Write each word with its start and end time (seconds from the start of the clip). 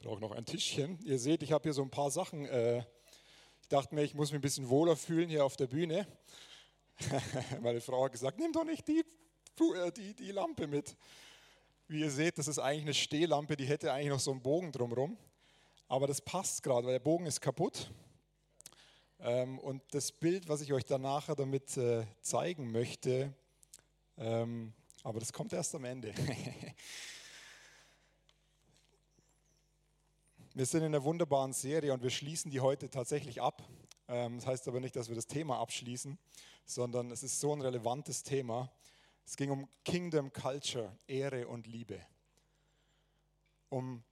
brauche 0.00 0.20
noch 0.20 0.32
ein 0.32 0.46
Tischchen. 0.46 0.98
Ihr 1.04 1.18
seht, 1.18 1.42
ich 1.42 1.52
habe 1.52 1.64
hier 1.64 1.74
so 1.74 1.82
ein 1.82 1.90
paar 1.90 2.10
Sachen. 2.10 2.46
Äh, 2.46 2.78
ich 3.60 3.68
dachte 3.68 3.94
mir, 3.94 4.02
ich 4.02 4.14
muss 4.14 4.30
mich 4.30 4.38
ein 4.38 4.42
bisschen 4.42 4.68
wohler 4.70 4.96
fühlen 4.96 5.28
hier 5.28 5.44
auf 5.44 5.56
der 5.56 5.66
Bühne. 5.66 6.06
Meine 7.60 7.82
Frau 7.82 8.04
hat 8.04 8.12
gesagt, 8.12 8.38
nimm 8.38 8.52
doch 8.52 8.64
nicht 8.64 8.88
die, 8.88 9.04
äh, 9.76 9.92
die, 9.92 10.14
die 10.14 10.32
Lampe 10.32 10.66
mit. 10.66 10.96
Wie 11.86 12.00
ihr 12.00 12.10
seht, 12.10 12.38
das 12.38 12.48
ist 12.48 12.58
eigentlich 12.58 12.84
eine 12.84 12.94
Stehlampe, 12.94 13.56
die 13.56 13.66
hätte 13.66 13.92
eigentlich 13.92 14.08
noch 14.08 14.20
so 14.20 14.30
einen 14.30 14.40
Bogen 14.40 14.72
drumherum. 14.72 15.18
Aber 15.86 16.06
das 16.06 16.22
passt 16.22 16.62
gerade, 16.62 16.86
weil 16.86 16.94
der 16.94 17.00
Bogen 17.00 17.26
ist 17.26 17.40
kaputt. 17.40 17.90
Ähm, 19.18 19.58
und 19.58 19.82
das 19.90 20.12
Bild, 20.12 20.48
was 20.48 20.62
ich 20.62 20.72
euch 20.72 20.86
dann 20.86 21.02
nachher 21.02 21.36
damit 21.36 21.76
äh, 21.76 22.06
zeigen 22.22 22.72
möchte, 22.72 23.34
ähm, 24.16 24.72
aber 25.02 25.20
das 25.20 25.30
kommt 25.32 25.52
erst 25.52 25.74
am 25.74 25.84
Ende. 25.84 26.14
Wir 30.52 30.66
sind 30.66 30.80
in 30.80 30.86
einer 30.86 31.04
wunderbaren 31.04 31.52
Serie 31.52 31.92
und 31.94 32.02
wir 32.02 32.10
schließen 32.10 32.50
die 32.50 32.58
heute 32.58 32.90
tatsächlich 32.90 33.40
ab. 33.40 33.62
Ähm, 34.08 34.38
das 34.38 34.46
heißt 34.48 34.66
aber 34.66 34.80
nicht, 34.80 34.96
dass 34.96 35.08
wir 35.08 35.14
das 35.14 35.28
Thema 35.28 35.60
abschließen, 35.60 36.18
sondern 36.64 37.12
es 37.12 37.22
ist 37.22 37.38
so 37.38 37.52
ein 37.52 37.60
relevantes 37.60 38.24
Thema. 38.24 38.68
Es 39.24 39.36
ging 39.36 39.52
um 39.52 39.68
Kingdom 39.84 40.32
Culture, 40.32 40.98
Ehre 41.06 41.46
und 41.46 41.68
Liebe. 41.68 42.04
Um 43.68 44.02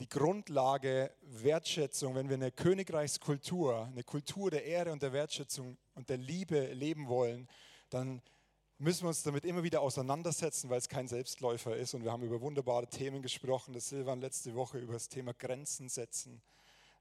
die 0.00 0.08
Grundlage 0.08 1.14
Wertschätzung, 1.20 2.14
wenn 2.14 2.30
wir 2.30 2.36
eine 2.36 2.50
Königreichskultur, 2.50 3.84
eine 3.84 4.04
Kultur 4.04 4.50
der 4.50 4.64
Ehre 4.64 4.90
und 4.90 5.02
der 5.02 5.12
Wertschätzung 5.12 5.76
und 5.94 6.08
der 6.08 6.16
Liebe 6.16 6.72
leben 6.72 7.08
wollen, 7.08 7.46
dann 7.90 8.22
müssen 8.78 9.04
wir 9.04 9.08
uns 9.08 9.22
damit 9.22 9.44
immer 9.44 9.62
wieder 9.62 9.80
auseinandersetzen, 9.80 10.68
weil 10.68 10.78
es 10.78 10.88
kein 10.88 11.08
Selbstläufer 11.08 11.76
ist. 11.76 11.94
Und 11.94 12.04
wir 12.04 12.12
haben 12.12 12.22
über 12.22 12.40
wunderbare 12.40 12.88
Themen 12.88 13.22
gesprochen. 13.22 13.72
Das 13.72 13.88
Silvan 13.88 14.20
letzte 14.20 14.54
Woche 14.54 14.78
über 14.78 14.94
das 14.94 15.08
Thema 15.08 15.32
Grenzen 15.32 15.88
setzen. 15.88 16.42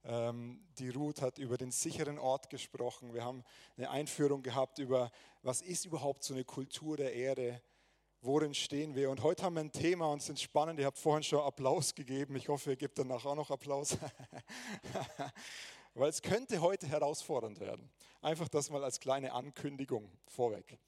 Ähm, 0.06 0.60
die 0.78 0.90
Ruth 0.90 1.22
hat 1.22 1.38
über 1.38 1.58
den 1.58 1.72
sicheren 1.72 2.20
Ort 2.20 2.50
gesprochen. 2.50 3.14
Wir 3.14 3.24
haben 3.24 3.44
eine 3.78 3.90
Einführung 3.90 4.44
gehabt 4.44 4.80
über, 4.80 5.12
was 5.42 5.62
ist 5.62 5.86
überhaupt 5.86 6.24
so 6.24 6.34
eine 6.34 6.44
Kultur 6.44 6.98
der 6.98 7.14
Erde? 7.14 7.62
Worin 8.22 8.54
stehen 8.54 8.96
wir? 8.96 9.10
Und 9.10 9.24
heute 9.24 9.44
haben 9.44 9.56
wir 9.56 9.62
ein 9.62 9.72
Thema 9.72 10.06
und 10.08 10.28
ist 10.28 10.42
spannend. 10.42 10.80
Ihr 10.80 10.86
habt 10.86 11.00
vorhin 11.00 11.24
schon 11.24 11.42
Applaus 11.42 11.94
gegeben. 11.96 12.36
Ich 12.36 12.48
hoffe, 12.50 12.72
ihr 12.72 12.76
gebt 12.78 12.98
danach 12.98 13.26
auch 13.26 13.36
noch 13.36 13.50
Applaus. 13.52 13.98
Weil 15.94 16.10
es 16.10 16.22
könnte 16.22 16.62
heute 16.62 16.88
herausfordernd 16.88 17.60
werden. 17.60 17.90
Einfach 18.22 18.48
das 18.48 18.70
mal 18.70 18.84
als 18.84 19.00
kleine 19.00 19.34
Ankündigung 19.34 20.10
vorweg. 20.28 20.80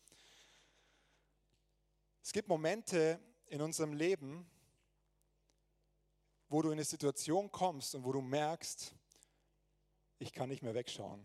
Es 2.25 2.33
gibt 2.33 2.47
Momente 2.47 3.19
in 3.45 3.61
unserem 3.61 3.93
Leben, 3.93 4.49
wo 6.49 6.63
du 6.63 6.69
in 6.69 6.73
eine 6.73 6.83
Situation 6.83 7.51
kommst 7.51 7.93
und 7.93 8.03
wo 8.03 8.11
du 8.11 8.19
merkst, 8.19 8.95
ich 10.17 10.33
kann 10.33 10.49
nicht 10.49 10.63
mehr 10.63 10.73
wegschauen. 10.73 11.23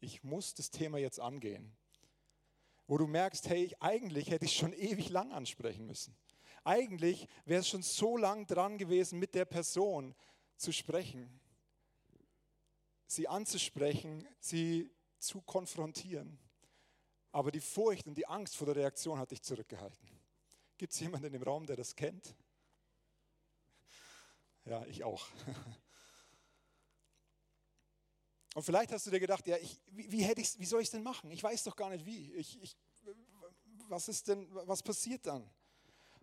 Ich 0.00 0.24
muss 0.24 0.52
das 0.54 0.72
Thema 0.72 0.98
jetzt 0.98 1.20
angehen. 1.20 1.76
Wo 2.88 2.98
du 2.98 3.06
merkst, 3.06 3.48
hey, 3.50 3.72
eigentlich 3.78 4.32
hätte 4.32 4.46
ich 4.46 4.56
schon 4.56 4.72
ewig 4.72 5.10
lang 5.10 5.30
ansprechen 5.30 5.86
müssen. 5.86 6.16
Eigentlich 6.64 7.28
wäre 7.44 7.60
es 7.60 7.68
schon 7.68 7.84
so 7.84 8.16
lang 8.16 8.48
dran 8.48 8.78
gewesen, 8.78 9.20
mit 9.20 9.36
der 9.36 9.44
Person 9.44 10.16
zu 10.56 10.72
sprechen, 10.72 11.40
sie 13.06 13.28
anzusprechen, 13.28 14.26
sie 14.40 14.90
zu 15.20 15.40
konfrontieren. 15.40 16.40
Aber 17.32 17.50
die 17.50 17.60
Furcht 17.60 18.06
und 18.06 18.14
die 18.14 18.26
Angst 18.26 18.56
vor 18.56 18.66
der 18.66 18.76
Reaktion 18.76 19.18
hat 19.18 19.30
dich 19.30 19.42
zurückgehalten. 19.42 20.08
Gibt 20.78 20.92
es 20.92 21.00
jemanden 21.00 21.32
im 21.32 21.42
Raum, 21.42 21.66
der 21.66 21.76
das 21.76 21.94
kennt? 21.94 22.34
Ja, 24.64 24.84
ich 24.86 25.04
auch. 25.04 25.26
Und 28.54 28.64
vielleicht 28.64 28.90
hast 28.92 29.06
du 29.06 29.10
dir 29.10 29.20
gedacht, 29.20 29.46
ja, 29.46 29.56
ich, 29.58 29.80
wie, 29.90 30.10
wie, 30.10 30.22
hätte 30.24 30.42
wie 30.42 30.64
soll 30.64 30.80
ich 30.80 30.86
es 30.86 30.90
denn 30.90 31.04
machen? 31.04 31.30
Ich 31.30 31.42
weiß 31.42 31.62
doch 31.64 31.76
gar 31.76 31.88
nicht 31.90 32.04
wie. 32.04 32.32
Ich, 32.34 32.60
ich, 32.60 32.76
was 33.88 34.08
ist 34.08 34.26
denn, 34.28 34.48
was 34.50 34.82
passiert 34.82 35.24
dann? 35.26 35.48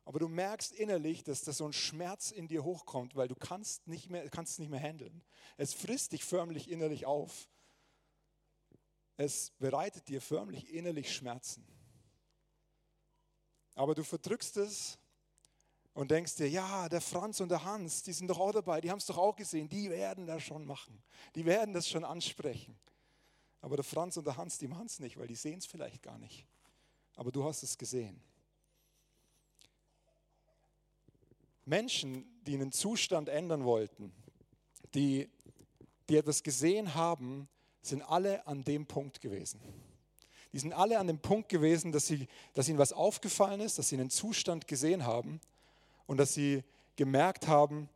Aber 0.03 0.19
du 0.19 0.27
merkst 0.27 0.71
innerlich, 0.73 1.23
dass 1.23 1.41
da 1.41 1.51
so 1.51 1.65
ein 1.65 1.73
Schmerz 1.73 2.31
in 2.31 2.47
dir 2.47 2.63
hochkommt, 2.63 3.15
weil 3.15 3.27
du 3.27 3.35
kannst 3.35 3.87
nicht 3.87 4.09
mehr, 4.09 4.29
kannst 4.29 4.53
es 4.53 4.59
nicht 4.59 4.69
mehr 4.69 4.79
handeln. 4.79 5.21
Es 5.57 5.73
frisst 5.73 6.13
dich 6.13 6.23
förmlich 6.23 6.69
innerlich 6.69 7.05
auf. 7.05 7.49
Es 9.17 9.51
bereitet 9.57 10.07
dir 10.07 10.21
förmlich 10.21 10.71
innerlich 10.71 11.13
Schmerzen. 11.13 11.65
Aber 13.73 13.95
du 13.95 14.03
verdrückst 14.03 14.57
es 14.57 14.97
und 15.93 16.11
denkst 16.11 16.35
dir, 16.35 16.47
ja, 16.47 16.87
der 16.87 17.01
Franz 17.01 17.39
und 17.39 17.49
der 17.49 17.63
Hans, 17.63 18.03
die 18.03 18.13
sind 18.13 18.27
doch 18.27 18.39
auch 18.39 18.51
dabei, 18.51 18.79
die 18.79 18.91
haben 18.91 18.99
es 18.99 19.07
doch 19.07 19.17
auch 19.17 19.35
gesehen, 19.35 19.67
die 19.67 19.89
werden 19.89 20.27
das 20.27 20.43
schon 20.43 20.65
machen, 20.65 21.03
die 21.33 21.45
werden 21.45 21.73
das 21.73 21.89
schon 21.89 22.05
ansprechen. 22.05 22.77
Aber 23.61 23.75
der 23.75 23.83
Franz 23.83 24.15
und 24.17 24.25
der 24.25 24.37
Hans, 24.37 24.59
die 24.59 24.67
machen 24.67 24.85
es 24.85 24.99
nicht, 24.99 25.17
weil 25.17 25.27
die 25.27 25.35
sehen 25.35 25.57
es 25.57 25.65
vielleicht 25.65 26.03
gar 26.03 26.19
nicht. 26.19 26.45
Aber 27.15 27.31
du 27.31 27.43
hast 27.43 27.63
es 27.63 27.77
gesehen. 27.77 28.21
Menschen, 31.65 32.39
die 32.43 32.53
einen 32.53 32.71
Zustand 32.71 33.29
ändern 33.29 33.65
wollten, 33.65 34.13
die, 34.93 35.29
die 36.07 36.17
etwas 36.17 36.43
gesehen 36.43 36.93
haben, 36.93 37.49
sind 37.81 38.01
alle 38.01 38.45
an 38.47 38.63
dem 38.63 38.85
Punkt 38.85 39.21
gewesen. 39.21 39.59
Die 40.53 40.59
sind 40.59 40.73
alle 40.73 40.97
an 40.97 41.07
dem 41.07 41.19
Punkt 41.19 41.49
gewesen, 41.49 41.91
dass, 41.91 42.07
sie, 42.07 42.27
dass 42.53 42.67
ihnen 42.67 42.77
was 42.77 42.93
aufgefallen 42.93 43.61
ist, 43.61 43.77
dass 43.77 43.89
sie 43.89 43.95
einen 43.95 44.09
Zustand 44.09 44.67
gesehen 44.67 45.05
haben 45.05 45.39
und 46.05 46.17
dass 46.17 46.33
sie 46.33 46.63
gemerkt 46.95 47.47
haben, 47.47 47.89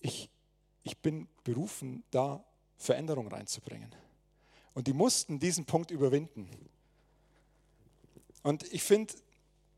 ich, 0.00 0.28
ich 0.82 0.98
bin 0.98 1.28
berufen, 1.44 2.02
da 2.10 2.42
Veränderung 2.76 3.28
reinzubringen. 3.28 3.94
Und 4.74 4.86
die 4.86 4.92
mussten 4.92 5.38
diesen 5.38 5.64
Punkt 5.64 5.90
überwinden. 5.90 6.48
Und 8.42 8.64
ich 8.72 8.82
finde, 8.82 9.14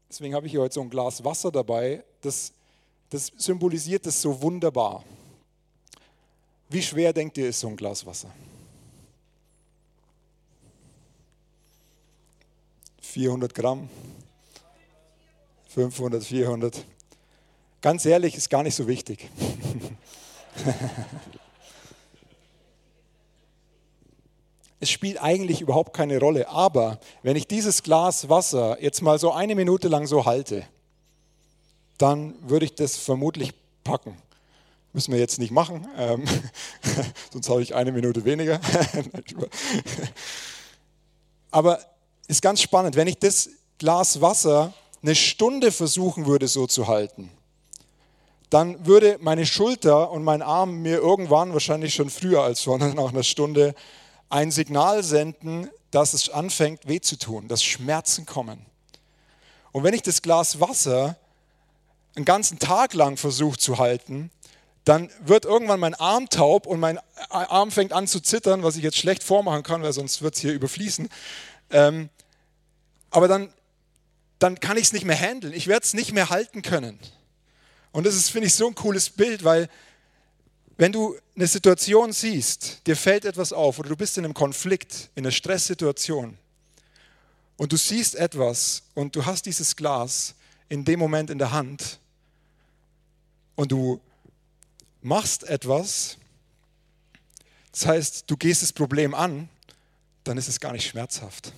deswegen 0.08 0.34
habe 0.34 0.46
ich 0.46 0.52
hier 0.52 0.62
heute 0.62 0.74
so 0.74 0.80
ein 0.80 0.90
Glas 0.90 1.22
Wasser 1.24 1.52
dabei, 1.52 2.04
das, 2.22 2.52
das 3.10 3.32
symbolisiert 3.36 4.06
das 4.06 4.22
so 4.22 4.40
wunderbar. 4.40 5.04
Wie 6.70 6.82
schwer 6.82 7.12
denkt 7.12 7.36
ihr, 7.36 7.48
ist 7.48 7.60
so 7.60 7.68
ein 7.68 7.76
Glas 7.76 8.06
Wasser? 8.06 8.32
400 13.14 13.54
Gramm, 13.54 13.88
500, 15.68 16.24
400. 16.24 16.84
Ganz 17.80 18.04
ehrlich, 18.06 18.34
ist 18.34 18.50
gar 18.50 18.64
nicht 18.64 18.74
so 18.74 18.88
wichtig. 18.88 19.30
es 24.80 24.90
spielt 24.90 25.22
eigentlich 25.22 25.60
überhaupt 25.60 25.94
keine 25.96 26.18
Rolle. 26.18 26.48
Aber 26.48 26.98
wenn 27.22 27.36
ich 27.36 27.46
dieses 27.46 27.84
Glas 27.84 28.28
Wasser 28.28 28.82
jetzt 28.82 29.00
mal 29.00 29.20
so 29.20 29.30
eine 29.30 29.54
Minute 29.54 29.86
lang 29.86 30.08
so 30.08 30.24
halte, 30.24 30.66
dann 31.98 32.34
würde 32.40 32.64
ich 32.64 32.74
das 32.74 32.96
vermutlich 32.96 33.54
packen. 33.84 34.16
Müssen 34.92 35.12
wir 35.12 35.20
jetzt 35.20 35.38
nicht 35.38 35.52
machen, 35.52 35.86
ähm, 35.96 36.24
sonst 37.32 37.48
habe 37.48 37.62
ich 37.62 37.76
eine 37.76 37.92
Minute 37.92 38.24
weniger. 38.24 38.60
Aber 41.52 41.93
ist 42.28 42.42
ganz 42.42 42.60
spannend, 42.60 42.96
wenn 42.96 43.08
ich 43.08 43.18
das 43.18 43.50
Glas 43.78 44.20
Wasser 44.20 44.72
eine 45.02 45.14
Stunde 45.14 45.72
versuchen 45.72 46.26
würde 46.26 46.48
so 46.48 46.66
zu 46.66 46.88
halten, 46.88 47.30
dann 48.50 48.86
würde 48.86 49.18
meine 49.20 49.46
Schulter 49.46 50.10
und 50.10 50.22
mein 50.22 50.40
Arm 50.40 50.82
mir 50.82 50.98
irgendwann, 50.98 51.52
wahrscheinlich 51.52 51.94
schon 51.94 52.08
früher 52.08 52.42
als 52.42 52.62
vor 52.62 52.78
nach 52.78 53.12
einer 53.12 53.22
Stunde, 53.22 53.74
ein 54.30 54.50
Signal 54.50 55.02
senden, 55.02 55.68
dass 55.90 56.14
es 56.14 56.28
anfängt 56.30 56.88
weh 56.88 57.00
zu 57.00 57.18
tun, 57.18 57.48
dass 57.48 57.62
Schmerzen 57.62 58.26
kommen. 58.26 58.64
Und 59.72 59.82
wenn 59.82 59.94
ich 59.94 60.02
das 60.02 60.22
Glas 60.22 60.60
Wasser 60.60 61.16
einen 62.16 62.24
ganzen 62.24 62.58
Tag 62.58 62.94
lang 62.94 63.16
versuche 63.16 63.58
zu 63.58 63.78
halten, 63.78 64.30
dann 64.84 65.10
wird 65.24 65.44
irgendwann 65.44 65.80
mein 65.80 65.94
Arm 65.94 66.28
taub 66.28 66.66
und 66.66 66.78
mein 66.78 66.98
Arm 67.30 67.70
fängt 67.70 67.92
an 67.92 68.06
zu 68.06 68.20
zittern, 68.20 68.62
was 68.62 68.76
ich 68.76 68.82
jetzt 68.82 68.98
schlecht 68.98 69.24
vormachen 69.24 69.62
kann, 69.62 69.82
weil 69.82 69.92
sonst 69.92 70.22
wird 70.22 70.34
es 70.34 70.40
hier 70.40 70.52
überfließen. 70.52 71.08
Ähm, 71.70 72.10
aber 73.14 73.28
dann, 73.28 73.48
dann 74.40 74.58
kann 74.58 74.76
ich 74.76 74.86
es 74.86 74.92
nicht 74.92 75.04
mehr 75.04 75.16
handeln. 75.16 75.54
Ich 75.54 75.68
werde 75.68 75.84
es 75.84 75.94
nicht 75.94 76.12
mehr 76.12 76.30
halten 76.30 76.62
können. 76.62 76.98
Und 77.92 78.06
das 78.06 78.16
ist, 78.16 78.30
finde 78.30 78.48
ich, 78.48 78.54
so 78.54 78.66
ein 78.66 78.74
cooles 78.74 79.08
Bild, 79.08 79.44
weil 79.44 79.70
wenn 80.76 80.90
du 80.90 81.16
eine 81.36 81.46
Situation 81.46 82.12
siehst, 82.12 82.84
dir 82.88 82.96
fällt 82.96 83.24
etwas 83.24 83.52
auf 83.52 83.78
oder 83.78 83.88
du 83.88 83.96
bist 83.96 84.18
in 84.18 84.24
einem 84.24 84.34
Konflikt, 84.34 85.10
in 85.14 85.24
einer 85.24 85.30
Stresssituation 85.30 86.36
und 87.56 87.70
du 87.70 87.76
siehst 87.76 88.16
etwas 88.16 88.82
und 88.94 89.14
du 89.14 89.24
hast 89.24 89.46
dieses 89.46 89.76
Glas 89.76 90.34
in 90.68 90.84
dem 90.84 90.98
Moment 90.98 91.30
in 91.30 91.38
der 91.38 91.52
Hand 91.52 92.00
und 93.54 93.70
du 93.70 94.00
machst 95.02 95.44
etwas, 95.44 96.18
das 97.70 97.86
heißt, 97.86 98.24
du 98.26 98.36
gehst 98.36 98.62
das 98.62 98.72
Problem 98.72 99.14
an, 99.14 99.48
dann 100.24 100.36
ist 100.36 100.48
es 100.48 100.58
gar 100.58 100.72
nicht 100.72 100.88
schmerzhaft. 100.88 101.52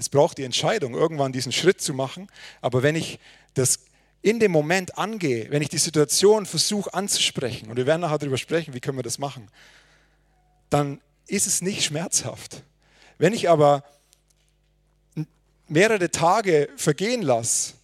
Es 0.00 0.08
braucht 0.08 0.38
die 0.38 0.44
Entscheidung, 0.44 0.94
irgendwann 0.94 1.32
diesen 1.32 1.52
Schritt 1.52 1.80
zu 1.80 1.94
machen. 1.94 2.28
Aber 2.60 2.82
wenn 2.82 2.96
ich 2.96 3.18
das 3.54 3.80
in 4.22 4.40
dem 4.40 4.50
Moment 4.50 4.98
angehe, 4.98 5.50
wenn 5.50 5.62
ich 5.62 5.68
die 5.68 5.78
Situation 5.78 6.46
versuche 6.46 6.92
anzusprechen, 6.92 7.70
und 7.70 7.76
wir 7.76 7.86
werden 7.86 8.00
nachher 8.02 8.18
darüber 8.18 8.38
sprechen, 8.38 8.74
wie 8.74 8.80
können 8.80 8.98
wir 8.98 9.02
das 9.02 9.18
machen, 9.18 9.48
dann 10.68 11.00
ist 11.26 11.46
es 11.46 11.62
nicht 11.62 11.84
schmerzhaft. 11.84 12.62
Wenn 13.18 13.32
ich 13.32 13.48
aber 13.48 13.84
mehrere 15.68 16.10
Tage 16.10 16.68
vergehen 16.76 17.22
lasse, 17.22 17.74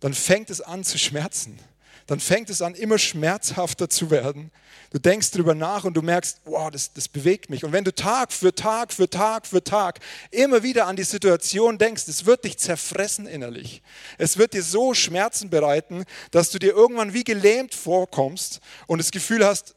dann 0.00 0.14
fängt 0.14 0.50
es 0.50 0.60
an 0.60 0.84
zu 0.84 0.98
schmerzen. 0.98 1.58
Dann 2.06 2.20
fängt 2.20 2.50
es 2.50 2.62
an, 2.62 2.74
immer 2.74 2.98
schmerzhafter 2.98 3.90
zu 3.90 4.10
werden. 4.10 4.52
Du 4.90 4.98
denkst 5.00 5.32
darüber 5.32 5.54
nach 5.56 5.82
und 5.82 5.94
du 5.94 6.02
merkst, 6.02 6.40
wow, 6.44 6.70
das, 6.70 6.92
das 6.92 7.08
bewegt 7.08 7.50
mich. 7.50 7.64
Und 7.64 7.72
wenn 7.72 7.82
du 7.82 7.92
Tag 7.92 8.32
für 8.32 8.54
Tag 8.54 8.92
für 8.92 9.10
Tag 9.10 9.46
für 9.46 9.62
Tag 9.62 9.98
immer 10.30 10.62
wieder 10.62 10.86
an 10.86 10.94
die 10.94 11.02
Situation 11.02 11.78
denkst, 11.78 12.04
es 12.06 12.24
wird 12.24 12.44
dich 12.44 12.58
zerfressen 12.58 13.26
innerlich. 13.26 13.82
Es 14.18 14.38
wird 14.38 14.52
dir 14.52 14.62
so 14.62 14.94
Schmerzen 14.94 15.50
bereiten, 15.50 16.04
dass 16.30 16.50
du 16.50 16.60
dir 16.60 16.72
irgendwann 16.72 17.12
wie 17.12 17.24
gelähmt 17.24 17.74
vorkommst 17.74 18.60
und 18.86 18.98
das 18.98 19.10
Gefühl 19.10 19.44
hast, 19.44 19.74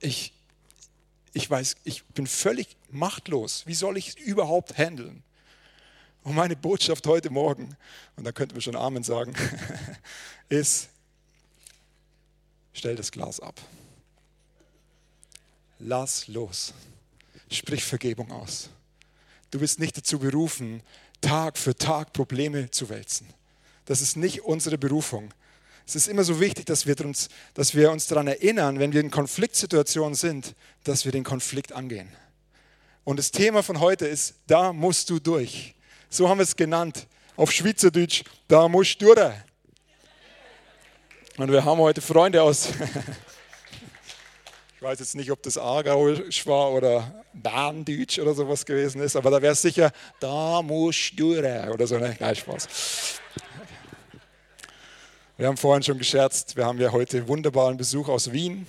ich, 0.00 0.32
ich 1.32 1.48
weiß, 1.48 1.76
ich 1.84 2.04
bin 2.06 2.26
völlig 2.26 2.76
machtlos. 2.90 3.62
Wie 3.66 3.74
soll 3.74 3.96
ich 3.96 4.08
es 4.08 4.14
überhaupt 4.16 4.76
handeln? 4.76 5.22
Und 6.24 6.34
meine 6.34 6.56
Botschaft 6.56 7.06
heute 7.06 7.30
Morgen, 7.30 7.76
und 8.16 8.24
da 8.24 8.32
könnten 8.32 8.56
wir 8.56 8.60
schon 8.60 8.74
Amen 8.74 9.04
sagen, 9.04 9.32
ist, 10.48 10.88
stell 12.76 12.94
das 12.94 13.10
Glas 13.10 13.40
ab. 13.40 13.60
Lass 15.78 16.28
los. 16.28 16.72
Sprich 17.50 17.84
Vergebung 17.84 18.30
aus. 18.30 18.70
Du 19.50 19.60
bist 19.60 19.78
nicht 19.78 19.96
dazu 19.96 20.18
berufen, 20.18 20.82
Tag 21.20 21.56
für 21.58 21.74
Tag 21.74 22.12
Probleme 22.12 22.70
zu 22.70 22.88
wälzen. 22.88 23.26
Das 23.84 24.00
ist 24.00 24.16
nicht 24.16 24.42
unsere 24.42 24.78
Berufung. 24.78 25.32
Es 25.86 25.94
ist 25.94 26.08
immer 26.08 26.24
so 26.24 26.40
wichtig, 26.40 26.66
dass 26.66 26.86
wir 26.86 27.00
uns, 27.04 27.28
dass 27.54 27.74
wir 27.74 27.92
uns 27.92 28.08
daran 28.08 28.26
erinnern, 28.26 28.80
wenn 28.80 28.92
wir 28.92 29.00
in 29.00 29.10
Konfliktsituationen 29.10 30.14
sind, 30.14 30.54
dass 30.82 31.04
wir 31.04 31.12
den 31.12 31.22
Konflikt 31.24 31.72
angehen. 31.72 32.12
Und 33.04 33.18
das 33.18 33.30
Thema 33.30 33.62
von 33.62 33.78
heute 33.78 34.06
ist, 34.06 34.34
da 34.48 34.72
musst 34.72 35.08
du 35.10 35.20
durch. 35.20 35.74
So 36.10 36.28
haben 36.28 36.38
wir 36.38 36.44
es 36.44 36.56
genannt. 36.56 37.06
Auf 37.36 37.52
Schweizerdeutsch, 37.52 38.24
da 38.48 38.66
musst 38.66 39.00
du 39.00 39.14
durch. 39.14 39.45
Und 41.38 41.52
wir 41.52 41.66
haben 41.66 41.80
heute 41.80 42.00
Freunde 42.00 42.42
aus, 42.42 42.70
ich 44.76 44.82
weiß 44.82 45.00
jetzt 45.00 45.14
nicht, 45.16 45.30
ob 45.30 45.42
das 45.42 45.58
Aargauisch 45.58 46.46
war 46.46 46.72
oder 46.72 47.22
Bahndeutsch 47.34 48.18
oder 48.18 48.32
sowas 48.32 48.64
gewesen 48.64 49.02
ist, 49.02 49.16
aber 49.16 49.30
da 49.30 49.42
wäre 49.42 49.52
es 49.52 49.60
sicher, 49.60 49.92
da 50.18 50.62
musst 50.62 51.12
du 51.18 51.34
durch 51.34 51.68
oder 51.68 51.86
so. 51.86 51.98
Ne? 51.98 52.16
Nein, 52.18 52.34
Spaß. 52.34 53.20
Wir 55.36 55.48
haben 55.48 55.58
vorhin 55.58 55.82
schon 55.82 55.98
gescherzt, 55.98 56.56
wir 56.56 56.64
haben 56.64 56.80
ja 56.80 56.92
heute 56.92 57.28
wunderbaren 57.28 57.76
Besuch 57.76 58.08
aus 58.08 58.32
Wien. 58.32 58.66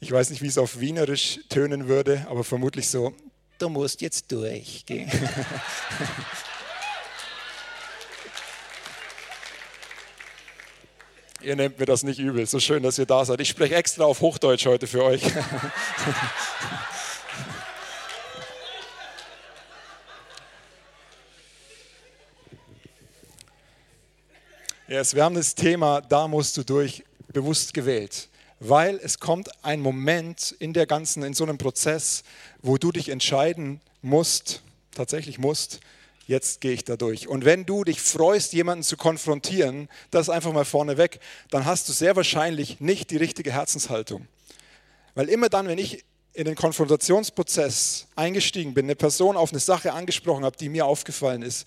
Ich 0.00 0.10
weiß 0.10 0.30
nicht, 0.30 0.42
wie 0.42 0.48
es 0.48 0.58
auf 0.58 0.80
Wienerisch 0.80 1.38
tönen 1.50 1.86
würde, 1.86 2.26
aber 2.28 2.42
vermutlich 2.42 2.88
so, 2.88 3.14
du 3.60 3.68
musst 3.68 4.00
jetzt 4.00 4.32
durchgehen. 4.32 5.08
Ihr 11.42 11.56
nehmt 11.56 11.78
mir 11.78 11.86
das 11.86 12.02
nicht 12.02 12.18
übel. 12.18 12.44
So 12.46 12.60
schön, 12.60 12.82
dass 12.82 12.98
ihr 12.98 13.06
da 13.06 13.24
seid. 13.24 13.40
Ich 13.40 13.48
spreche 13.48 13.74
extra 13.74 14.04
auf 14.04 14.20
Hochdeutsch 14.20 14.66
heute 14.66 14.86
für 14.86 15.02
euch. 15.02 15.22
yes, 24.88 25.14
wir 25.14 25.24
haben 25.24 25.34
das 25.34 25.54
Thema, 25.54 26.02
da 26.02 26.28
musst 26.28 26.58
du 26.58 26.62
durch, 26.62 27.04
bewusst 27.28 27.72
gewählt. 27.72 28.28
Weil 28.58 29.00
es 29.02 29.18
kommt 29.18 29.48
ein 29.64 29.80
Moment 29.80 30.54
in 30.58 30.74
der 30.74 30.84
ganzen, 30.84 31.22
in 31.22 31.32
so 31.32 31.44
einem 31.44 31.56
Prozess, 31.56 32.22
wo 32.60 32.76
du 32.76 32.92
dich 32.92 33.08
entscheiden 33.08 33.80
musst, 34.02 34.60
tatsächlich 34.94 35.38
musst, 35.38 35.80
jetzt 36.30 36.60
gehe 36.60 36.72
ich 36.72 36.84
da 36.84 36.96
durch. 36.96 37.28
Und 37.28 37.44
wenn 37.44 37.66
du 37.66 37.84
dich 37.84 38.00
freust, 38.00 38.52
jemanden 38.52 38.84
zu 38.84 38.96
konfrontieren, 38.96 39.88
das 40.10 40.30
einfach 40.30 40.52
mal 40.52 40.64
vorneweg, 40.64 41.18
dann 41.50 41.64
hast 41.64 41.88
du 41.88 41.92
sehr 41.92 42.14
wahrscheinlich 42.16 42.80
nicht 42.80 43.10
die 43.10 43.16
richtige 43.16 43.52
Herzenshaltung. 43.52 44.26
Weil 45.14 45.28
immer 45.28 45.48
dann, 45.48 45.66
wenn 45.66 45.78
ich 45.78 46.04
in 46.32 46.44
den 46.44 46.54
Konfrontationsprozess 46.54 48.06
eingestiegen 48.14 48.74
bin, 48.74 48.86
eine 48.86 48.94
Person 48.94 49.36
auf 49.36 49.50
eine 49.50 49.58
Sache 49.58 49.92
angesprochen 49.92 50.44
habe, 50.44 50.56
die 50.56 50.68
mir 50.68 50.86
aufgefallen 50.86 51.42
ist, 51.42 51.66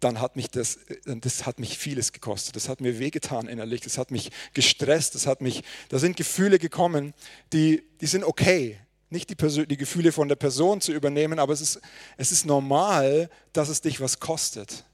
dann 0.00 0.20
hat 0.20 0.36
mich 0.36 0.50
das, 0.50 0.78
das 1.04 1.46
hat 1.46 1.58
mich 1.58 1.78
vieles 1.78 2.12
gekostet. 2.12 2.56
Das 2.56 2.68
hat 2.68 2.80
mir 2.80 2.98
wehgetan 2.98 3.48
innerlich. 3.48 3.80
Das 3.80 3.96
hat 3.96 4.10
mich 4.10 4.30
gestresst. 4.52 5.14
Das 5.14 5.26
hat 5.26 5.40
mich, 5.40 5.62
da 5.88 5.98
sind 5.98 6.16
Gefühle 6.16 6.58
gekommen, 6.58 7.14
die, 7.52 7.82
die 8.00 8.06
sind 8.06 8.24
okay 8.24 8.78
nicht 9.12 9.30
die, 9.30 9.66
die, 9.66 9.76
Gefühle 9.76 10.10
von 10.10 10.28
der 10.28 10.36
Person 10.36 10.80
zu 10.80 10.92
übernehmen, 10.92 11.38
aber 11.38 11.52
es 11.52 11.60
ist, 11.60 11.80
es 12.16 12.32
ist 12.32 12.46
normal, 12.46 13.30
dass 13.52 13.68
es 13.68 13.80
dich 13.80 14.00
was 14.00 14.18
kostet. 14.18 14.84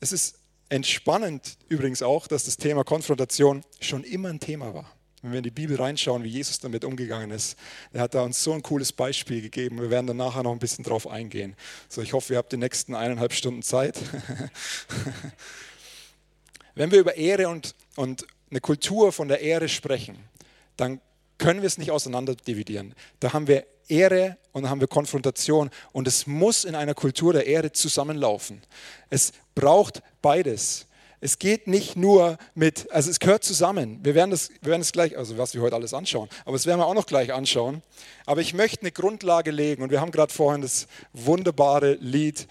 Es 0.00 0.12
ist 0.12 0.36
entspannend 0.68 1.58
übrigens 1.68 2.02
auch, 2.02 2.26
dass 2.26 2.44
das 2.44 2.56
Thema 2.56 2.84
Konfrontation 2.84 3.62
schon 3.80 4.04
immer 4.04 4.30
ein 4.30 4.40
Thema 4.40 4.72
war. 4.72 4.90
Wenn 5.20 5.32
wir 5.32 5.38
in 5.38 5.44
die 5.44 5.50
Bibel 5.50 5.76
reinschauen, 5.76 6.24
wie 6.24 6.28
Jesus 6.28 6.60
damit 6.60 6.84
umgegangen 6.84 7.30
ist, 7.30 7.58
er 7.92 8.02
hat 8.02 8.14
da 8.14 8.22
uns 8.22 8.42
so 8.42 8.54
ein 8.54 8.62
cooles 8.62 8.92
Beispiel 8.92 9.42
gegeben. 9.42 9.78
Wir 9.78 9.90
werden 9.90 10.06
dann 10.06 10.16
nachher 10.16 10.42
noch 10.42 10.52
ein 10.52 10.58
bisschen 10.58 10.82
drauf 10.82 11.06
eingehen. 11.06 11.56
So, 11.90 12.00
ich 12.00 12.14
hoffe, 12.14 12.32
ihr 12.32 12.38
habt 12.38 12.52
die 12.52 12.56
nächsten 12.56 12.94
eineinhalb 12.94 13.34
Stunden 13.34 13.62
Zeit. 13.62 13.98
Wenn 16.74 16.90
wir 16.90 17.00
über 17.00 17.16
Ehre 17.16 17.48
und, 17.48 17.74
und 17.96 18.26
eine 18.50 18.60
Kultur 18.60 19.12
von 19.12 19.28
der 19.28 19.40
Ehre 19.40 19.68
sprechen, 19.68 20.16
dann 20.80 21.00
können 21.38 21.62
wir 21.62 21.66
es 21.66 21.78
nicht 21.78 21.90
auseinander 21.90 22.34
dividieren. 22.34 22.94
Da 23.18 23.32
haben 23.32 23.46
wir 23.46 23.66
Ehre 23.88 24.36
und 24.52 24.62
dann 24.62 24.70
haben 24.70 24.80
wir 24.80 24.88
Konfrontation 24.88 25.70
und 25.92 26.06
es 26.06 26.26
muss 26.26 26.64
in 26.64 26.74
einer 26.74 26.94
Kultur 26.94 27.32
der 27.32 27.46
Ehre 27.46 27.72
zusammenlaufen. 27.72 28.62
Es 29.08 29.32
braucht 29.54 30.02
beides. 30.22 30.86
Es 31.22 31.38
geht 31.38 31.66
nicht 31.66 31.96
nur 31.96 32.38
mit, 32.54 32.90
also 32.92 33.10
es 33.10 33.20
gehört 33.20 33.44
zusammen. 33.44 33.98
Wir 34.02 34.14
werden 34.14 34.30
das, 34.30 34.48
wir 34.62 34.70
werden 34.70 34.80
das 34.80 34.92
gleich, 34.92 35.18
also 35.18 35.36
was 35.36 35.52
wir 35.52 35.60
heute 35.60 35.74
alles 35.74 35.92
anschauen, 35.92 36.30
aber 36.46 36.52
das 36.56 36.64
werden 36.64 36.80
wir 36.80 36.86
auch 36.86 36.94
noch 36.94 37.06
gleich 37.06 37.32
anschauen. 37.32 37.82
Aber 38.24 38.40
ich 38.40 38.54
möchte 38.54 38.80
eine 38.80 38.92
Grundlage 38.92 39.50
legen 39.50 39.82
und 39.82 39.90
wir 39.90 40.00
haben 40.00 40.12
gerade 40.12 40.32
vorhin 40.32 40.62
das 40.62 40.86
wunderbare 41.12 41.94
Lied 41.94 42.48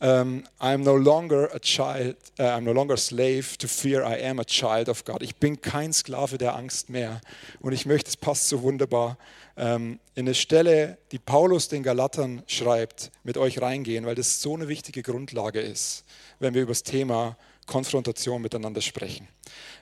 um, 0.00 0.44
I'm 0.60 0.82
no 0.82 0.96
longer 0.96 1.48
a 1.54 1.58
child, 1.58 2.16
uh, 2.38 2.42
I'm 2.42 2.64
no 2.64 2.72
longer 2.72 2.94
a 2.94 2.98
slave 2.98 3.56
to 3.58 3.68
fear, 3.68 4.04
I 4.04 4.16
am 4.16 4.38
a 4.38 4.44
child 4.44 4.88
of 4.88 5.04
God. 5.04 5.22
Ich 5.22 5.36
bin 5.36 5.60
kein 5.60 5.92
Sklave 5.92 6.38
der 6.38 6.54
Angst 6.54 6.90
mehr. 6.90 7.20
Und 7.60 7.72
ich 7.72 7.86
möchte, 7.86 8.08
es 8.08 8.16
passt 8.16 8.48
so 8.48 8.62
wunderbar, 8.62 9.16
um, 9.56 9.98
in 10.14 10.26
eine 10.26 10.34
Stelle, 10.34 10.98
die 11.12 11.18
Paulus 11.18 11.68
den 11.68 11.82
Galatern 11.82 12.42
schreibt, 12.46 13.10
mit 13.24 13.38
euch 13.38 13.60
reingehen, 13.60 14.04
weil 14.04 14.14
das 14.14 14.42
so 14.42 14.54
eine 14.54 14.68
wichtige 14.68 15.02
Grundlage 15.02 15.60
ist, 15.60 16.04
wenn 16.40 16.54
wir 16.54 16.62
über 16.62 16.72
das 16.72 16.82
Thema 16.82 17.36
Konfrontation 17.66 18.42
miteinander 18.42 18.82
sprechen. 18.82 19.28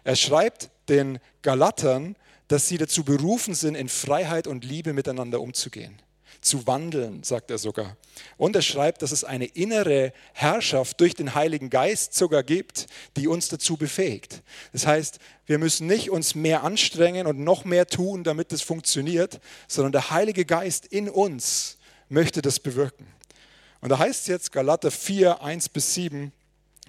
Er 0.04 0.16
schreibt 0.16 0.70
den 0.88 1.18
Galatern, 1.42 2.16
dass 2.48 2.68
sie 2.68 2.78
dazu 2.78 3.04
berufen 3.04 3.54
sind, 3.54 3.74
in 3.74 3.88
Freiheit 3.88 4.46
und 4.46 4.64
Liebe 4.64 4.92
miteinander 4.92 5.40
umzugehen 5.40 6.03
zu 6.44 6.66
wandeln, 6.66 7.22
sagt 7.22 7.50
er 7.50 7.58
sogar. 7.58 7.96
Und 8.36 8.54
er 8.54 8.62
schreibt, 8.62 9.02
dass 9.02 9.12
es 9.12 9.24
eine 9.24 9.46
innere 9.46 10.12
Herrschaft 10.32 11.00
durch 11.00 11.14
den 11.14 11.34
Heiligen 11.34 11.70
Geist 11.70 12.14
sogar 12.14 12.42
gibt, 12.42 12.86
die 13.16 13.28
uns 13.28 13.48
dazu 13.48 13.76
befähigt. 13.76 14.42
Das 14.72 14.86
heißt, 14.86 15.18
wir 15.46 15.58
müssen 15.58 15.86
nicht 15.86 16.10
uns 16.10 16.34
mehr 16.34 16.62
anstrengen 16.62 17.26
und 17.26 17.40
noch 17.40 17.64
mehr 17.64 17.86
tun, 17.86 18.24
damit 18.24 18.52
es 18.52 18.62
funktioniert, 18.62 19.40
sondern 19.68 19.92
der 19.92 20.10
Heilige 20.10 20.44
Geist 20.44 20.86
in 20.86 21.08
uns 21.08 21.78
möchte 22.08 22.42
das 22.42 22.60
bewirken. 22.60 23.06
Und 23.80 23.90
da 23.90 23.98
heißt 23.98 24.22
es 24.22 24.26
jetzt 24.28 24.52
Galater 24.52 24.90
4, 24.90 25.42
1 25.42 25.68
bis 25.68 25.94
7, 25.94 26.32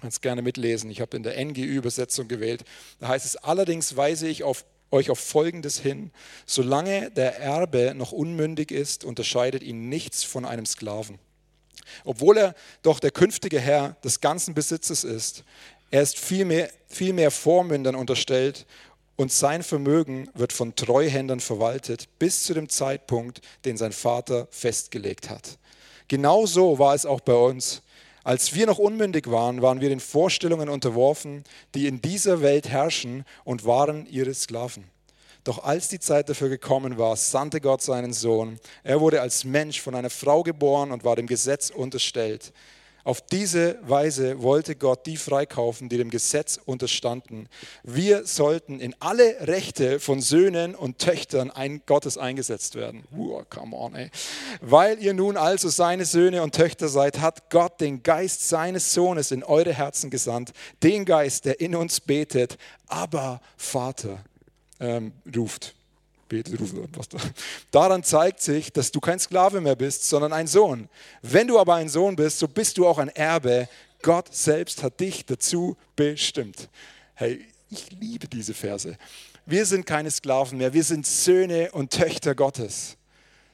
kannst 0.00 0.22
gerne 0.22 0.42
mitlesen, 0.42 0.90
ich 0.90 1.00
habe 1.00 1.16
in 1.16 1.22
der 1.22 1.42
NGÜ-Übersetzung 1.44 2.28
gewählt, 2.28 2.64
da 3.00 3.08
heißt 3.08 3.26
es, 3.26 3.36
allerdings 3.36 3.96
weise 3.96 4.28
ich 4.28 4.44
auf 4.44 4.64
euch 4.90 5.10
auf 5.10 5.18
Folgendes 5.18 5.78
hin. 5.78 6.10
Solange 6.46 7.10
der 7.10 7.38
Erbe 7.38 7.94
noch 7.94 8.12
unmündig 8.12 8.70
ist, 8.70 9.04
unterscheidet 9.04 9.62
ihn 9.62 9.88
nichts 9.88 10.24
von 10.24 10.44
einem 10.44 10.66
Sklaven. 10.66 11.18
Obwohl 12.04 12.38
er 12.38 12.54
doch 12.82 13.00
der 13.00 13.10
künftige 13.10 13.60
Herr 13.60 13.96
des 14.04 14.20
ganzen 14.20 14.54
Besitzes 14.54 15.04
ist, 15.04 15.44
er 15.90 16.02
ist 16.02 16.18
vielmehr, 16.18 16.70
vielmehr 16.88 17.30
Vormündern 17.30 17.94
unterstellt 17.94 18.66
und 19.16 19.32
sein 19.32 19.62
Vermögen 19.62 20.28
wird 20.34 20.52
von 20.52 20.74
Treuhändern 20.74 21.40
verwaltet 21.40 22.08
bis 22.18 22.44
zu 22.44 22.54
dem 22.54 22.68
Zeitpunkt, 22.68 23.40
den 23.64 23.76
sein 23.76 23.92
Vater 23.92 24.48
festgelegt 24.50 25.30
hat. 25.30 25.58
Genauso 26.08 26.78
war 26.78 26.94
es 26.94 27.06
auch 27.06 27.20
bei 27.20 27.34
uns. 27.34 27.82
Als 28.26 28.56
wir 28.56 28.66
noch 28.66 28.78
unmündig 28.78 29.30
waren, 29.30 29.62
waren 29.62 29.80
wir 29.80 29.88
den 29.88 30.00
Vorstellungen 30.00 30.68
unterworfen, 30.68 31.44
die 31.76 31.86
in 31.86 32.02
dieser 32.02 32.42
Welt 32.42 32.68
herrschen 32.68 33.24
und 33.44 33.64
waren 33.64 34.04
ihre 34.06 34.34
Sklaven. 34.34 34.82
Doch 35.44 35.62
als 35.62 35.86
die 35.86 36.00
Zeit 36.00 36.28
dafür 36.28 36.48
gekommen 36.48 36.98
war, 36.98 37.14
sandte 37.14 37.60
Gott 37.60 37.82
seinen 37.82 38.12
Sohn. 38.12 38.58
Er 38.82 39.00
wurde 39.00 39.20
als 39.20 39.44
Mensch 39.44 39.80
von 39.80 39.94
einer 39.94 40.10
Frau 40.10 40.42
geboren 40.42 40.90
und 40.90 41.04
war 41.04 41.14
dem 41.14 41.28
Gesetz 41.28 41.70
unterstellt. 41.70 42.52
Auf 43.06 43.20
diese 43.20 43.78
Weise 43.82 44.42
wollte 44.42 44.74
Gott 44.74 45.06
die 45.06 45.16
freikaufen, 45.16 45.88
die 45.88 45.96
dem 45.96 46.10
Gesetz 46.10 46.58
unterstanden. 46.64 47.48
Wir 47.84 48.26
sollten 48.26 48.80
in 48.80 48.96
alle 48.98 49.46
Rechte 49.46 50.00
von 50.00 50.20
Söhnen 50.20 50.74
und 50.74 50.98
Töchtern 50.98 51.52
ein 51.52 51.82
Gottes 51.86 52.18
eingesetzt 52.18 52.74
werden. 52.74 53.04
Uh, 53.16 53.44
come 53.48 53.76
on, 53.76 53.94
ey. 53.94 54.10
Weil 54.60 55.00
ihr 55.00 55.14
nun 55.14 55.36
also 55.36 55.68
seine 55.68 56.04
Söhne 56.04 56.42
und 56.42 56.56
Töchter 56.56 56.88
seid, 56.88 57.20
hat 57.20 57.48
Gott 57.48 57.80
den 57.80 58.02
Geist 58.02 58.48
seines 58.48 58.92
Sohnes 58.92 59.30
in 59.30 59.44
eure 59.44 59.72
Herzen 59.72 60.10
gesandt. 60.10 60.50
Den 60.82 61.04
Geist, 61.04 61.44
der 61.44 61.60
in 61.60 61.76
uns 61.76 62.00
betet, 62.00 62.58
aber 62.88 63.40
Vater 63.56 64.18
ähm, 64.80 65.12
ruft 65.32 65.76
betet, 66.28 66.60
ruft 66.60 66.74
was 66.96 67.08
da. 67.08 67.18
Daran 67.70 68.02
zeigt 68.02 68.40
sich, 68.40 68.72
dass 68.72 68.90
du 68.90 69.00
kein 69.00 69.18
Sklave 69.18 69.60
mehr 69.60 69.76
bist, 69.76 70.08
sondern 70.08 70.32
ein 70.32 70.46
Sohn. 70.46 70.88
Wenn 71.22 71.48
du 71.48 71.58
aber 71.58 71.74
ein 71.74 71.88
Sohn 71.88 72.16
bist, 72.16 72.38
so 72.38 72.48
bist 72.48 72.78
du 72.78 72.86
auch 72.86 72.98
ein 72.98 73.08
Erbe. 73.08 73.68
Gott 74.02 74.34
selbst 74.34 74.82
hat 74.82 75.00
dich 75.00 75.24
dazu 75.24 75.76
bestimmt. 75.94 76.68
Hey, 77.14 77.44
ich 77.70 77.90
liebe 77.90 78.28
diese 78.28 78.54
Verse. 78.54 78.96
Wir 79.46 79.64
sind 79.64 79.86
keine 79.86 80.10
Sklaven 80.10 80.58
mehr, 80.58 80.72
wir 80.72 80.84
sind 80.84 81.06
Söhne 81.06 81.70
und 81.72 81.92
Töchter 81.92 82.34
Gottes. 82.34 82.96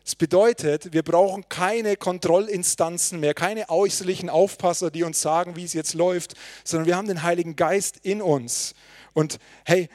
Das 0.05 0.17
bedeutet, 0.17 0.93
wir 0.93 1.03
brauchen 1.03 1.49
keine 1.49 1.97
Kontrollinstanzen 1.97 3.21
mehr, 3.21 3.35
keine 3.35 3.69
äußerlichen 3.69 4.29
Aufpasser, 4.29 4.91
die 4.91 5.05
uns 5.05 5.21
sagen, 5.21 5.55
wie 5.55 5.65
es 5.65 5.75
jetzt 5.75 5.95
läuft, 5.95 6.35
sondern 6.65 6.87
wir 6.87 6.97
haben 6.97 7.07
den 7.07 7.23
Heiligen 7.23 7.55
Geist 7.55 7.99
in 8.03 8.21
uns. 8.21 8.75
Und 9.13 9.39
hey, 9.65 9.89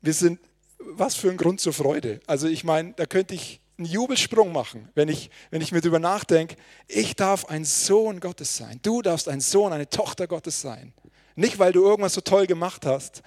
wir 0.00 0.14
sind 0.14 0.38
was 0.98 1.14
für 1.14 1.30
ein 1.30 1.36
Grund 1.36 1.60
zur 1.60 1.72
Freude. 1.72 2.20
Also 2.26 2.48
ich 2.48 2.64
meine, 2.64 2.92
da 2.94 3.06
könnte 3.06 3.34
ich 3.34 3.60
einen 3.78 3.86
Jubelsprung 3.86 4.52
machen, 4.52 4.88
wenn 4.94 5.08
ich, 5.08 5.30
wenn 5.50 5.60
ich 5.60 5.72
mir 5.72 5.80
darüber 5.80 6.00
nachdenke, 6.00 6.56
ich 6.88 7.14
darf 7.14 7.44
ein 7.46 7.64
Sohn 7.64 8.20
Gottes 8.20 8.56
sein. 8.56 8.80
Du 8.82 9.02
darfst 9.02 9.28
ein 9.28 9.40
Sohn, 9.40 9.72
eine 9.72 9.88
Tochter 9.88 10.26
Gottes 10.26 10.60
sein. 10.60 10.92
Nicht, 11.36 11.58
weil 11.60 11.72
du 11.72 11.84
irgendwas 11.84 12.14
so 12.14 12.20
toll 12.20 12.46
gemacht 12.46 12.84
hast, 12.84 13.22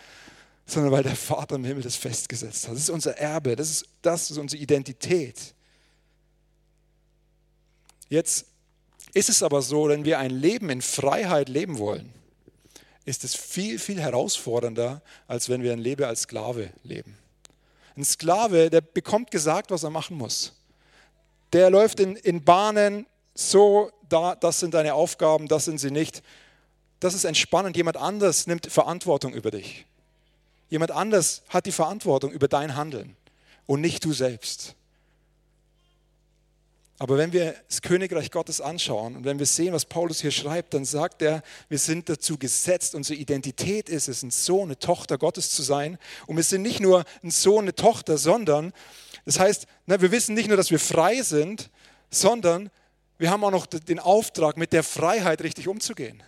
sondern 0.65 0.91
weil 0.91 1.03
der 1.03 1.15
Vater 1.15 1.55
im 1.55 1.63
Himmel 1.63 1.83
das 1.83 1.95
festgesetzt 1.95 2.67
hat. 2.67 2.75
Das 2.75 2.81
ist 2.81 2.89
unser 2.89 3.17
Erbe, 3.17 3.55
das 3.55 3.69
ist, 3.69 3.85
das 4.01 4.29
ist 4.29 4.37
unsere 4.37 4.61
Identität. 4.61 5.53
Jetzt 8.09 8.45
ist 9.13 9.29
es 9.29 9.41
aber 9.41 9.61
so, 9.61 9.87
wenn 9.87 10.03
wir 10.03 10.19
ein 10.19 10.31
Leben 10.31 10.69
in 10.69 10.81
Freiheit 10.81 11.47
leben 11.47 11.77
wollen, 11.77 12.11
ist 13.05 13.23
es 13.23 13.35
viel, 13.35 13.79
viel 13.79 13.99
herausfordernder, 13.99 15.01
als 15.27 15.49
wenn 15.49 15.63
wir 15.63 15.71
ein 15.73 15.79
Leben 15.79 16.03
als 16.03 16.23
Sklave 16.23 16.71
leben. 16.83 17.17
Ein 17.95 18.05
Sklave, 18.05 18.69
der 18.69 18.81
bekommt 18.81 19.31
gesagt, 19.31 19.71
was 19.71 19.83
er 19.83 19.89
machen 19.89 20.17
muss. 20.17 20.53
Der 21.53 21.69
läuft 21.69 21.99
in, 21.99 22.15
in 22.15 22.43
Bahnen, 22.43 23.05
so, 23.33 23.91
da, 24.07 24.35
das 24.35 24.59
sind 24.59 24.73
deine 24.73 24.93
Aufgaben, 24.93 25.47
das 25.47 25.65
sind 25.65 25.79
sie 25.79 25.91
nicht. 25.91 26.23
Das 26.99 27.13
ist 27.13 27.25
entspannend. 27.25 27.75
Jemand 27.75 27.97
anders 27.97 28.47
nimmt 28.47 28.67
Verantwortung 28.67 29.33
über 29.33 29.51
dich. 29.51 29.85
Jemand 30.69 30.91
anders 30.91 31.41
hat 31.49 31.65
die 31.65 31.71
Verantwortung 31.71 32.31
über 32.31 32.47
dein 32.47 32.75
Handeln 32.75 33.17
und 33.65 33.81
nicht 33.81 34.05
du 34.05 34.13
selbst. 34.13 34.75
Aber 37.01 37.17
wenn 37.17 37.33
wir 37.33 37.55
das 37.67 37.81
Königreich 37.81 38.29
Gottes 38.29 38.61
anschauen 38.61 39.15
und 39.15 39.25
wenn 39.25 39.39
wir 39.39 39.47
sehen, 39.47 39.73
was 39.73 39.85
Paulus 39.85 40.21
hier 40.21 40.29
schreibt, 40.29 40.75
dann 40.75 40.85
sagt 40.85 41.23
er, 41.23 41.41
wir 41.67 41.79
sind 41.79 42.09
dazu 42.09 42.37
gesetzt, 42.37 42.93
unsere 42.93 43.19
Identität 43.19 43.89
ist 43.89 44.07
es, 44.07 44.21
ein 44.21 44.29
Sohn, 44.29 44.65
eine 44.65 44.77
Tochter 44.77 45.17
Gottes 45.17 45.49
zu 45.49 45.63
sein. 45.63 45.97
Und 46.27 46.35
wir 46.35 46.43
sind 46.43 46.61
nicht 46.61 46.79
nur 46.79 47.03
ein 47.23 47.31
Sohn, 47.31 47.63
eine 47.63 47.73
Tochter, 47.73 48.19
sondern, 48.19 48.71
das 49.25 49.39
heißt, 49.39 49.65
wir 49.87 50.11
wissen 50.11 50.35
nicht 50.35 50.47
nur, 50.47 50.57
dass 50.57 50.69
wir 50.69 50.77
frei 50.77 51.23
sind, 51.23 51.71
sondern 52.11 52.69
wir 53.17 53.31
haben 53.31 53.43
auch 53.45 53.49
noch 53.49 53.65
den 53.65 53.97
Auftrag, 53.97 54.57
mit 54.57 54.71
der 54.71 54.83
Freiheit 54.83 55.41
richtig 55.41 55.67
umzugehen. 55.67 56.21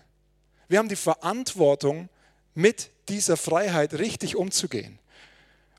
Wir 0.70 0.80
haben 0.80 0.90
die 0.90 0.96
Verantwortung, 0.96 2.10
mit 2.56 2.90
dieser 3.10 3.38
Freiheit 3.38 3.94
richtig 3.94 4.36
umzugehen. 4.36 4.98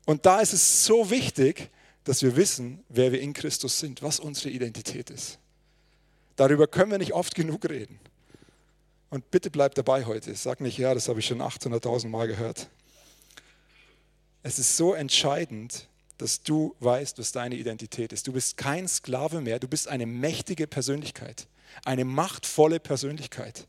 Und 0.05 0.25
da 0.25 0.39
ist 0.39 0.53
es 0.53 0.85
so 0.85 1.09
wichtig, 1.09 1.69
dass 2.05 2.21
wir 2.21 2.35
wissen, 2.35 2.83
wer 2.87 3.11
wir 3.11 3.19
in 3.19 3.33
Christus 3.33 3.79
sind, 3.79 4.01
was 4.01 4.19
unsere 4.19 4.49
Identität 4.49 5.09
ist. 5.09 5.39
Darüber 6.35 6.67
können 6.67 6.91
wir 6.91 6.97
nicht 6.97 7.13
oft 7.13 7.35
genug 7.35 7.67
reden. 7.67 7.99
Und 9.09 9.31
bitte 9.31 9.49
bleib 9.49 9.75
dabei 9.75 10.05
heute. 10.05 10.33
Sag 10.35 10.61
nicht, 10.61 10.77
ja, 10.77 10.93
das 10.93 11.09
habe 11.09 11.19
ich 11.19 11.25
schon 11.25 11.41
800.000 11.41 12.07
Mal 12.07 12.27
gehört. 12.27 12.69
Es 14.43 14.59
ist 14.59 14.77
so 14.77 14.93
entscheidend, 14.93 15.87
dass 16.17 16.43
du 16.43 16.75
weißt, 16.79 17.17
was 17.17 17.31
deine 17.31 17.55
Identität 17.55 18.13
ist. 18.13 18.27
Du 18.27 18.33
bist 18.33 18.57
kein 18.57 18.87
Sklave 18.87 19.41
mehr, 19.41 19.59
du 19.59 19.67
bist 19.67 19.87
eine 19.87 20.05
mächtige 20.05 20.67
Persönlichkeit, 20.67 21.47
eine 21.83 22.05
machtvolle 22.05 22.79
Persönlichkeit. 22.79 23.67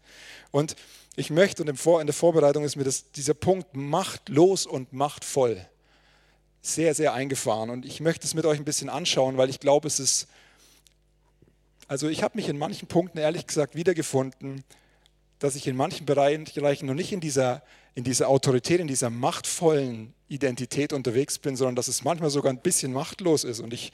Und 0.51 0.77
ich 1.17 1.31
möchte, 1.31 1.63
und 1.63 1.69
in 1.69 2.07
der 2.07 2.15
Vorbereitung 2.15 2.65
ist 2.65 2.77
mir 2.77 2.85
das, 2.85 3.11
dieser 3.13 3.35
Punkt 3.35 3.75
machtlos 3.75 4.67
und 4.67 4.93
machtvoll 4.93 5.67
sehr, 6.67 6.95
sehr 6.95 7.13
eingefahren. 7.13 7.71
Und 7.71 7.87
ich 7.87 8.01
möchte 8.01 8.27
es 8.27 8.35
mit 8.35 8.45
euch 8.45 8.59
ein 8.59 8.65
bisschen 8.65 8.89
anschauen, 8.89 9.37
weil 9.37 9.51
ich 9.51 9.61
glaube, 9.61 9.87
es 9.87 10.01
ist, 10.01 10.27
also 11.89 12.09
ich 12.09 12.23
habe 12.23 12.37
mich 12.37 12.49
in 12.49 12.59
manchen 12.59 12.89
Punkten 12.89 13.19
ehrlich 13.19 13.47
gesagt 13.47 13.75
wiedergefunden, 13.77 14.65
dass 15.39 15.55
ich 15.55 15.67
in 15.67 15.77
manchen 15.77 16.07
Bereichen 16.07 16.87
noch 16.87 16.95
nicht 16.95 17.13
in 17.13 17.21
dieser, 17.21 17.63
in 17.95 18.05
dieser 18.05 18.29
Autorität, 18.29 18.81
in 18.81 18.89
dieser 18.89 19.11
machtvollen 19.11 20.13
Identität 20.29 20.93
unterwegs 20.93 21.39
bin, 21.39 21.57
sondern 21.57 21.77
dass 21.77 21.89
es 21.89 22.03
manchmal 22.03 22.31
sogar 22.31 22.53
ein 22.53 22.61
bisschen 22.61 22.93
machtlos 22.93 23.45
ist. 23.45 23.61
Und 23.61 23.73
ich, 23.73 23.93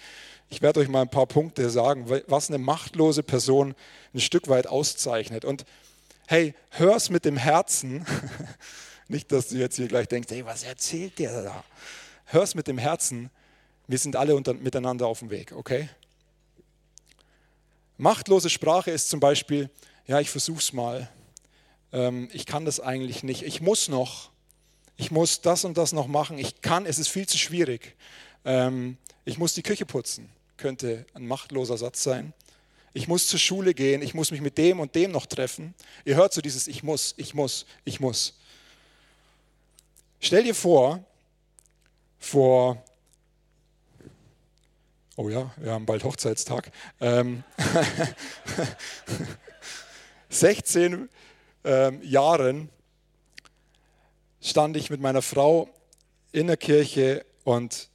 ich 0.48 0.62
werde 0.62 0.80
euch 0.80 0.88
mal 0.88 1.02
ein 1.02 1.10
paar 1.10 1.26
Punkte 1.26 1.68
sagen, 1.68 2.06
was 2.26 2.48
eine 2.48 2.58
machtlose 2.58 3.22
Person 3.22 3.74
ein 4.14 4.20
Stück 4.20 4.48
weit 4.48 4.66
auszeichnet. 4.66 5.44
Und 5.44 5.66
hey, 6.26 6.54
hör 6.70 6.96
es 6.96 7.10
mit 7.10 7.24
dem 7.24 7.36
Herzen. 7.36 8.06
Nicht, 9.08 9.30
dass 9.30 9.48
du 9.48 9.56
jetzt 9.56 9.76
hier 9.76 9.88
gleich 9.88 10.08
denkst, 10.08 10.30
hey, 10.30 10.46
was 10.46 10.62
erzählt 10.62 11.18
der 11.18 11.42
da? 11.42 11.64
Hör 12.32 12.42
es 12.42 12.54
mit 12.54 12.66
dem 12.66 12.78
Herzen, 12.78 13.30
wir 13.86 13.98
sind 13.98 14.16
alle 14.16 14.34
unter, 14.34 14.54
miteinander 14.54 15.06
auf 15.06 15.18
dem 15.18 15.30
Weg, 15.30 15.52
okay? 15.52 15.88
Machtlose 17.98 18.50
Sprache 18.50 18.90
ist 18.90 19.10
zum 19.10 19.20
Beispiel, 19.20 19.70
ja, 20.06 20.18
ich 20.18 20.30
versuch's 20.30 20.72
mal, 20.72 21.08
ähm, 21.92 22.28
ich 22.32 22.46
kann 22.46 22.64
das 22.64 22.80
eigentlich 22.80 23.22
nicht, 23.22 23.42
ich 23.42 23.60
muss 23.60 23.88
noch, 23.88 24.30
ich 24.96 25.10
muss 25.10 25.40
das 25.42 25.64
und 25.64 25.76
das 25.76 25.92
noch 25.92 26.06
machen, 26.06 26.38
ich 26.38 26.62
kann, 26.62 26.86
es 26.86 26.98
ist 26.98 27.08
viel 27.08 27.26
zu 27.26 27.38
schwierig. 27.38 27.96
Ähm, 28.44 28.96
ich 29.24 29.38
muss 29.38 29.54
die 29.54 29.62
Küche 29.62 29.86
putzen, 29.86 30.28
könnte 30.56 31.06
ein 31.14 31.26
machtloser 31.26 31.76
Satz 31.76 32.02
sein. 32.02 32.32
Ich 32.94 33.08
muss 33.08 33.28
zur 33.28 33.38
Schule 33.38 33.72
gehen, 33.72 34.02
ich 34.02 34.14
muss 34.14 34.30
mich 34.30 34.40
mit 34.40 34.58
dem 34.58 34.80
und 34.80 34.94
dem 34.94 35.12
noch 35.12 35.26
treffen. 35.26 35.74
Ihr 36.04 36.16
hört 36.16 36.32
so 36.32 36.40
dieses 36.40 36.66
Ich 36.66 36.82
muss, 36.82 37.14
ich 37.16 37.34
muss, 37.34 37.66
ich 37.84 38.00
muss. 38.00 38.38
Stell 40.20 40.44
dir 40.44 40.54
vor, 40.54 41.04
vor, 42.22 42.82
oh 45.16 45.28
ja, 45.28 45.52
wir 45.56 45.72
haben 45.72 45.86
bald 45.86 46.04
Hochzeitstag, 46.04 46.70
ähm, 47.00 47.42
16 50.30 51.08
ähm, 51.64 52.02
Jahren 52.02 52.70
stand 54.40 54.76
ich 54.76 54.88
mit 54.88 55.00
meiner 55.00 55.20
Frau 55.20 55.68
in 56.30 56.46
der 56.46 56.56
Kirche 56.56 57.26
und 57.44 57.90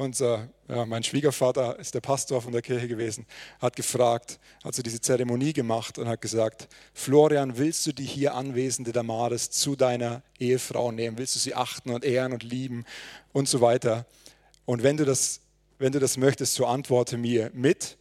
unser, 0.00 0.48
ja, 0.66 0.86
mein 0.86 1.02
Schwiegervater 1.02 1.78
ist 1.78 1.94
der 1.94 2.00
Pastor 2.00 2.40
von 2.40 2.52
der 2.52 2.62
Kirche 2.62 2.88
gewesen, 2.88 3.26
hat 3.60 3.76
gefragt, 3.76 4.40
hat 4.64 4.74
so 4.74 4.82
diese 4.82 5.00
Zeremonie 5.00 5.52
gemacht 5.52 5.98
und 5.98 6.08
hat 6.08 6.22
gesagt, 6.22 6.68
Florian, 6.94 7.58
willst 7.58 7.86
du 7.86 7.92
die 7.92 8.04
hier 8.04 8.34
anwesende 8.34 8.92
Damaris 8.92 9.50
zu 9.50 9.76
deiner 9.76 10.22
Ehefrau 10.38 10.90
nehmen? 10.90 11.18
Willst 11.18 11.34
du 11.34 11.38
sie 11.38 11.54
achten 11.54 11.90
und 11.90 12.04
ehren 12.04 12.32
und 12.32 12.42
lieben 12.42 12.86
und 13.32 13.46
so 13.46 13.60
weiter? 13.60 14.06
Und 14.64 14.82
wenn 14.82 14.96
du 14.96 15.04
das, 15.04 15.40
wenn 15.78 15.92
du 15.92 15.98
das 15.98 16.16
möchtest, 16.16 16.54
so 16.54 16.64
antworte 16.64 17.18
mir 17.18 17.50
mit. 17.52 17.98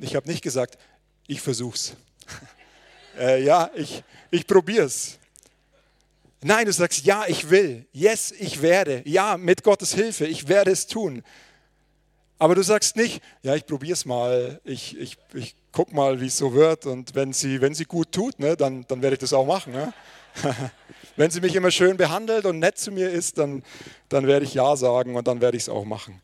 Ich 0.00 0.14
habe 0.14 0.28
nicht 0.28 0.42
gesagt, 0.42 0.78
ich 1.26 1.40
versuch's. 1.40 1.96
äh, 3.18 3.42
ja, 3.42 3.70
ich, 3.74 4.04
ich 4.30 4.46
probier's. 4.46 5.18
Nein, 6.40 6.66
du 6.66 6.72
sagst, 6.72 7.04
ja, 7.04 7.24
ich 7.26 7.50
will. 7.50 7.86
Yes, 7.92 8.32
ich 8.38 8.62
werde. 8.62 9.02
Ja, 9.04 9.36
mit 9.36 9.64
Gottes 9.64 9.94
Hilfe, 9.94 10.26
ich 10.26 10.46
werde 10.46 10.70
es 10.70 10.86
tun. 10.86 11.22
Aber 12.38 12.54
du 12.54 12.62
sagst 12.62 12.94
nicht, 12.94 13.20
ja, 13.42 13.56
ich 13.56 13.66
probiere 13.66 13.94
es 13.94 14.04
mal, 14.04 14.60
ich, 14.62 14.96
ich, 14.96 15.18
ich 15.34 15.56
guck 15.72 15.92
mal, 15.92 16.20
wie 16.20 16.26
es 16.26 16.38
so 16.38 16.54
wird 16.54 16.86
und 16.86 17.16
wenn 17.16 17.32
sie, 17.32 17.60
wenn 17.60 17.74
sie 17.74 17.84
gut 17.84 18.12
tut, 18.12 18.38
ne, 18.38 18.56
dann, 18.56 18.84
dann 18.86 19.02
werde 19.02 19.14
ich 19.14 19.20
das 19.20 19.32
auch 19.32 19.46
machen. 19.46 19.72
Ne? 19.72 19.92
wenn 21.16 21.32
sie 21.32 21.40
mich 21.40 21.56
immer 21.56 21.72
schön 21.72 21.96
behandelt 21.96 22.46
und 22.46 22.60
nett 22.60 22.78
zu 22.78 22.92
mir 22.92 23.10
ist, 23.10 23.38
dann, 23.38 23.64
dann 24.08 24.28
werde 24.28 24.44
ich 24.44 24.54
Ja 24.54 24.76
sagen 24.76 25.16
und 25.16 25.26
dann 25.26 25.40
werde 25.40 25.56
ich 25.56 25.64
es 25.64 25.68
auch 25.68 25.84
machen. 25.84 26.22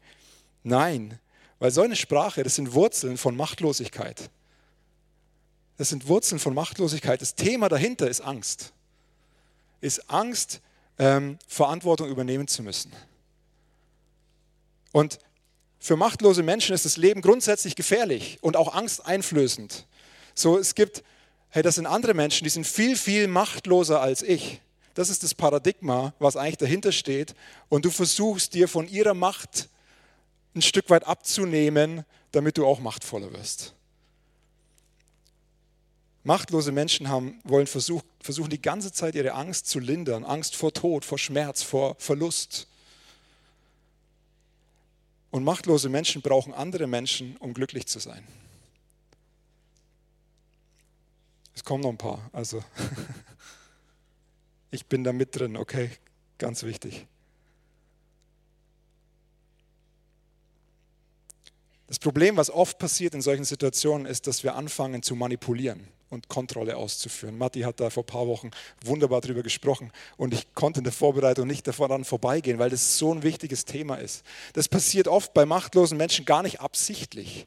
Nein, 0.63 1.19
weil 1.59 1.73
so 1.73 1.83
eine 1.83 1.97
Sprache, 1.97 2.45
das 2.45 2.55
sind 2.55 2.75
Wurzeln 2.75 3.17
von 3.17 3.37
Machtlosigkeit. 3.37 4.31
Das 5.77 5.89
sind 5.89 6.07
Wurzeln 6.07 6.39
von 6.39 6.55
Machtlosigkeit. 6.55 7.21
Das 7.21 7.35
Thema 7.35 7.69
dahinter 7.69 8.09
ist 8.09 8.21
Angst 8.21 8.74
ist 9.85 10.11
Angst, 10.11 10.61
ähm, 10.99 11.39
Verantwortung 11.47 12.09
übernehmen 12.09 12.49
zu 12.49 12.63
müssen. 12.63 12.93
Und 14.93 15.19
für 15.79 15.97
machtlose 15.97 16.43
Menschen 16.43 16.75
ist 16.75 16.85
das 16.85 16.97
Leben 16.97 17.21
grundsätzlich 17.21 17.77
gefährlich 17.77 18.39
und 18.41 18.57
auch 18.57 18.75
angsteinflößend. 18.75 19.87
So, 20.35 20.57
es 20.57 20.75
gibt, 20.75 21.05
hey, 21.51 21.63
das 21.63 21.75
sind 21.75 21.87
andere 21.87 22.15
Menschen, 22.15 22.45
die 22.45 22.51
sind 22.51 22.67
viel, 22.67 22.97
viel 22.97 23.29
machtloser 23.29 24.01
als 24.01 24.23
ich. 24.23 24.61
Das 24.95 25.11
ist 25.11 25.23
das 25.23 25.35
Paradigma, 25.35 26.15
was 26.19 26.37
eigentlich 26.37 26.59
dahinter 26.59 26.93
steht. 26.93 27.35
Und 27.69 27.85
du 27.85 27.91
versuchst 27.91 28.55
dir 28.55 28.69
von 28.69 28.89
ihrer 28.89 29.15
Macht 29.15 29.69
ein 30.55 30.63
Stück 30.63 30.89
weit 30.89 31.07
abzunehmen, 31.07 32.05
damit 32.33 32.57
du 32.57 32.65
auch 32.65 32.81
machtvoller 32.81 33.33
wirst. 33.33 33.75
Machtlose 36.27 36.73
Menschen 36.73 37.09
haben, 37.11 37.39
wollen 37.45 37.67
versuch, 37.67 38.03
versuchen 38.19 38.49
die 38.49 38.61
ganze 38.61 38.91
Zeit 38.91 39.15
ihre 39.15 39.33
Angst 39.35 39.67
zu 39.67 39.79
lindern. 39.79 40.25
Angst 40.25 40.57
vor 40.57 40.73
Tod, 40.73 41.05
vor 41.05 41.19
Schmerz, 41.19 41.63
vor 41.63 41.97
Verlust. 41.99 42.67
Und 45.31 45.45
machtlose 45.45 45.91
Menschen 45.91 46.23
brauchen 46.23 46.55
andere 46.55 46.87
Menschen, 46.87 47.37
um 47.37 47.53
glücklich 47.53 47.87
zu 47.87 47.99
sein. 47.99 48.27
Es 51.55 51.63
kommen 51.63 51.83
noch 51.83 51.91
ein 51.91 51.99
paar. 51.99 52.31
Also 52.33 52.65
ich 54.71 54.87
bin 54.87 55.05
da 55.05 55.13
mit 55.13 55.39
drin, 55.39 55.59
okay, 55.59 55.91
ganz 56.39 56.63
wichtig. 56.63 57.07
Das 61.87 61.99
Problem, 61.99 62.39
was 62.39 62.49
oft 62.49 62.79
passiert 62.79 63.13
in 63.13 63.21
solchen 63.21 63.45
Situationen, 63.45 64.07
ist, 64.07 64.27
dass 64.27 64.43
wir 64.43 64.55
anfangen 64.55 65.03
zu 65.03 65.15
manipulieren 65.15 65.87
und 66.15 66.29
Kontrolle 66.29 66.77
auszuführen. 66.77 67.37
Matti 67.37 67.61
hat 67.61 67.81
da 67.81 67.91
vor 67.91 68.05
ein 68.05 68.07
paar 68.07 68.27
Wochen 68.27 68.51
wunderbar 68.85 69.21
darüber 69.21 69.43
gesprochen 69.43 69.91
und 70.17 70.33
ich 70.33 70.55
konnte 70.55 70.79
in 70.81 70.85
der 70.85 70.93
Vorbereitung 70.93 71.47
nicht 71.47 71.67
daran 71.67 72.05
vorbeigehen, 72.05 72.59
weil 72.59 72.71
das 72.71 72.97
so 72.97 73.13
ein 73.13 73.23
wichtiges 73.23 73.65
Thema 73.65 73.97
ist. 73.97 74.25
Das 74.55 74.69
passiert 74.69 75.09
oft 75.09 75.35
bei 75.35 75.45
machtlosen 75.45 75.99
Menschen 75.99 76.25
gar 76.25 76.43
nicht 76.43 76.61
absichtlich, 76.61 77.47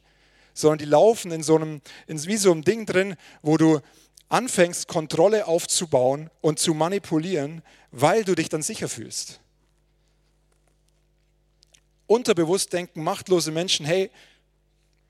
sondern 0.54 0.78
die 0.78 0.84
laufen 0.84 1.32
in 1.32 1.42
so 1.42 1.56
einem, 1.56 1.80
in 2.06 2.22
wie 2.24 2.36
so 2.36 2.52
einem 2.52 2.62
Ding 2.62 2.86
drin, 2.86 3.16
wo 3.42 3.56
du 3.56 3.80
anfängst, 4.28 4.88
Kontrolle 4.88 5.46
aufzubauen 5.46 6.30
und 6.40 6.58
zu 6.58 6.74
manipulieren, 6.74 7.62
weil 7.90 8.24
du 8.24 8.34
dich 8.34 8.48
dann 8.48 8.62
sicher 8.62 8.88
fühlst. 8.88 9.40
Unterbewusst 12.06 12.72
denken 12.72 13.02
machtlose 13.02 13.50
Menschen, 13.50 13.84
hey, 13.84 14.10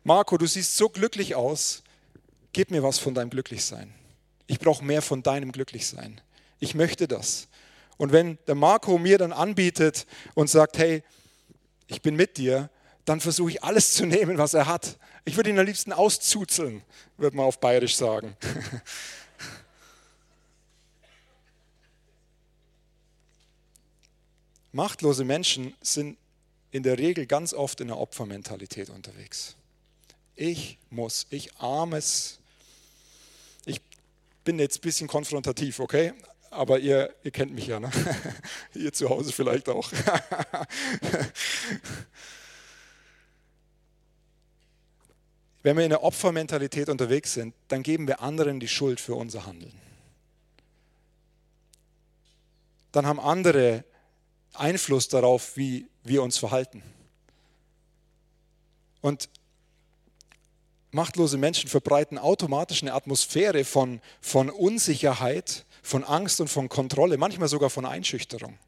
Marco, 0.04 0.36
du 0.36 0.46
siehst 0.46 0.76
so 0.76 0.88
glücklich 0.88 1.34
aus, 1.34 1.82
gib 2.58 2.72
mir 2.72 2.82
was 2.82 2.98
von 2.98 3.14
deinem 3.14 3.30
Glücklichsein. 3.30 3.94
Ich 4.48 4.58
brauche 4.58 4.84
mehr 4.84 5.00
von 5.00 5.22
deinem 5.22 5.52
Glücklichsein. 5.52 6.20
Ich 6.58 6.74
möchte 6.74 7.06
das. 7.06 7.46
Und 7.98 8.10
wenn 8.10 8.36
der 8.48 8.56
Marco 8.56 8.98
mir 8.98 9.16
dann 9.16 9.32
anbietet 9.32 10.08
und 10.34 10.50
sagt, 10.50 10.76
hey, 10.76 11.04
ich 11.86 12.02
bin 12.02 12.16
mit 12.16 12.36
dir, 12.36 12.68
dann 13.04 13.20
versuche 13.20 13.52
ich 13.52 13.62
alles 13.62 13.92
zu 13.92 14.06
nehmen, 14.06 14.38
was 14.38 14.54
er 14.54 14.66
hat. 14.66 14.98
Ich 15.24 15.36
würde 15.36 15.50
ihn 15.50 15.58
am 15.60 15.66
liebsten 15.66 15.92
auszuzeln, 15.92 16.82
würde 17.16 17.36
man 17.36 17.46
auf 17.46 17.60
Bayerisch 17.60 17.94
sagen. 17.94 18.36
Machtlose 24.72 25.22
Menschen 25.22 25.76
sind 25.80 26.18
in 26.72 26.82
der 26.82 26.98
Regel 26.98 27.26
ganz 27.26 27.54
oft 27.54 27.80
in 27.80 27.86
der 27.86 27.98
Opfermentalität 27.98 28.90
unterwegs. 28.90 29.54
Ich 30.34 30.78
muss, 30.90 31.28
ich 31.30 31.54
armes. 31.58 32.37
Bin 34.48 34.58
jetzt 34.58 34.78
ein 34.78 34.80
bisschen 34.80 35.08
konfrontativ, 35.08 35.78
okay? 35.78 36.14
Aber 36.48 36.78
ihr, 36.78 37.14
ihr 37.22 37.30
kennt 37.30 37.52
mich 37.52 37.66
ja, 37.66 37.78
ne? 37.78 37.90
ihr 38.74 38.94
zu 38.94 39.10
Hause 39.10 39.30
vielleicht 39.30 39.68
auch. 39.68 39.92
Wenn 45.62 45.76
wir 45.76 45.84
in 45.84 45.90
der 45.90 46.02
Opfermentalität 46.02 46.88
unterwegs 46.88 47.34
sind, 47.34 47.54
dann 47.68 47.82
geben 47.82 48.08
wir 48.08 48.22
anderen 48.22 48.58
die 48.58 48.68
Schuld 48.68 49.00
für 49.00 49.16
unser 49.16 49.44
Handeln. 49.44 49.78
Dann 52.90 53.04
haben 53.04 53.20
andere 53.20 53.84
Einfluss 54.54 55.08
darauf, 55.08 55.58
wie 55.58 55.90
wir 56.04 56.22
uns 56.22 56.38
verhalten. 56.38 56.82
Und 59.02 59.28
Machtlose 60.90 61.36
Menschen 61.36 61.68
verbreiten 61.68 62.18
automatisch 62.18 62.82
eine 62.82 62.94
Atmosphäre 62.94 63.64
von, 63.64 64.00
von 64.20 64.48
Unsicherheit, 64.48 65.66
von 65.82 66.02
Angst 66.02 66.40
und 66.40 66.48
von 66.48 66.68
Kontrolle, 66.68 67.18
manchmal 67.18 67.48
sogar 67.48 67.68
von 67.68 67.84
Einschüchterung. 67.84 68.58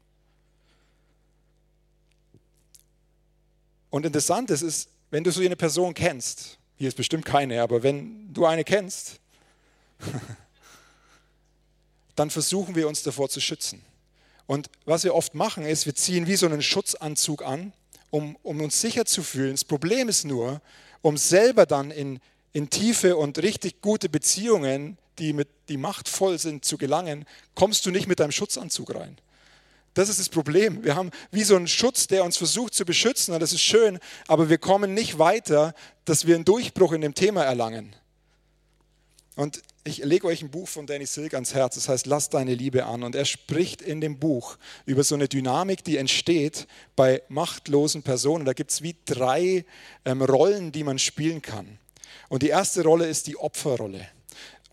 Und 3.89 4.05
interessant 4.05 4.49
ist, 4.51 4.61
ist, 4.61 4.89
wenn 5.09 5.23
du 5.23 5.31
so 5.31 5.41
eine 5.41 5.55
Person 5.55 5.93
kennst, 5.93 6.57
hier 6.77 6.87
ist 6.87 6.95
bestimmt 6.95 7.25
keine, 7.25 7.61
aber 7.61 7.83
wenn 7.83 8.33
du 8.33 8.45
eine 8.45 8.63
kennst, 8.63 9.19
dann 12.15 12.29
versuchen 12.29 12.75
wir 12.75 12.87
uns 12.87 13.03
davor 13.03 13.29
zu 13.29 13.41
schützen. 13.41 13.83
Und 14.47 14.69
was 14.85 15.03
wir 15.03 15.15
oft 15.15 15.35
machen, 15.35 15.65
ist, 15.65 15.85
wir 15.85 15.95
ziehen 15.95 16.27
wie 16.27 16.35
so 16.35 16.45
einen 16.45 16.61
Schutzanzug 16.61 17.43
an, 17.43 17.73
um, 18.11 18.37
um 18.43 18.61
uns 18.61 18.79
sicher 18.79 19.05
zu 19.05 19.23
fühlen. 19.23 19.51
Das 19.51 19.65
Problem 19.65 20.07
ist 20.07 20.25
nur, 20.25 20.61
um 21.01 21.17
selber 21.17 21.65
dann 21.65 21.89
in, 21.89 22.19
in 22.53 22.69
tiefe 22.69 23.17
und 23.17 23.39
richtig 23.39 23.81
gute 23.81 24.09
Beziehungen, 24.09 24.97
die, 25.17 25.33
mit, 25.33 25.47
die 25.69 25.77
machtvoll 25.77 26.37
sind, 26.37 26.63
zu 26.63 26.77
gelangen, 26.77 27.25
kommst 27.55 27.85
du 27.85 27.91
nicht 27.91 28.07
mit 28.07 28.19
deinem 28.19 28.31
Schutzanzug 28.31 28.93
rein. 28.93 29.17
Das 29.93 30.07
ist 30.07 30.19
das 30.19 30.29
Problem. 30.29 30.83
Wir 30.83 30.95
haben 30.95 31.11
wie 31.31 31.43
so 31.43 31.55
einen 31.55 31.67
Schutz, 31.67 32.07
der 32.07 32.23
uns 32.23 32.37
versucht 32.37 32.73
zu 32.73 32.85
beschützen, 32.85 33.33
und 33.33 33.41
das 33.41 33.51
ist 33.51 33.61
schön, 33.61 33.99
aber 34.27 34.49
wir 34.49 34.57
kommen 34.57 34.93
nicht 34.93 35.19
weiter, 35.19 35.73
dass 36.05 36.25
wir 36.27 36.35
einen 36.35 36.45
Durchbruch 36.45 36.93
in 36.93 37.01
dem 37.01 37.13
Thema 37.13 37.43
erlangen. 37.43 37.93
Und 39.35 39.61
ich 39.83 39.99
lege 39.99 40.27
euch 40.27 40.41
ein 40.41 40.51
Buch 40.51 40.67
von 40.67 40.85
Danny 40.85 41.05
Silk 41.05 41.33
ans 41.33 41.53
Herz, 41.53 41.75
das 41.75 41.87
heißt 41.87 42.05
Lass 42.05 42.29
deine 42.29 42.53
Liebe 42.53 42.85
an. 42.85 43.03
Und 43.03 43.15
er 43.15 43.25
spricht 43.25 43.81
in 43.81 44.01
dem 44.01 44.19
Buch 44.19 44.57
über 44.85 45.03
so 45.03 45.15
eine 45.15 45.27
Dynamik, 45.27 45.83
die 45.83 45.97
entsteht 45.97 46.67
bei 46.95 47.23
machtlosen 47.29 48.03
Personen. 48.03 48.45
Da 48.45 48.53
gibt 48.53 48.71
es 48.71 48.81
wie 48.81 48.95
drei 49.05 49.65
ähm, 50.05 50.21
Rollen, 50.21 50.71
die 50.71 50.83
man 50.83 50.99
spielen 50.99 51.41
kann. 51.41 51.79
Und 52.29 52.43
die 52.43 52.49
erste 52.49 52.83
Rolle 52.83 53.07
ist 53.07 53.27
die 53.27 53.37
Opferrolle. 53.37 54.07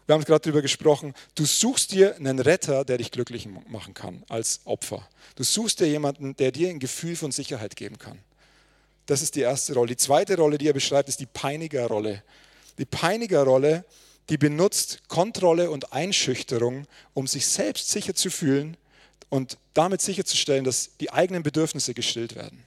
Wir 0.07 0.15
haben 0.15 0.25
gerade 0.25 0.41
darüber 0.41 0.63
gesprochen, 0.63 1.13
du 1.35 1.45
suchst 1.45 1.93
dir 1.93 2.17
einen 2.17 2.39
Retter, 2.39 2.85
der 2.85 2.97
dich 2.97 3.11
glücklich 3.11 3.47
machen 3.69 3.93
kann 3.93 4.25
als 4.29 4.61
Opfer. 4.65 5.07
Du 5.37 5.45
suchst 5.45 5.81
dir 5.81 5.87
jemanden, 5.87 6.35
der 6.37 6.51
dir 6.51 6.71
ein 6.71 6.79
Gefühl 6.79 7.15
von 7.15 7.31
Sicherheit 7.31 7.77
geben 7.77 7.99
kann. 7.99 8.19
Das 9.05 9.23
ist 9.23 9.35
die 9.35 9.43
erste 9.43 9.75
Rolle. 9.75 9.89
Die 9.89 9.97
zweite 9.97 10.37
Rolle, 10.37 10.57
die 10.57 10.67
er 10.67 10.73
beschreibt, 10.73 11.09
ist 11.09 11.21
die 11.21 11.27
Peinigerrolle. 11.27 12.23
Die 12.79 12.87
Peinigerrolle 12.87 13.85
die 14.29 14.39
benutzt 14.39 15.09
Kontrolle 15.09 15.71
und 15.71 15.93
Einschüchterung, 15.93 16.87
um 17.15 17.27
sich 17.27 17.47
selbst 17.47 17.91
sicher 17.91 18.15
zu 18.15 18.31
fühlen 18.31 18.77
und 19.29 19.59
damit 19.75 20.01
sicherzustellen, 20.01 20.65
dass 20.65 20.97
die 20.99 21.13
eigenen 21.13 21.43
Bedürfnisse 21.43 21.95
gestillt 21.95 22.35
werden. 22.35 22.65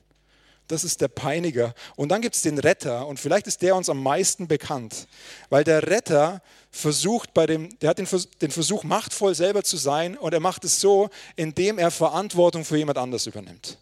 Das 0.67 0.83
ist 0.85 1.01
der 1.01 1.09
Peiniger. 1.09 1.75
Und 1.97 2.09
dann 2.09 2.21
gibt 2.21 2.35
es 2.35 2.43
den 2.43 2.57
Retter 2.57 3.05
und 3.05 3.19
vielleicht 3.19 3.45
ist 3.45 3.61
der 3.61 3.75
uns 3.75 3.89
am 3.89 4.01
meisten 4.01 4.47
bekannt, 4.47 5.07
weil 5.49 5.63
der 5.63 5.87
Retter 5.87 6.41
versucht 6.71 7.33
bei 7.33 7.45
dem, 7.45 7.77
der 7.79 7.89
hat 7.89 7.97
den, 7.97 8.07
den 8.41 8.51
Versuch, 8.51 8.83
machtvoll 8.83 9.35
selber 9.35 9.63
zu 9.63 9.75
sein 9.75 10.17
und 10.17 10.33
er 10.33 10.39
macht 10.39 10.63
es 10.63 10.79
so, 10.79 11.09
indem 11.35 11.77
er 11.77 11.91
Verantwortung 11.91 12.63
für 12.63 12.77
jemand 12.77 12.97
anders 12.97 13.27
übernimmt. 13.27 13.77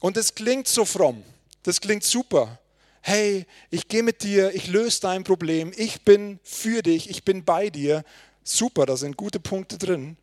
Und 0.00 0.16
das 0.16 0.34
klingt 0.34 0.68
so 0.68 0.84
fromm, 0.84 1.22
das 1.62 1.80
klingt 1.80 2.04
super, 2.04 2.58
hey, 3.02 3.46
ich 3.70 3.88
gehe 3.88 4.02
mit 4.02 4.22
dir, 4.22 4.54
ich 4.54 4.68
löse 4.68 5.00
dein 5.00 5.24
Problem, 5.24 5.72
ich 5.76 6.02
bin 6.02 6.38
für 6.42 6.82
dich, 6.82 7.10
ich 7.10 7.24
bin 7.24 7.44
bei 7.44 7.70
dir. 7.70 8.04
Super, 8.44 8.86
da 8.86 8.96
sind 8.96 9.16
gute 9.16 9.40
Punkte 9.40 9.78
drin. 9.78 10.16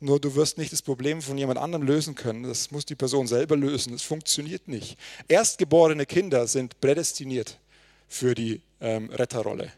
Nur 0.00 0.20
du 0.20 0.34
wirst 0.36 0.58
nicht 0.58 0.72
das 0.72 0.82
Problem 0.82 1.20
von 1.20 1.36
jemand 1.36 1.58
anderem 1.58 1.84
lösen 1.84 2.14
können. 2.14 2.44
Das 2.44 2.70
muss 2.70 2.86
die 2.86 2.94
Person 2.94 3.26
selber 3.26 3.56
lösen. 3.56 3.92
Das 3.92 4.02
funktioniert 4.02 4.68
nicht. 4.68 4.96
Erstgeborene 5.26 6.06
Kinder 6.06 6.46
sind 6.46 6.80
prädestiniert 6.80 7.58
für 8.06 8.34
die 8.34 8.62
ähm, 8.80 9.10
Retterrolle. 9.10 9.72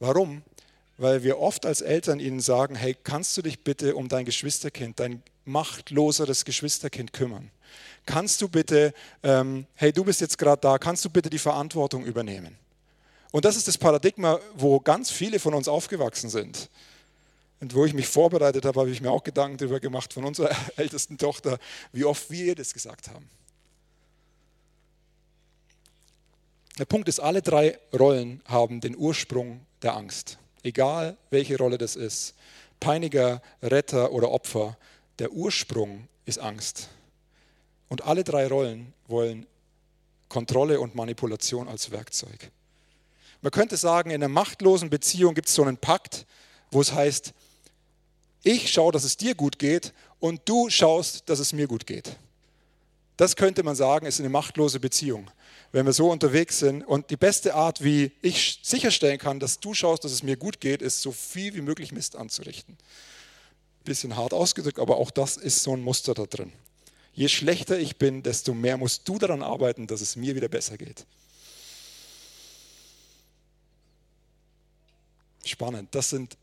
Warum? 0.00 0.42
Weil 0.98 1.22
wir 1.22 1.38
oft 1.38 1.64
als 1.64 1.80
Eltern 1.80 2.20
ihnen 2.20 2.40
sagen, 2.40 2.74
hey, 2.74 2.94
kannst 3.02 3.36
du 3.36 3.42
dich 3.42 3.64
bitte 3.64 3.94
um 3.94 4.08
dein 4.08 4.26
Geschwisterkind, 4.26 5.00
dein 5.00 5.22
machtloseres 5.44 6.44
Geschwisterkind 6.44 7.12
kümmern? 7.12 7.50
Kannst 8.06 8.40
du 8.40 8.48
bitte, 8.48 8.94
ähm, 9.22 9.66
hey, 9.74 9.92
du 9.92 10.04
bist 10.04 10.20
jetzt 10.20 10.38
gerade 10.38 10.60
da, 10.60 10.78
kannst 10.78 11.04
du 11.04 11.10
bitte 11.10 11.30
die 11.30 11.38
Verantwortung 11.38 12.04
übernehmen? 12.04 12.56
Und 13.30 13.44
das 13.44 13.56
ist 13.56 13.68
das 13.68 13.76
Paradigma, 13.76 14.40
wo 14.54 14.80
ganz 14.80 15.10
viele 15.10 15.38
von 15.38 15.54
uns 15.54 15.68
aufgewachsen 15.68 16.30
sind. 16.30 16.70
Und 17.60 17.74
wo 17.74 17.84
ich 17.84 17.92
mich 17.92 18.06
vorbereitet 18.06 18.64
habe, 18.64 18.80
habe 18.80 18.90
ich 18.90 19.00
mir 19.00 19.10
auch 19.10 19.24
Gedanken 19.24 19.58
darüber 19.58 19.80
gemacht 19.80 20.12
von 20.12 20.24
unserer 20.24 20.50
ältesten 20.76 21.18
Tochter, 21.18 21.58
wie 21.92 22.04
oft 22.04 22.30
wir 22.30 22.54
das 22.54 22.72
gesagt 22.72 23.08
haben. 23.08 23.28
Der 26.78 26.84
Punkt 26.84 27.08
ist, 27.08 27.18
alle 27.18 27.42
drei 27.42 27.76
Rollen 27.92 28.40
haben 28.46 28.80
den 28.80 28.96
Ursprung 28.96 29.60
der 29.82 29.96
Angst. 29.96 30.38
Egal 30.62 31.16
welche 31.30 31.58
Rolle 31.58 31.76
das 31.76 31.96
ist. 31.96 32.34
Peiniger, 32.78 33.42
Retter 33.62 34.12
oder 34.12 34.30
Opfer. 34.30 34.76
Der 35.18 35.32
Ursprung 35.32 36.06
ist 36.24 36.38
Angst. 36.38 36.88
Und 37.88 38.04
alle 38.04 38.24
drei 38.24 38.46
Rollen 38.46 38.92
wollen 39.06 39.46
Kontrolle 40.28 40.80
und 40.80 40.94
Manipulation 40.94 41.68
als 41.68 41.90
Werkzeug. 41.90 42.50
Man 43.40 43.50
könnte 43.50 43.76
sagen, 43.76 44.10
in 44.10 44.16
einer 44.16 44.28
machtlosen 44.28 44.90
Beziehung 44.90 45.34
gibt 45.34 45.48
es 45.48 45.54
so 45.54 45.62
einen 45.62 45.76
Pakt, 45.76 46.26
wo 46.70 46.80
es 46.80 46.92
heißt, 46.92 47.32
ich 48.42 48.70
schaue, 48.70 48.92
dass 48.92 49.04
es 49.04 49.16
dir 49.16 49.34
gut 49.34 49.58
geht 49.58 49.92
und 50.20 50.40
du 50.44 50.70
schaust, 50.70 51.28
dass 51.28 51.38
es 51.38 51.52
mir 51.52 51.66
gut 51.66 51.86
geht. 51.86 52.16
Das 53.16 53.34
könnte 53.34 53.62
man 53.62 53.74
sagen, 53.74 54.06
ist 54.06 54.20
eine 54.20 54.28
machtlose 54.28 54.78
Beziehung. 54.78 55.30
Wenn 55.72 55.86
wir 55.86 55.92
so 55.92 56.10
unterwegs 56.10 56.60
sind 56.60 56.84
und 56.84 57.10
die 57.10 57.16
beste 57.16 57.54
Art, 57.54 57.82
wie 57.82 58.12
ich 58.22 58.60
sicherstellen 58.62 59.18
kann, 59.18 59.40
dass 59.40 59.58
du 59.58 59.74
schaust, 59.74 60.04
dass 60.04 60.12
es 60.12 60.22
mir 60.22 60.36
gut 60.36 60.60
geht, 60.60 60.82
ist 60.82 61.02
so 61.02 61.12
viel 61.12 61.54
wie 61.54 61.60
möglich 61.60 61.92
Mist 61.92 62.16
anzurichten. 62.16 62.76
Bisschen 63.84 64.16
hart 64.16 64.32
ausgedrückt, 64.32 64.78
aber 64.78 64.98
auch 64.98 65.10
das 65.10 65.36
ist 65.36 65.62
so 65.62 65.72
ein 65.72 65.82
Muster 65.82 66.14
da 66.14 66.26
drin. 66.26 66.52
Je 67.18 67.26
schlechter 67.26 67.76
ich 67.76 67.96
bin, 67.96 68.22
desto 68.22 68.54
mehr 68.54 68.76
musst 68.76 69.08
du 69.08 69.18
daran 69.18 69.42
arbeiten, 69.42 69.88
dass 69.88 70.00
es 70.00 70.14
mir 70.14 70.36
wieder 70.36 70.46
besser 70.46 70.78
geht. 70.78 71.04
Spannend. 75.44 75.92
Das 75.96 76.10
sind 76.10 76.36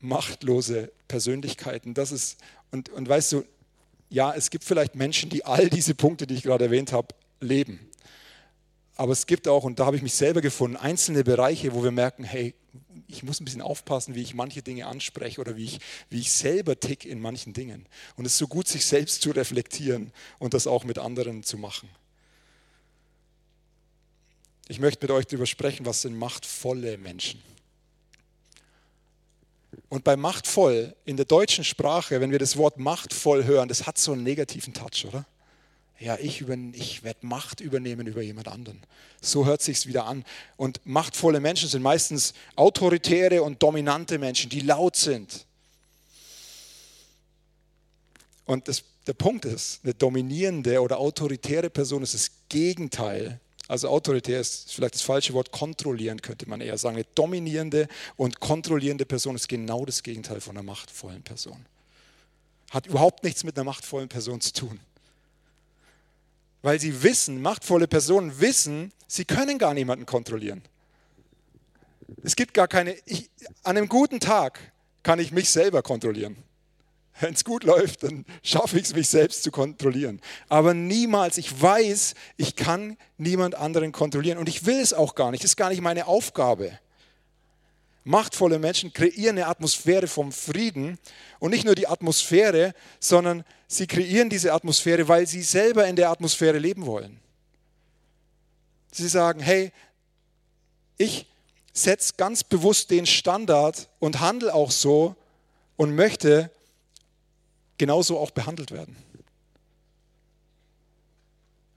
machtlose 0.00 0.90
Persönlichkeiten. 1.08 1.92
Das 1.92 2.10
ist, 2.10 2.38
und, 2.70 2.88
und 2.88 3.06
weißt 3.06 3.32
du, 3.32 3.44
ja, 4.08 4.32
es 4.32 4.48
gibt 4.48 4.64
vielleicht 4.64 4.94
Menschen, 4.94 5.28
die 5.28 5.44
all 5.44 5.68
diese 5.68 5.94
Punkte, 5.94 6.26
die 6.26 6.36
ich 6.36 6.42
gerade 6.42 6.64
erwähnt 6.64 6.90
habe, 6.90 7.08
leben. 7.40 7.78
Aber 8.96 9.12
es 9.12 9.26
gibt 9.26 9.46
auch, 9.46 9.64
und 9.64 9.78
da 9.78 9.84
habe 9.84 9.96
ich 9.96 10.02
mich 10.02 10.14
selber 10.14 10.40
gefunden, 10.40 10.78
einzelne 10.78 11.22
Bereiche, 11.22 11.74
wo 11.74 11.84
wir 11.84 11.90
merken, 11.90 12.24
hey, 12.24 12.54
ich 13.08 13.22
muss 13.22 13.40
ein 13.40 13.46
bisschen 13.46 13.62
aufpassen, 13.62 14.14
wie 14.14 14.22
ich 14.22 14.34
manche 14.34 14.62
Dinge 14.62 14.86
anspreche 14.86 15.40
oder 15.40 15.56
wie 15.56 15.64
ich, 15.64 15.80
wie 16.10 16.20
ich 16.20 16.30
selber 16.30 16.78
tick 16.78 17.06
in 17.06 17.20
manchen 17.20 17.54
Dingen. 17.54 17.86
Und 18.16 18.26
es 18.26 18.32
ist 18.32 18.38
so 18.38 18.46
gut, 18.46 18.68
sich 18.68 18.84
selbst 18.84 19.22
zu 19.22 19.30
reflektieren 19.30 20.12
und 20.38 20.52
das 20.52 20.66
auch 20.66 20.84
mit 20.84 20.98
anderen 20.98 21.42
zu 21.42 21.56
machen. 21.56 21.88
Ich 24.68 24.78
möchte 24.78 25.02
mit 25.02 25.10
euch 25.10 25.26
darüber 25.26 25.46
sprechen, 25.46 25.86
was 25.86 26.02
sind 26.02 26.16
machtvolle 26.16 26.98
Menschen. 26.98 27.42
Und 29.88 30.04
bei 30.04 30.16
machtvoll 30.16 30.94
in 31.06 31.16
der 31.16 31.24
deutschen 31.24 31.64
Sprache, 31.64 32.20
wenn 32.20 32.30
wir 32.30 32.38
das 32.38 32.58
Wort 32.58 32.78
machtvoll 32.78 33.44
hören, 33.44 33.70
das 33.70 33.86
hat 33.86 33.96
so 33.96 34.12
einen 34.12 34.22
negativen 34.22 34.74
Touch, 34.74 35.06
oder? 35.06 35.24
Ja, 36.00 36.16
ich, 36.16 36.44
ich 36.72 37.02
werde 37.02 37.26
Macht 37.26 37.60
übernehmen 37.60 38.06
über 38.06 38.22
jemand 38.22 38.48
anderen. 38.48 38.80
So 39.20 39.46
hört 39.46 39.62
sich's 39.62 39.86
wieder 39.86 40.06
an. 40.06 40.24
Und 40.56 40.80
machtvolle 40.84 41.40
Menschen 41.40 41.68
sind 41.68 41.82
meistens 41.82 42.34
autoritäre 42.54 43.42
und 43.42 43.62
dominante 43.62 44.18
Menschen, 44.18 44.48
die 44.48 44.60
laut 44.60 44.94
sind. 44.94 45.44
Und 48.44 48.68
das, 48.68 48.84
der 49.06 49.14
Punkt 49.14 49.44
ist, 49.44 49.80
eine 49.82 49.94
dominierende 49.94 50.80
oder 50.80 50.98
autoritäre 50.98 51.68
Person 51.68 52.02
ist 52.02 52.14
das 52.14 52.30
Gegenteil 52.48 53.40
also 53.68 53.90
autoritär 53.90 54.40
ist 54.40 54.72
vielleicht 54.72 54.94
das 54.94 55.02
falsche 55.02 55.34
Wort, 55.34 55.52
kontrollieren 55.52 56.22
könnte 56.22 56.48
man 56.48 56.62
eher 56.62 56.78
sagen. 56.78 56.96
Eine 56.96 57.04
dominierende 57.14 57.86
und 58.16 58.40
kontrollierende 58.40 59.04
Person 59.04 59.36
ist 59.36 59.46
genau 59.46 59.84
das 59.84 60.02
Gegenteil 60.02 60.40
von 60.40 60.56
einer 60.56 60.64
machtvollen 60.64 61.22
Person. 61.22 61.66
Hat 62.70 62.86
überhaupt 62.86 63.24
nichts 63.24 63.44
mit 63.44 63.56
einer 63.56 63.64
machtvollen 63.64 64.08
Person 64.08 64.40
zu 64.40 64.54
tun. 64.54 64.80
Weil 66.68 66.78
sie 66.78 67.02
wissen, 67.02 67.40
machtvolle 67.40 67.88
Personen 67.88 68.40
wissen, 68.40 68.92
sie 69.06 69.24
können 69.24 69.56
gar 69.56 69.72
niemanden 69.72 70.04
kontrollieren. 70.04 70.60
Es 72.22 72.36
gibt 72.36 72.52
gar 72.52 72.68
keine, 72.68 72.94
ich, 73.06 73.30
an 73.62 73.78
einem 73.78 73.88
guten 73.88 74.20
Tag 74.20 74.60
kann 75.02 75.18
ich 75.18 75.32
mich 75.32 75.48
selber 75.48 75.80
kontrollieren. 75.80 76.36
Wenn 77.20 77.32
es 77.32 77.42
gut 77.42 77.64
läuft, 77.64 78.02
dann 78.02 78.26
schaffe 78.42 78.76
ich 78.76 78.84
es, 78.84 78.94
mich 78.94 79.08
selbst 79.08 79.44
zu 79.44 79.50
kontrollieren. 79.50 80.20
Aber 80.50 80.74
niemals, 80.74 81.38
ich 81.38 81.58
weiß, 81.58 82.12
ich 82.36 82.54
kann 82.54 82.98
niemand 83.16 83.54
anderen 83.54 83.90
kontrollieren 83.90 84.36
und 84.36 84.46
ich 84.46 84.66
will 84.66 84.78
es 84.78 84.92
auch 84.92 85.14
gar 85.14 85.30
nicht. 85.30 85.42
Das 85.44 85.52
ist 85.52 85.56
gar 85.56 85.70
nicht 85.70 85.80
meine 85.80 86.06
Aufgabe. 86.06 86.78
Machtvolle 88.04 88.58
Menschen 88.58 88.92
kreieren 88.92 89.38
eine 89.38 89.46
Atmosphäre 89.46 90.06
vom 90.06 90.32
Frieden 90.32 90.98
und 91.38 91.50
nicht 91.50 91.64
nur 91.64 91.74
die 91.74 91.86
Atmosphäre, 91.86 92.74
sondern 93.00 93.42
sie 93.68 93.86
kreieren 93.86 94.30
diese 94.30 94.52
Atmosphäre, 94.52 95.06
weil 95.06 95.26
sie 95.26 95.42
selber 95.42 95.86
in 95.86 95.94
der 95.94 96.10
Atmosphäre 96.10 96.58
leben 96.58 96.86
wollen. 96.86 97.20
Sie 98.90 99.08
sagen, 99.08 99.40
hey, 99.40 99.70
ich 100.96 101.26
setze 101.72 102.14
ganz 102.16 102.42
bewusst 102.42 102.90
den 102.90 103.06
Standard 103.06 103.88
und 104.00 104.18
handle 104.18 104.52
auch 104.52 104.72
so 104.72 105.14
und 105.76 105.94
möchte, 105.94 106.50
genauso 107.76 108.18
auch 108.18 108.32
behandelt 108.32 108.72
werden. 108.72 108.96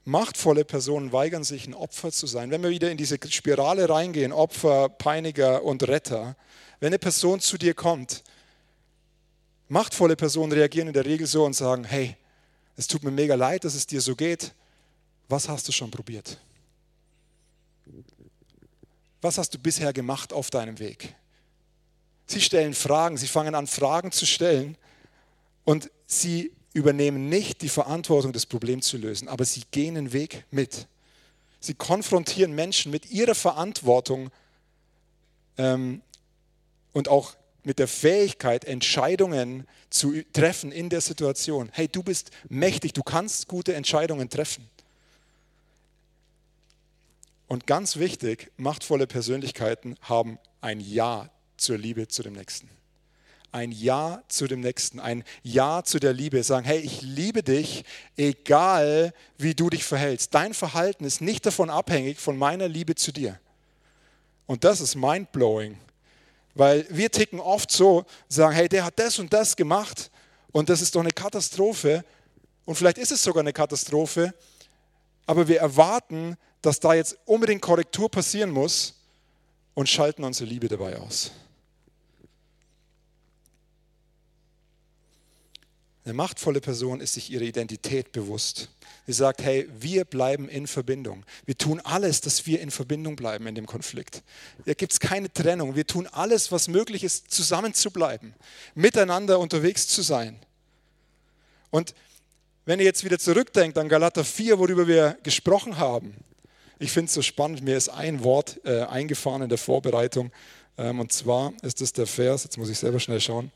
Machtvolle 0.04 0.64
Personen 0.64 1.12
weigern 1.12 1.44
sich, 1.44 1.68
ein 1.68 1.74
Opfer 1.74 2.10
zu 2.10 2.26
sein. 2.26 2.50
Wenn 2.50 2.62
wir 2.64 2.70
wieder 2.70 2.90
in 2.90 2.96
diese 2.96 3.18
Spirale 3.28 3.88
reingehen, 3.88 4.32
Opfer, 4.32 4.88
Peiniger 4.88 5.62
und 5.62 5.86
Retter, 5.86 6.34
wenn 6.80 6.88
eine 6.88 6.98
Person 6.98 7.38
zu 7.38 7.56
dir 7.56 7.74
kommt, 7.74 8.24
machtvolle 9.72 10.16
Personen 10.16 10.52
reagieren 10.52 10.88
in 10.88 10.94
der 10.94 11.06
Regel 11.06 11.26
so 11.26 11.44
und 11.46 11.54
sagen, 11.54 11.84
hey, 11.84 12.14
es 12.76 12.86
tut 12.86 13.02
mir 13.02 13.10
mega 13.10 13.34
leid, 13.34 13.64
dass 13.64 13.74
es 13.74 13.86
dir 13.86 14.02
so 14.02 14.14
geht. 14.14 14.52
Was 15.28 15.48
hast 15.48 15.66
du 15.66 15.72
schon 15.72 15.90
probiert? 15.90 16.38
Was 19.22 19.38
hast 19.38 19.54
du 19.54 19.58
bisher 19.58 19.94
gemacht 19.94 20.34
auf 20.34 20.50
deinem 20.50 20.78
Weg? 20.78 21.14
Sie 22.26 22.42
stellen 22.42 22.74
Fragen, 22.74 23.16
sie 23.16 23.26
fangen 23.26 23.54
an, 23.54 23.66
Fragen 23.66 24.12
zu 24.12 24.26
stellen 24.26 24.76
und 25.64 25.90
sie 26.06 26.52
übernehmen 26.74 27.30
nicht 27.30 27.62
die 27.62 27.68
Verantwortung, 27.70 28.32
das 28.32 28.44
Problem 28.44 28.82
zu 28.82 28.98
lösen, 28.98 29.26
aber 29.26 29.46
sie 29.46 29.62
gehen 29.70 29.94
den 29.94 30.12
Weg 30.12 30.44
mit. 30.50 30.86
Sie 31.60 31.74
konfrontieren 31.74 32.54
Menschen 32.54 32.90
mit 32.92 33.10
ihrer 33.10 33.34
Verantwortung 33.34 34.30
ähm, 35.56 36.02
und 36.92 37.08
auch 37.08 37.36
mit 37.64 37.78
der 37.78 37.88
Fähigkeit, 37.88 38.64
Entscheidungen 38.64 39.66
zu 39.90 40.22
treffen 40.32 40.72
in 40.72 40.88
der 40.88 41.00
Situation. 41.00 41.70
Hey, 41.72 41.88
du 41.88 42.02
bist 42.02 42.30
mächtig, 42.48 42.92
du 42.92 43.02
kannst 43.02 43.48
gute 43.48 43.74
Entscheidungen 43.74 44.28
treffen. 44.28 44.68
Und 47.46 47.66
ganz 47.66 47.96
wichtig, 47.96 48.50
machtvolle 48.56 49.06
Persönlichkeiten 49.06 49.96
haben 50.02 50.38
ein 50.60 50.80
Ja 50.80 51.30
zur 51.56 51.78
Liebe 51.78 52.08
zu 52.08 52.22
dem 52.22 52.32
Nächsten 52.32 52.68
ein 53.52 53.70
Ja 53.70 54.22
zu 54.28 54.46
dem 54.48 54.60
Nächsten, 54.60 54.98
ein 54.98 55.24
Ja 55.42 55.84
zu 55.84 56.00
der 56.00 56.14
Liebe. 56.14 56.42
Sagen, 56.42 56.66
hey, 56.66 56.80
ich 56.80 57.02
liebe 57.02 57.42
dich, 57.42 57.84
egal 58.16 59.12
wie 59.38 59.54
du 59.54 59.70
dich 59.70 59.84
verhältst. 59.84 60.34
Dein 60.34 60.54
Verhalten 60.54 61.04
ist 61.04 61.20
nicht 61.20 61.44
davon 61.46 61.70
abhängig 61.70 62.18
von 62.18 62.36
meiner 62.36 62.66
Liebe 62.66 62.94
zu 62.94 63.12
dir. 63.12 63.38
Und 64.46 64.64
das 64.64 64.80
ist 64.80 64.96
mindblowing, 64.96 65.78
weil 66.54 66.86
wir 66.90 67.10
ticken 67.10 67.40
oft 67.40 67.70
so, 67.70 68.04
sagen, 68.28 68.54
hey, 68.54 68.68
der 68.68 68.84
hat 68.84 68.98
das 68.98 69.18
und 69.18 69.32
das 69.32 69.56
gemacht 69.56 70.10
und 70.52 70.68
das 70.68 70.80
ist 70.80 70.94
doch 70.94 71.00
eine 71.00 71.10
Katastrophe. 71.10 72.04
Und 72.64 72.76
vielleicht 72.76 72.98
ist 72.98 73.12
es 73.12 73.22
sogar 73.22 73.40
eine 73.40 73.52
Katastrophe, 73.52 74.34
aber 75.26 75.48
wir 75.48 75.60
erwarten, 75.60 76.36
dass 76.60 76.78
da 76.78 76.94
jetzt 76.94 77.16
unbedingt 77.24 77.62
Korrektur 77.62 78.10
passieren 78.10 78.50
muss 78.50 78.94
und 79.74 79.88
schalten 79.88 80.24
unsere 80.24 80.48
Liebe 80.48 80.68
dabei 80.68 80.96
aus. 80.96 81.32
Eine 86.04 86.14
machtvolle 86.14 86.60
Person 86.60 87.00
ist 87.00 87.14
sich 87.14 87.30
ihrer 87.30 87.42
Identität 87.42 88.10
bewusst. 88.10 88.68
Sie 89.06 89.12
sagt, 89.12 89.42
hey, 89.42 89.68
wir 89.78 90.04
bleiben 90.04 90.48
in 90.48 90.66
Verbindung. 90.66 91.24
Wir 91.46 91.56
tun 91.56 91.80
alles, 91.80 92.20
dass 92.20 92.44
wir 92.44 92.60
in 92.60 92.72
Verbindung 92.72 93.14
bleiben 93.14 93.46
in 93.46 93.54
dem 93.54 93.66
Konflikt. 93.66 94.22
Hier 94.64 94.74
gibt 94.74 94.92
es 94.92 95.00
keine 95.00 95.32
Trennung. 95.32 95.76
Wir 95.76 95.86
tun 95.86 96.08
alles, 96.08 96.50
was 96.50 96.66
möglich 96.66 97.04
ist, 97.04 97.30
zusammen 97.30 97.72
zu 97.72 97.92
bleiben, 97.92 98.34
miteinander 98.74 99.38
unterwegs 99.38 99.86
zu 99.86 100.02
sein. 100.02 100.40
Und 101.70 101.94
wenn 102.64 102.80
ihr 102.80 102.84
jetzt 102.84 103.04
wieder 103.04 103.18
zurückdenkt 103.18 103.78
an 103.78 103.88
Galater 103.88 104.24
4, 104.24 104.58
worüber 104.58 104.88
wir 104.88 105.16
gesprochen 105.22 105.78
haben, 105.78 106.14
ich 106.80 106.90
finde 106.90 107.06
es 107.06 107.14
so 107.14 107.22
spannend, 107.22 107.62
mir 107.62 107.76
ist 107.76 107.88
ein 107.88 108.24
Wort 108.24 108.60
äh, 108.64 108.82
eingefahren 108.82 109.42
in 109.42 109.48
der 109.48 109.58
Vorbereitung. 109.58 110.32
Ähm, 110.76 110.98
und 110.98 111.12
zwar 111.12 111.52
ist 111.62 111.80
es 111.80 111.92
der 111.92 112.08
Vers, 112.08 112.42
jetzt 112.42 112.58
muss 112.58 112.70
ich 112.70 112.78
selber 112.78 112.98
schnell 112.98 113.20
schauen. 113.20 113.52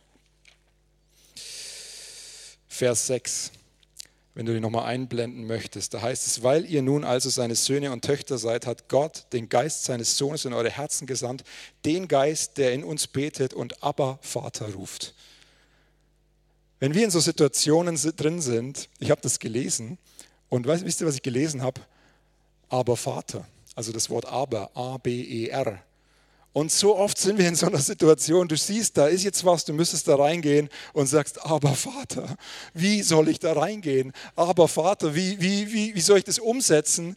Vers 2.77 3.07
6, 3.07 3.53
wenn 4.35 4.45
du 4.45 4.53
den 4.53 4.61
nochmal 4.61 4.85
einblenden 4.85 5.47
möchtest. 5.47 5.95
Da 5.95 6.03
heißt 6.03 6.27
es, 6.27 6.43
weil 6.43 6.67
ihr 6.67 6.83
nun 6.83 7.05
also 7.05 7.31
seine 7.31 7.55
Söhne 7.55 7.91
und 7.91 8.05
Töchter 8.05 8.37
seid, 8.37 8.67
hat 8.67 8.91
Gott 8.91 9.25
den 9.33 9.49
Geist 9.49 9.85
seines 9.85 10.19
Sohnes 10.19 10.45
in 10.45 10.53
eure 10.53 10.69
Herzen 10.71 11.07
gesandt, 11.07 11.43
den 11.87 12.07
Geist, 12.07 12.59
der 12.59 12.75
in 12.75 12.85
uns 12.85 13.07
betet 13.07 13.55
und 13.55 13.83
Abba 13.83 14.19
Vater 14.21 14.75
ruft. 14.75 15.15
Wenn 16.79 16.93
wir 16.93 17.03
in 17.03 17.11
so 17.11 17.19
Situationen 17.19 17.97
drin 17.97 18.43
sind, 18.43 18.91
ich 18.99 19.11
habe 19.11 19.23
das 19.23 19.39
gelesen 19.39 19.97
und 20.51 20.67
wisst 20.67 21.01
ihr, 21.01 21.07
was 21.07 21.15
ich 21.15 21.23
gelesen 21.23 21.63
habe? 21.63 21.81
Aber 22.69 22.99
Vater, 22.99 23.47
also 23.75 23.91
das 23.91 24.11
Wort 24.11 24.27
Aber, 24.27 24.71
A-B-E-R. 24.77 25.83
Und 26.57 26.73
so 26.73 26.97
oft 26.97 27.19
sind 27.19 27.37
wir 27.37 27.47
in 27.47 27.55
so 27.55 27.67
einer 27.67 27.81
Situation, 27.83 28.49
du 28.49 28.57
siehst, 28.57 28.97
da 28.97 29.09
ist 29.09 29.25
jetzt 29.25 29.45
was, 29.45 29.67
du 29.67 29.75
müsstest 29.75 30.09
da 30.09 30.17
reingehen 30.17 30.71
und 30.95 31.07
sagst, 31.07 31.39
aber 31.45 31.75
Vater, 31.75 32.35
wie 32.73 33.03
soll 33.03 33.29
ich 33.29 33.39
da 33.39 33.53
reingehen? 33.53 34.11
Aber 34.37 34.67
Vater, 34.67 35.15
wie, 35.15 35.39
wie, 35.39 35.71
wie, 35.71 35.95
wie 35.95 36.01
soll 36.01 36.17
ich 36.17 36.25
das 36.25 36.39
umsetzen? 36.39 37.15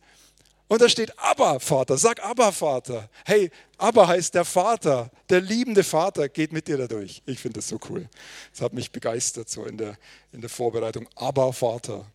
Und 0.67 0.81
da 0.81 0.89
steht 0.89 1.17
Abba, 1.17 1.59
Vater. 1.59 1.97
Sag 1.97 2.21
Abba, 2.21 2.51
Vater. 2.51 3.09
Hey, 3.23 3.49
Abba 3.77 4.09
heißt 4.09 4.35
der 4.35 4.43
Vater. 4.43 5.09
Der 5.29 5.39
liebende 5.39 5.85
Vater 5.85 6.27
geht 6.27 6.51
mit 6.51 6.67
dir 6.67 6.75
dadurch. 6.75 7.21
Ich 7.25 7.39
finde 7.39 7.59
das 7.59 7.69
so 7.69 7.79
cool. 7.89 8.09
Das 8.51 8.59
hat 8.59 8.73
mich 8.73 8.91
begeistert 8.91 9.49
so 9.49 9.63
in 9.63 9.77
der, 9.77 9.97
in 10.33 10.41
der 10.41 10.49
Vorbereitung. 10.49 11.07
Abba, 11.15 11.53
Vater. 11.53 12.05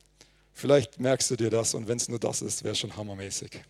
Vielleicht 0.53 1.01
merkst 1.01 1.31
du 1.31 1.37
dir 1.37 1.49
das 1.49 1.73
und 1.73 1.89
wenn 1.89 1.97
es 1.97 2.07
nur 2.07 2.19
das 2.19 2.43
ist, 2.43 2.65
wäre 2.65 2.75
schon 2.75 2.95
hammermäßig. 2.95 3.63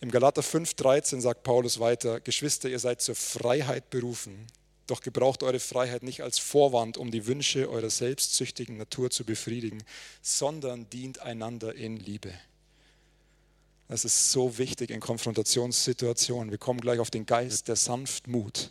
Im 0.00 0.10
Galater 0.10 0.42
5,13 0.42 1.20
sagt 1.20 1.42
Paulus 1.42 1.80
weiter: 1.80 2.20
Geschwister, 2.20 2.68
ihr 2.68 2.78
seid 2.78 3.00
zur 3.00 3.14
Freiheit 3.14 3.90
berufen. 3.90 4.46
Doch 4.86 5.00
gebraucht 5.00 5.42
eure 5.42 5.58
Freiheit 5.58 6.02
nicht 6.02 6.22
als 6.22 6.38
Vorwand, 6.38 6.96
um 6.96 7.10
die 7.10 7.26
Wünsche 7.26 7.68
eurer 7.68 7.90
selbstsüchtigen 7.90 8.76
Natur 8.76 9.10
zu 9.10 9.24
befriedigen, 9.24 9.82
sondern 10.22 10.88
dient 10.90 11.20
einander 11.20 11.74
in 11.74 11.96
Liebe. 11.96 12.32
Das 13.88 14.04
ist 14.04 14.30
so 14.30 14.58
wichtig 14.58 14.90
in 14.90 15.00
Konfrontationssituationen. 15.00 16.50
Wir 16.50 16.58
kommen 16.58 16.80
gleich 16.80 17.00
auf 17.00 17.10
den 17.10 17.26
Geist 17.26 17.68
der 17.68 17.76
Sanftmut. 17.76 18.70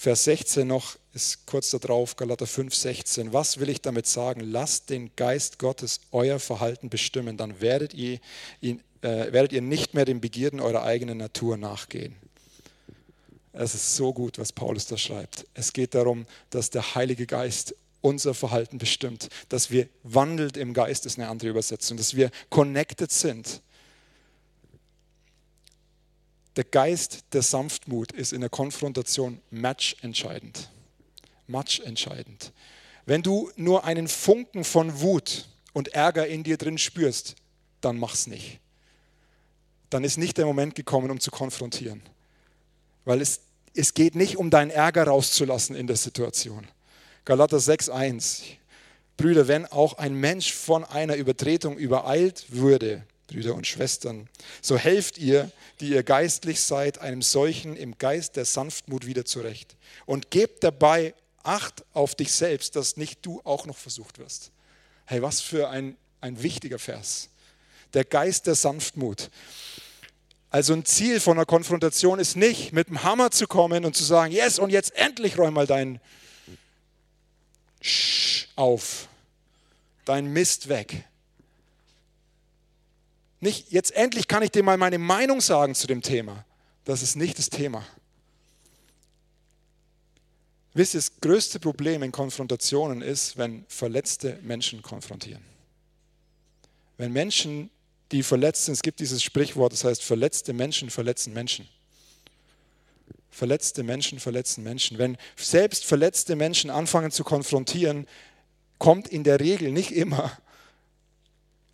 Vers 0.00 0.22
16 0.22 0.64
noch 0.64 0.96
ist 1.12 1.44
kurz 1.46 1.70
darauf, 1.70 2.14
Galater 2.14 2.46
5, 2.46 2.72
16. 2.72 3.32
Was 3.32 3.58
will 3.58 3.68
ich 3.68 3.80
damit 3.80 4.06
sagen? 4.06 4.42
Lasst 4.42 4.90
den 4.90 5.10
Geist 5.16 5.58
Gottes 5.58 5.98
euer 6.12 6.38
Verhalten 6.38 6.88
bestimmen, 6.88 7.36
dann 7.36 7.60
werdet 7.60 7.94
ihr, 7.94 8.20
ihn, 8.60 8.80
äh, 9.02 9.32
werdet 9.32 9.52
ihr 9.52 9.60
nicht 9.60 9.94
mehr 9.94 10.04
den 10.04 10.20
Begierden 10.20 10.60
eurer 10.60 10.84
eigenen 10.84 11.18
Natur 11.18 11.56
nachgehen. 11.56 12.14
Es 13.52 13.74
ist 13.74 13.96
so 13.96 14.12
gut, 14.12 14.38
was 14.38 14.52
Paulus 14.52 14.86
da 14.86 14.96
schreibt. 14.96 15.46
Es 15.54 15.72
geht 15.72 15.96
darum, 15.96 16.26
dass 16.50 16.70
der 16.70 16.94
Heilige 16.94 17.26
Geist 17.26 17.74
unser 18.00 18.34
Verhalten 18.34 18.78
bestimmt, 18.78 19.28
dass 19.48 19.72
wir 19.72 19.88
wandelt 20.04 20.56
im 20.56 20.74
Geist, 20.74 21.06
ist 21.06 21.18
eine 21.18 21.28
andere 21.28 21.50
Übersetzung, 21.50 21.96
dass 21.96 22.14
wir 22.14 22.30
connected 22.50 23.10
sind. 23.10 23.62
Der 26.58 26.64
Geist 26.64 27.24
der 27.32 27.42
Sanftmut 27.42 28.12
ist 28.12 28.32
in 28.32 28.40
der 28.40 28.50
Konfrontation 28.50 29.40
matchentscheidend. 29.50 30.68
Matchentscheidend. 31.46 32.52
Wenn 33.06 33.22
du 33.22 33.50
nur 33.56 33.84
einen 33.84 34.08
Funken 34.08 34.64
von 34.64 35.00
Wut 35.00 35.48
und 35.72 35.94
Ärger 35.94 36.26
in 36.26 36.42
dir 36.42 36.56
drin 36.56 36.76
spürst, 36.76 37.36
dann 37.80 37.96
mach's 37.96 38.26
nicht. 38.26 38.58
Dann 39.88 40.04
ist 40.04 40.18
nicht 40.18 40.36
der 40.36 40.46
Moment 40.46 40.74
gekommen, 40.74 41.10
um 41.10 41.20
zu 41.20 41.30
konfrontieren. 41.30 42.02
Weil 43.06 43.22
es 43.22 43.40
es 43.78 43.94
geht 43.94 44.16
nicht 44.16 44.36
um 44.36 44.50
deinen 44.50 44.70
Ärger 44.70 45.04
rauszulassen 45.04 45.76
in 45.76 45.86
der 45.86 45.94
Situation. 45.94 46.66
Galater 47.24 47.58
6,1. 47.58 48.42
Brüder, 49.16 49.46
wenn 49.46 49.66
auch 49.66 49.98
ein 49.98 50.14
Mensch 50.14 50.52
von 50.52 50.84
einer 50.84 51.14
Übertretung 51.14 51.78
übereilt 51.78 52.46
würde, 52.48 53.04
Brüder 53.28 53.54
und 53.54 53.66
Schwestern, 53.66 54.28
so 54.60 54.76
helft 54.76 55.18
ihr, 55.18 55.50
die 55.80 55.90
ihr 55.90 56.02
geistlich 56.02 56.60
seid, 56.60 56.98
einem 56.98 57.22
solchen 57.22 57.76
im 57.76 57.96
Geist 57.98 58.36
der 58.36 58.44
Sanftmut 58.44 59.06
wieder 59.06 59.24
zurecht. 59.24 59.76
Und 60.06 60.30
gebt 60.30 60.64
dabei 60.64 61.14
Acht 61.48 61.82
auf 61.94 62.14
dich 62.14 62.30
selbst, 62.32 62.76
dass 62.76 62.98
nicht 62.98 63.24
du 63.24 63.40
auch 63.42 63.64
noch 63.64 63.78
versucht 63.78 64.18
wirst. 64.18 64.50
Hey, 65.06 65.22
was 65.22 65.40
für 65.40 65.70
ein, 65.70 65.96
ein 66.20 66.42
wichtiger 66.42 66.78
Vers. 66.78 67.30
Der 67.94 68.04
Geist 68.04 68.46
der 68.46 68.54
Sanftmut. 68.54 69.30
Also 70.50 70.74
ein 70.74 70.84
Ziel 70.84 71.20
von 71.20 71.38
einer 71.38 71.46
Konfrontation 71.46 72.18
ist 72.18 72.36
nicht, 72.36 72.74
mit 72.74 72.88
dem 72.88 73.02
Hammer 73.02 73.30
zu 73.30 73.46
kommen 73.46 73.86
und 73.86 73.96
zu 73.96 74.04
sagen, 74.04 74.30
yes, 74.30 74.58
und 74.58 74.68
jetzt 74.68 74.94
endlich 74.94 75.38
räum 75.38 75.54
mal 75.54 75.66
dein 75.66 76.02
Sch 77.80 78.48
auf, 78.54 79.08
dein 80.04 80.26
Mist 80.26 80.68
weg. 80.68 81.04
Nicht, 83.40 83.70
jetzt 83.70 83.92
endlich 83.92 84.28
kann 84.28 84.42
ich 84.42 84.50
dir 84.50 84.62
mal 84.62 84.76
meine 84.76 84.98
Meinung 84.98 85.40
sagen 85.40 85.74
zu 85.74 85.86
dem 85.86 86.02
Thema. 86.02 86.44
Das 86.84 87.02
ist 87.02 87.16
nicht 87.16 87.38
das 87.38 87.50
Thema. 87.50 87.84
Wisst 90.74 90.94
ihr, 90.94 90.98
das 90.98 91.20
größte 91.20 91.60
Problem 91.60 92.02
in 92.02 92.12
Konfrontationen 92.12 93.02
ist, 93.02 93.36
wenn 93.36 93.64
verletzte 93.68 94.38
Menschen 94.42 94.82
konfrontieren. 94.82 95.42
Wenn 96.96 97.12
Menschen 97.12 97.70
die 98.12 98.22
verletzt 98.22 98.64
sind. 98.64 98.74
Es 98.74 98.82
gibt 98.82 99.00
dieses 99.00 99.22
Sprichwort, 99.22 99.72
das 99.72 99.84
heißt, 99.84 100.02
verletzte 100.02 100.52
Menschen 100.52 100.90
verletzen 100.90 101.32
Menschen. 101.32 101.68
Verletzte 103.30 103.82
Menschen 103.82 104.18
verletzen 104.18 104.64
Menschen. 104.64 104.98
Wenn 104.98 105.16
selbst 105.36 105.84
verletzte 105.84 106.34
Menschen 106.34 106.70
anfangen 106.70 107.10
zu 107.10 107.24
konfrontieren, 107.24 108.06
kommt 108.78 109.08
in 109.08 109.24
der 109.24 109.40
Regel 109.40 109.70
nicht 109.72 109.90
immer 109.90 110.32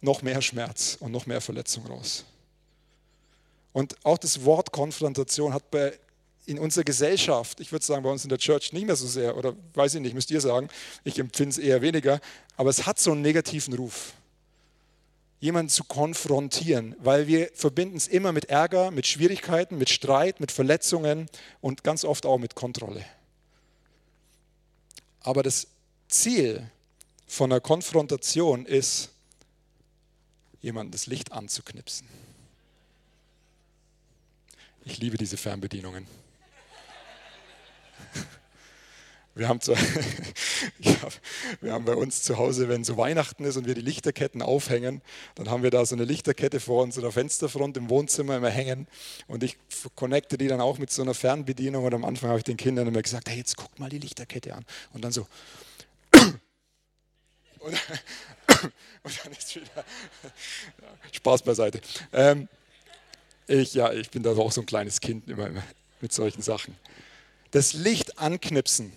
noch 0.05 0.23
mehr 0.23 0.40
Schmerz 0.43 0.97
und 1.01 1.11
noch 1.11 1.27
mehr 1.27 1.40
Verletzung 1.40 1.87
raus. 1.87 2.25
Und 3.73 3.97
auch 4.05 4.19
das 4.19 4.45
Wort 4.45 4.71
Konfrontation 4.71 5.53
hat 5.53 5.71
bei, 5.71 5.99
in 6.47 6.59
unserer 6.59 6.85
Gesellschaft, 6.85 7.59
ich 7.61 7.73
würde 7.73 7.85
sagen 7.85 8.03
bei 8.03 8.11
uns 8.11 8.23
in 8.23 8.29
der 8.29 8.38
Church 8.38 8.73
nicht 8.73 8.87
mehr 8.87 8.97
so 8.97 9.07
sehr, 9.07 9.37
oder 9.37 9.55
weiß 9.73 9.95
ich 9.97 10.01
nicht, 10.01 10.14
müsst 10.14 10.31
ihr 10.31 10.40
sagen, 10.40 10.69
ich 11.03 11.19
empfinde 11.19 11.51
es 11.51 11.59
eher 11.59 11.83
weniger, 11.83 12.21
aber 12.57 12.71
es 12.71 12.87
hat 12.87 13.01
so 13.01 13.12
einen 13.12 13.23
negativen 13.23 13.75
Ruf 13.75 14.12
jemanden 15.40 15.69
zu 15.69 15.85
konfrontieren, 15.85 16.97
weil 17.01 17.27
wir 17.27 17.51
verbinden 17.55 17.97
es 17.97 18.07
immer 18.07 18.33
mit 18.33 18.47
Ärger, 18.47 18.90
mit 18.90 19.07
Schwierigkeiten, 19.07 19.77
mit 19.77 19.90
Streit, 19.90 20.40
mit 20.40 20.51
Verletzungen 20.51 21.29
und 21.61 21.85
ganz 21.85 22.05
oft 22.05 22.25
auch 22.25 22.38
mit 22.38 22.55
Kontrolle. 22.55 23.05
Aber 25.21 25.43
das 25.43 25.67
Ziel 26.09 26.71
von 27.27 27.51
einer 27.53 27.61
Konfrontation 27.61 28.64
ist, 28.64 29.13
jemandem 30.64 30.92
das 30.92 31.07
Licht 31.07 31.33
anzuknipsen. 31.33 32.09
Ich 34.85 34.98
liebe 34.98 35.16
diese 35.16 35.37
Fernbedienungen. 35.37 36.07
Wir 39.37 39.48
haben, 39.48 39.59
ja, 40.79 40.94
wir 41.61 41.72
haben 41.72 41.85
bei 41.85 41.96
uns 41.96 42.22
zu 42.22 42.38
Hause, 42.38 42.68
wenn 42.68 42.85
so 42.85 42.96
Weihnachten 42.96 43.42
ist 43.42 43.57
und 43.57 43.66
wir 43.66 43.74
die 43.74 43.81
Lichterketten 43.81 44.42
aufhängen, 44.42 45.03
dann 45.35 45.50
haben 45.50 45.64
wir 45.64 45.72
da 45.72 45.85
so 45.85 45.96
eine 45.96 46.05
Lichterkette 46.05 46.61
vor 46.61 46.85
unserer 46.85 47.11
Fensterfront 47.11 47.77
im 47.77 47.90
Wohnzimmer 47.90 48.37
immer 48.37 48.50
hängen 48.50 48.87
und 49.27 49.42
ich 49.42 49.57
connecte 49.96 50.38
die 50.38 50.46
dann 50.46 50.61
auch 50.61 50.79
mit 50.79 50.92
so 50.92 51.03
einer 51.03 51.14
Fernbedienung 51.14 51.85
und 51.85 51.94
am 51.94 52.05
Anfang 52.05 52.29
habe 52.29 52.38
ich 52.38 52.44
den 52.44 52.57
Kindern 52.57 52.87
immer 52.87 53.03
gesagt, 53.03 53.29
hey, 53.29 53.38
jetzt 53.38 53.57
guck 53.57 53.77
mal 53.81 53.90
die 53.90 53.98
Lichterkette 53.98 54.55
an 54.55 54.64
und 54.92 55.05
dann 55.05 55.11
so 55.11 55.27
und, 57.64 57.72
und 59.03 59.24
dann 59.24 59.33
ist 59.33 59.57
wieder 59.57 59.85
Spaß 61.12 61.42
beiseite. 61.42 61.81
Ähm, 62.12 62.48
ich, 63.46 63.74
ja, 63.74 63.92
ich 63.92 64.11
bin 64.11 64.22
da 64.22 64.31
auch 64.31 64.53
so 64.53 64.61
ein 64.61 64.66
kleines 64.66 65.00
Kind 65.00 65.29
immer, 65.29 65.50
mit 66.00 66.12
solchen 66.12 66.42
Sachen. 66.42 66.77
Das 67.50 67.72
Licht 67.72 68.18
anknipsen 68.18 68.92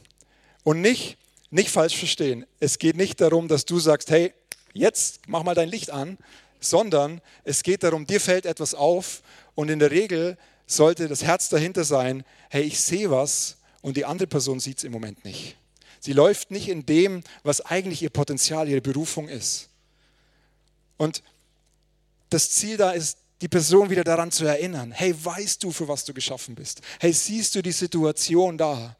und 0.64 0.82
nicht, 0.82 1.18
nicht 1.50 1.70
falsch 1.70 1.98
verstehen. 1.98 2.46
Es 2.60 2.80
geht 2.80 2.96
nicht 2.96 3.22
darum, 3.22 3.48
dass 3.48 3.66
du 3.66 3.80
sagst, 3.80 4.10
hey, 4.10 4.34
jetzt 4.74 5.22
mach 5.28 5.44
mal 5.44 5.56
dein 5.56 5.70
Licht 5.70 5.92
an, 5.92 6.18
sondern 6.60 7.22
es 7.44 7.64
geht 7.64 7.84
darum, 7.84 8.06
dir 8.08 8.20
fällt 8.20 8.46
etwas 8.46 8.74
auf 8.74 9.22
und 9.56 9.70
in 9.70 9.80
der 9.80 9.92
Regel 9.92 10.38
sollte 10.66 11.08
das 11.08 11.24
Herz 11.24 11.50
dahinter 11.50 11.84
sein, 11.84 12.26
hey, 12.50 12.64
ich 12.64 12.80
sehe 12.80 13.10
was 13.12 13.58
und 13.82 13.96
die 13.96 14.06
andere 14.06 14.28
Person 14.28 14.60
sieht 14.60 14.80
es 14.80 14.84
im 14.84 14.92
Moment 14.92 15.24
nicht. 15.24 15.56
Sie 16.08 16.14
läuft 16.14 16.52
nicht 16.52 16.70
in 16.70 16.86
dem, 16.86 17.22
was 17.44 17.60
eigentlich 17.60 18.02
ihr 18.02 18.10
Potenzial, 18.10 18.70
ihre 18.70 18.80
Berufung 18.80 19.28
ist. 19.28 19.68
Und 20.96 21.22
das 22.30 22.50
Ziel 22.52 22.78
da 22.78 22.92
ist, 22.92 23.18
die 23.42 23.50
Person 23.50 23.90
wieder 23.90 24.06
daran 24.06 24.32
zu 24.32 24.46
erinnern, 24.46 24.94
hey, 24.94 25.14
weißt 25.22 25.62
du, 25.62 25.74
für 25.74 25.90
was 25.90 26.06
du 26.06 26.14
geschaffen 26.14 26.56
bist? 26.56 26.80
Hey, 27.02 27.12
siehst 27.12 27.56
du 27.56 27.62
die 27.62 27.74
Situation 27.74 28.58
da? 28.58 28.96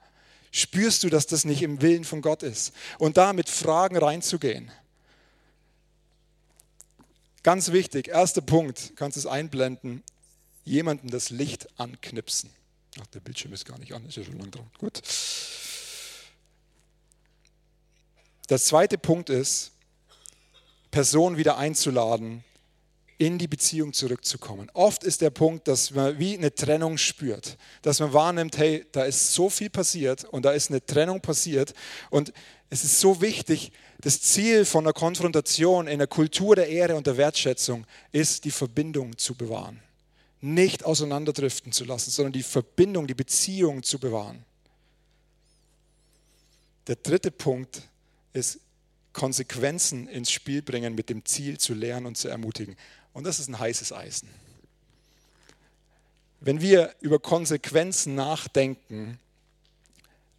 Spürst 0.52 1.04
du, 1.04 1.10
dass 1.10 1.28
das 1.28 1.46
nicht 1.46 1.62
im 1.62 1.82
Willen 1.82 2.04
von 2.04 2.22
Gott 2.22 2.44
ist? 2.44 2.74
Und 3.00 3.16
da 3.16 3.32
mit 3.32 3.48
Fragen 3.48 3.96
reinzugehen. 3.96 4.70
Ganz 7.42 7.72
wichtig, 7.72 8.10
erster 8.10 8.42
Punkt, 8.42 8.92
kannst 8.98 9.16
du 9.16 9.20
es 9.20 9.26
einblenden, 9.28 10.04
jemandem 10.66 11.10
das 11.10 11.30
Licht 11.30 11.70
anknipsen. 11.80 12.50
Ach, 13.00 13.08
der 13.08 13.22
Bildschirm 13.22 13.54
ist 13.54 13.64
gar 13.64 13.80
nicht 13.80 13.94
an, 13.94 14.06
ist 14.06 14.18
ja 14.18 14.26
schon 14.26 14.38
lange 14.38 14.52
dran. 14.52 14.70
Gut. 14.78 15.02
Der 18.50 18.60
zweite 18.60 18.98
Punkt 18.98 19.30
ist, 19.30 19.72
Personen 20.90 21.38
wieder 21.38 21.58
einzuladen, 21.58 22.44
in 23.18 23.40
die 23.40 23.48
Beziehung 23.48 23.94
zurückzukommen. 23.94 24.70
Oft 24.74 25.04
ist 25.04 25.22
der 25.22 25.32
Punkt, 25.32 25.68
dass 25.68 25.92
man 25.92 26.20
wie 26.20 26.38
eine 26.38 26.54
Trennung 26.54 26.98
spürt, 26.98 27.58
dass 27.82 28.00
man 28.00 28.14
wahrnimmt, 28.14 28.58
hey, 28.58 28.86
da 28.92 29.04
ist 29.04 29.34
so 29.34 29.50
viel 29.50 29.70
passiert 29.70 30.24
und 30.26 30.46
da 30.46 30.52
ist 30.52 30.70
eine 30.70 30.86
Trennung 30.86 31.20
passiert 31.20 31.74
und 32.10 32.32
es 32.70 32.84
ist 32.84 33.00
so 33.00 33.22
wichtig, 33.22 33.72
das 34.02 34.22
Ziel 34.22 34.66
von 34.66 34.86
einer 34.86 34.94
Konfrontation 34.94 35.88
in 35.88 35.98
der 35.98 36.08
Kultur 36.08 36.56
der 36.56 36.70
Ehre 36.70 36.96
und 36.96 37.08
der 37.08 37.18
Wertschätzung 37.18 37.86
ist, 38.12 38.46
die 38.46 38.52
Verbindung 38.52 39.18
zu 39.18 39.34
bewahren. 39.34 39.82
Nicht 40.40 40.86
auseinanderdriften 40.86 41.72
zu 41.72 41.86
lassen, 41.86 42.12
sondern 42.12 42.34
die 42.34 42.44
Verbindung, 42.44 43.08
die 43.08 43.16
Beziehung 43.16 43.82
zu 43.82 43.98
bewahren. 43.98 44.46
Der 46.86 46.98
dritte 46.98 47.32
Punkt 47.32 47.82
ist 48.38 48.60
Konsequenzen 49.14 50.08
ins 50.08 50.32
Spiel 50.32 50.62
bringen 50.62 50.94
mit 50.94 51.10
dem 51.10 51.26
Ziel 51.26 51.58
zu 51.58 51.74
lernen 51.74 52.06
und 52.06 52.18
zu 52.18 52.28
ermutigen. 52.28 52.76
Und 53.14 53.26
das 53.26 53.40
ist 53.40 53.48
ein 53.48 53.58
heißes 53.58 53.92
Eisen. 53.92 54.30
Wenn 56.40 56.62
wir 56.62 56.94
über 57.02 57.18
Konsequenzen 57.20 58.14
nachdenken, 58.14 59.20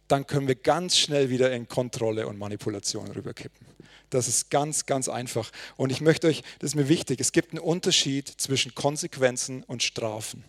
dann 0.07 0.25
können 0.25 0.47
wir 0.47 0.55
ganz 0.55 0.97
schnell 0.97 1.29
wieder 1.29 1.51
in 1.51 1.67
Kontrolle 1.67 2.27
und 2.27 2.37
Manipulation 2.37 3.11
rüberkippen. 3.11 3.67
Das 4.09 4.27
ist 4.27 4.49
ganz, 4.49 4.85
ganz 4.85 5.07
einfach. 5.09 5.51
Und 5.75 5.91
ich 5.91 6.01
möchte 6.01 6.27
euch, 6.27 6.41
das 6.59 6.71
ist 6.71 6.75
mir 6.75 6.89
wichtig, 6.89 7.19
es 7.19 7.31
gibt 7.31 7.51
einen 7.51 7.59
Unterschied 7.59 8.27
zwischen 8.27 8.73
Konsequenzen 8.73 9.63
und 9.63 9.83
Strafen. 9.83 10.43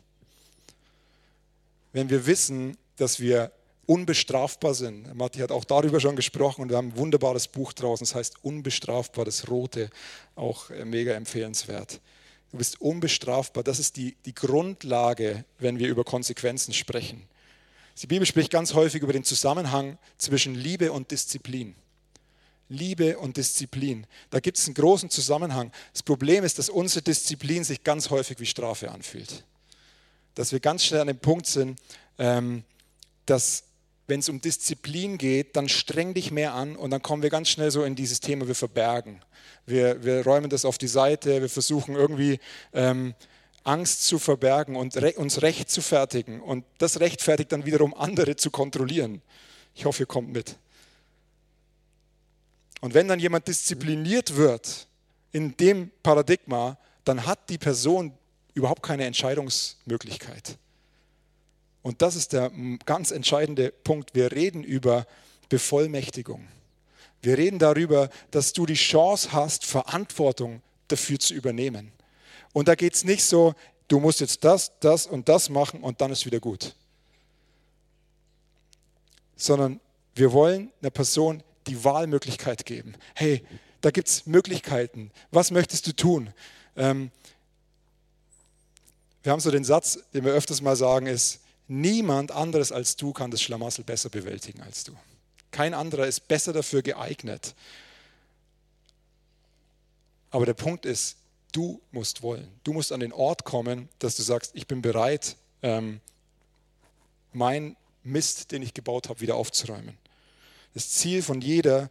Wenn 1.93 2.09
wir 2.09 2.27
wissen, 2.27 2.79
dass 2.97 3.19
wir 3.21 3.53
unbestrafbar 3.91 4.73
sind. 4.73 5.13
Matti 5.17 5.41
hat 5.41 5.51
auch 5.51 5.65
darüber 5.65 5.99
schon 5.99 6.15
gesprochen 6.15 6.63
und 6.63 6.69
wir 6.69 6.77
haben 6.77 6.91
ein 6.91 6.97
wunderbares 6.97 7.49
Buch 7.49 7.73
draußen, 7.73 8.05
das 8.07 8.15
heißt 8.15 8.45
Unbestrafbar, 8.45 9.25
das 9.25 9.51
rote, 9.51 9.91
auch 10.37 10.71
äh, 10.71 10.85
mega 10.85 11.13
empfehlenswert. 11.15 12.01
Du 12.53 12.59
bist 12.59 12.81
unbestrafbar, 12.81 13.65
das 13.65 13.81
ist 13.81 13.97
die, 13.97 14.15
die 14.27 14.35
Grundlage, 14.35 15.45
wenn 15.59 15.81
wir 15.81 15.89
über 15.89 16.05
Konsequenzen 16.05 16.73
sprechen. 16.73 17.27
Die 18.01 18.07
Bibel 18.07 18.27
spricht 18.27 18.53
ganz 18.53 18.75
häufig 18.75 19.03
über 19.03 19.13
den 19.13 19.25
Zusammenhang 19.25 19.99
zwischen 20.19 20.55
Liebe 20.55 20.93
und 20.93 21.11
Disziplin. 21.11 21.75
Liebe 22.69 23.19
und 23.19 23.39
Disziplin. 23.39 24.07
Da 24.31 24.39
gibt 24.39 24.57
es 24.57 24.67
einen 24.67 24.75
großen 24.75 25.11
Zusammenhang. 25.11 25.73
Das 25.93 26.05
Problem 26.05 26.45
ist, 26.45 26.61
dass 26.61 26.69
unsere 26.69 27.03
Disziplin 27.03 27.65
sich 27.65 27.83
ganz 27.83 28.11
häufig 28.11 28.39
wie 28.39 28.47
Strafe 28.47 28.93
anfühlt. 28.93 29.45
Dass 30.37 30.53
wir 30.53 30.61
ganz 30.61 30.85
schnell 30.85 31.01
an 31.01 31.09
dem 31.09 31.19
Punkt 31.19 31.47
sind, 31.47 31.77
ähm, 32.19 32.63
dass 33.27 33.65
wenn 34.11 34.21
es 34.21 34.29
um 34.29 34.41
Disziplin 34.41 35.17
geht, 35.17 35.57
dann 35.57 35.69
streng 35.69 36.13
dich 36.13 36.31
mehr 36.31 36.53
an 36.53 36.77
und 36.77 36.91
dann 36.91 37.01
kommen 37.01 37.23
wir 37.23 37.31
ganz 37.31 37.49
schnell 37.49 37.71
so 37.71 37.85
in 37.85 37.95
dieses 37.95 38.21
Thema, 38.21 38.47
wir 38.47 38.55
verbergen. 38.55 39.23
Wir, 39.65 40.05
wir 40.05 40.25
räumen 40.25 40.51
das 40.51 40.65
auf 40.65 40.77
die 40.77 40.89
Seite, 40.89 41.41
wir 41.41 41.49
versuchen 41.49 41.95
irgendwie 41.95 42.41
ähm, 42.75 43.15
Angst 43.63 44.05
zu 44.05 44.19
verbergen 44.19 44.77
und 44.77 44.97
re 44.97 45.13
uns 45.13 45.43
recht 45.43 45.71
zu 45.71 45.81
fertigen. 45.81 46.41
Und 46.41 46.65
das 46.79 47.01
rechtfertigt 47.01 47.53
dann 47.53 47.65
wiederum 47.65 47.95
andere 47.95 48.37
zu 48.37 48.51
kontrollieren. 48.51 49.23
Ich 49.75 49.85
hoffe, 49.85 50.03
ihr 50.03 50.07
kommt 50.07 50.33
mit. 50.33 50.57
Und 52.81 52.95
wenn 52.95 53.09
dann 53.09 53.21
jemand 53.21 53.47
diszipliniert 53.47 54.37
wird 54.37 54.89
in 55.33 55.57
dem 55.57 55.91
Paradigma, 56.03 56.79
dann 57.05 57.27
hat 57.27 57.49
die 57.49 57.59
Person 57.59 58.13
überhaupt 58.55 58.83
keine 58.83 59.05
Entscheidungsmöglichkeit. 59.05 60.59
Und 61.83 62.03
das 62.03 62.15
ist 62.15 62.33
der 62.33 62.51
ganz 62.85 63.11
entscheidende 63.11 63.73
Punkt. 63.73 64.15
Wir 64.15 64.33
reden 64.33 64.63
über 64.63 65.07
Bevollmächtigung. 65.49 66.47
Wir 67.23 67.39
reden 67.39 67.59
darüber, 67.59 68.11
dass 68.31 68.53
du 68.53 68.67
die 68.67 68.75
Chance 68.75 69.33
hast, 69.33 69.65
Verantwortung 69.65 70.63
dafür 70.89 71.19
zu 71.19 71.35
übernehmen. 71.35 71.93
Und 72.53 72.69
da 72.69 72.75
geht 72.75 72.95
es 72.95 73.05
nicht 73.05 73.25
so, 73.25 73.55
du 73.89 74.01
musst 74.01 74.21
jetzt 74.21 74.45
das, 74.45 74.73
das 74.81 75.07
und 75.07 75.29
das 75.29 75.49
machen 75.49 75.83
und 75.83 76.01
dann 76.01 76.11
ist 76.11 76.27
wieder 76.27 76.41
gut. 76.41 76.75
Sondern 79.37 79.81
wir 80.15 80.33
wollen 80.33 80.73
einer 80.81 80.91
Person 80.91 81.43
die 81.67 81.83
Wahlmöglichkeit 81.85 82.65
geben. 82.65 82.95
Hey, 83.15 83.45
da 83.81 83.91
gibt 83.91 84.09
es 84.09 84.27
Möglichkeiten. 84.27 85.11
Was 85.31 85.51
möchtest 85.51 85.87
du 85.87 85.93
tun? 85.93 86.33
Ähm, 86.77 87.11
wir 89.23 89.33
haben 89.33 89.41
so 89.41 89.51
den 89.51 89.65
Satz, 89.65 89.99
den 90.15 90.25
wir 90.25 90.33
öfters 90.33 90.61
mal 90.61 90.77
sagen, 90.77 91.07
ist, 91.07 91.41
Niemand 91.73 92.33
anderes 92.33 92.73
als 92.73 92.97
du 92.97 93.13
kann 93.13 93.31
das 93.31 93.41
Schlamassel 93.41 93.85
besser 93.85 94.11
bewältigen 94.11 94.61
als 94.61 94.83
du. 94.83 94.93
Kein 95.53 95.73
anderer 95.73 96.05
ist 96.09 96.27
besser 96.27 96.53
dafür 96.53 96.83
geeignet. 96.83 97.55
Aber 100.33 100.47
der 100.47 100.55
Punkt 100.55 100.85
ist, 100.85 101.17
du 101.53 101.81
musst 101.93 102.25
wollen. 102.25 102.49
Du 102.65 102.73
musst 102.73 102.91
an 102.91 102.99
den 102.99 103.13
Ort 103.13 103.45
kommen, 103.45 103.89
dass 104.01 104.17
du 104.17 104.23
sagst, 104.25 104.51
ich 104.55 104.67
bin 104.67 104.83
bereit, 104.83 105.37
ähm, 105.63 106.01
mein 107.33 107.77
Mist, 108.03 108.51
den 108.51 108.63
ich 108.63 108.75
gebaut 108.75 109.09
habe, 109.09 109.21
wieder 109.21 109.37
aufzuräumen. 109.37 109.97
Das 110.75 110.91
Ziel 110.91 111.23
von 111.23 111.41
jeder 111.41 111.89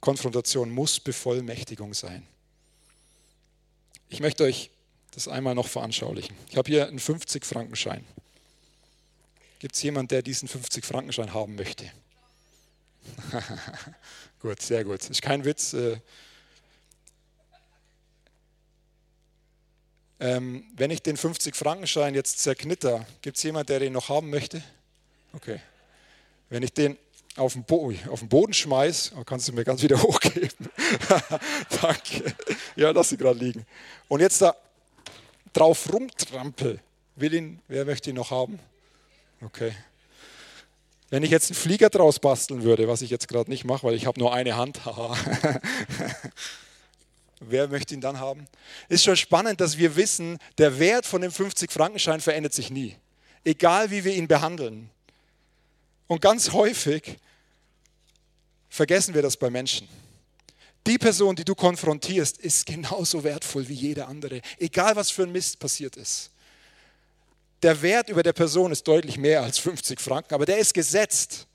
Konfrontation 0.00 0.70
muss 0.70 1.00
Bevollmächtigung 1.00 1.92
sein. 1.92 2.26
Ich 4.08 4.20
möchte 4.20 4.44
euch 4.44 4.70
das 5.10 5.28
einmal 5.28 5.54
noch 5.54 5.68
veranschaulichen. 5.68 6.34
Ich 6.48 6.56
habe 6.56 6.70
hier 6.70 6.88
einen 6.88 6.98
50-Frankenschein. 6.98 8.04
Gibt 9.58 9.74
es 9.74 9.82
jemanden, 9.82 10.08
der 10.08 10.22
diesen 10.22 10.48
50-Frankenschein 10.48 11.32
haben 11.32 11.56
möchte? 11.56 11.90
gut, 14.40 14.62
sehr 14.62 14.84
gut. 14.84 15.08
Ist 15.08 15.22
kein 15.22 15.44
Witz. 15.44 15.72
Äh, 15.72 15.98
ähm, 20.20 20.64
wenn 20.76 20.90
ich 20.90 21.02
den 21.02 21.16
50-Frankenschein 21.16 22.14
jetzt 22.14 22.38
zerknitter, 22.38 23.06
gibt 23.22 23.36
es 23.36 23.42
jemanden, 23.42 23.66
der 23.66 23.80
den 23.80 23.92
noch 23.92 24.08
haben 24.08 24.30
möchte? 24.30 24.62
Okay. 25.32 25.60
Wenn 26.50 26.62
ich 26.62 26.72
den 26.72 26.96
auf 27.36 27.52
den, 27.52 27.64
Bo 27.64 27.92
auf 28.08 28.20
den 28.20 28.28
Boden 28.28 28.52
schmeiß, 28.52 29.12
oh, 29.16 29.24
kannst 29.24 29.48
du 29.48 29.52
mir 29.52 29.64
ganz 29.64 29.82
wieder 29.82 30.00
hochgeben. 30.02 30.70
Danke. 31.82 32.34
Ja, 32.76 32.90
lass 32.90 33.10
sie 33.10 33.16
gerade 33.16 33.38
liegen. 33.38 33.66
Und 34.08 34.20
jetzt 34.20 34.40
da 34.40 34.56
drauf 35.52 35.92
rumtrampel. 35.92 36.80
Will 37.16 37.34
ihn, 37.34 37.60
wer 37.66 37.84
möchte 37.84 38.10
ihn 38.10 38.16
noch 38.16 38.30
haben? 38.30 38.58
Okay. 39.40 39.72
Wenn 41.10 41.22
ich 41.22 41.30
jetzt 41.30 41.50
einen 41.50 41.56
Flieger 41.56 41.88
draus 41.88 42.18
basteln 42.18 42.64
würde, 42.64 42.86
was 42.86 43.00
ich 43.00 43.10
jetzt 43.10 43.28
gerade 43.28 43.50
nicht 43.50 43.64
mache, 43.64 43.86
weil 43.86 43.94
ich 43.94 44.06
habe 44.06 44.20
nur 44.20 44.34
eine 44.34 44.56
Hand, 44.56 44.80
wer 47.40 47.68
möchte 47.68 47.94
ihn 47.94 48.00
dann 48.00 48.20
haben? 48.20 48.46
Ist 48.88 49.04
schon 49.04 49.16
spannend, 49.16 49.60
dass 49.60 49.78
wir 49.78 49.96
wissen, 49.96 50.38
der 50.58 50.78
Wert 50.78 51.06
von 51.06 51.22
dem 51.22 51.32
50-Frankenschein 51.32 52.20
verändert 52.20 52.52
sich 52.52 52.70
nie, 52.70 52.96
egal 53.44 53.90
wie 53.90 54.04
wir 54.04 54.14
ihn 54.14 54.28
behandeln. 54.28 54.90
Und 56.08 56.20
ganz 56.20 56.52
häufig 56.52 57.16
vergessen 58.68 59.14
wir 59.14 59.22
das 59.22 59.36
bei 59.36 59.48
Menschen. 59.48 59.88
Die 60.86 60.98
Person, 60.98 61.36
die 61.36 61.44
du 61.44 61.54
konfrontierst, 61.54 62.38
ist 62.38 62.66
genauso 62.66 63.24
wertvoll 63.24 63.66
wie 63.68 63.74
jede 63.74 64.06
andere, 64.06 64.42
egal 64.58 64.94
was 64.96 65.10
für 65.10 65.22
ein 65.22 65.32
Mist 65.32 65.58
passiert 65.58 65.96
ist 65.96 66.32
der 67.62 67.82
Wert 67.82 68.08
über 68.08 68.22
der 68.22 68.32
Person 68.32 68.72
ist 68.72 68.86
deutlich 68.86 69.18
mehr 69.18 69.42
als 69.42 69.58
50 69.58 70.00
Franken, 70.00 70.34
aber 70.34 70.46
der 70.46 70.58
ist 70.58 70.74
gesetzt. 70.74 71.46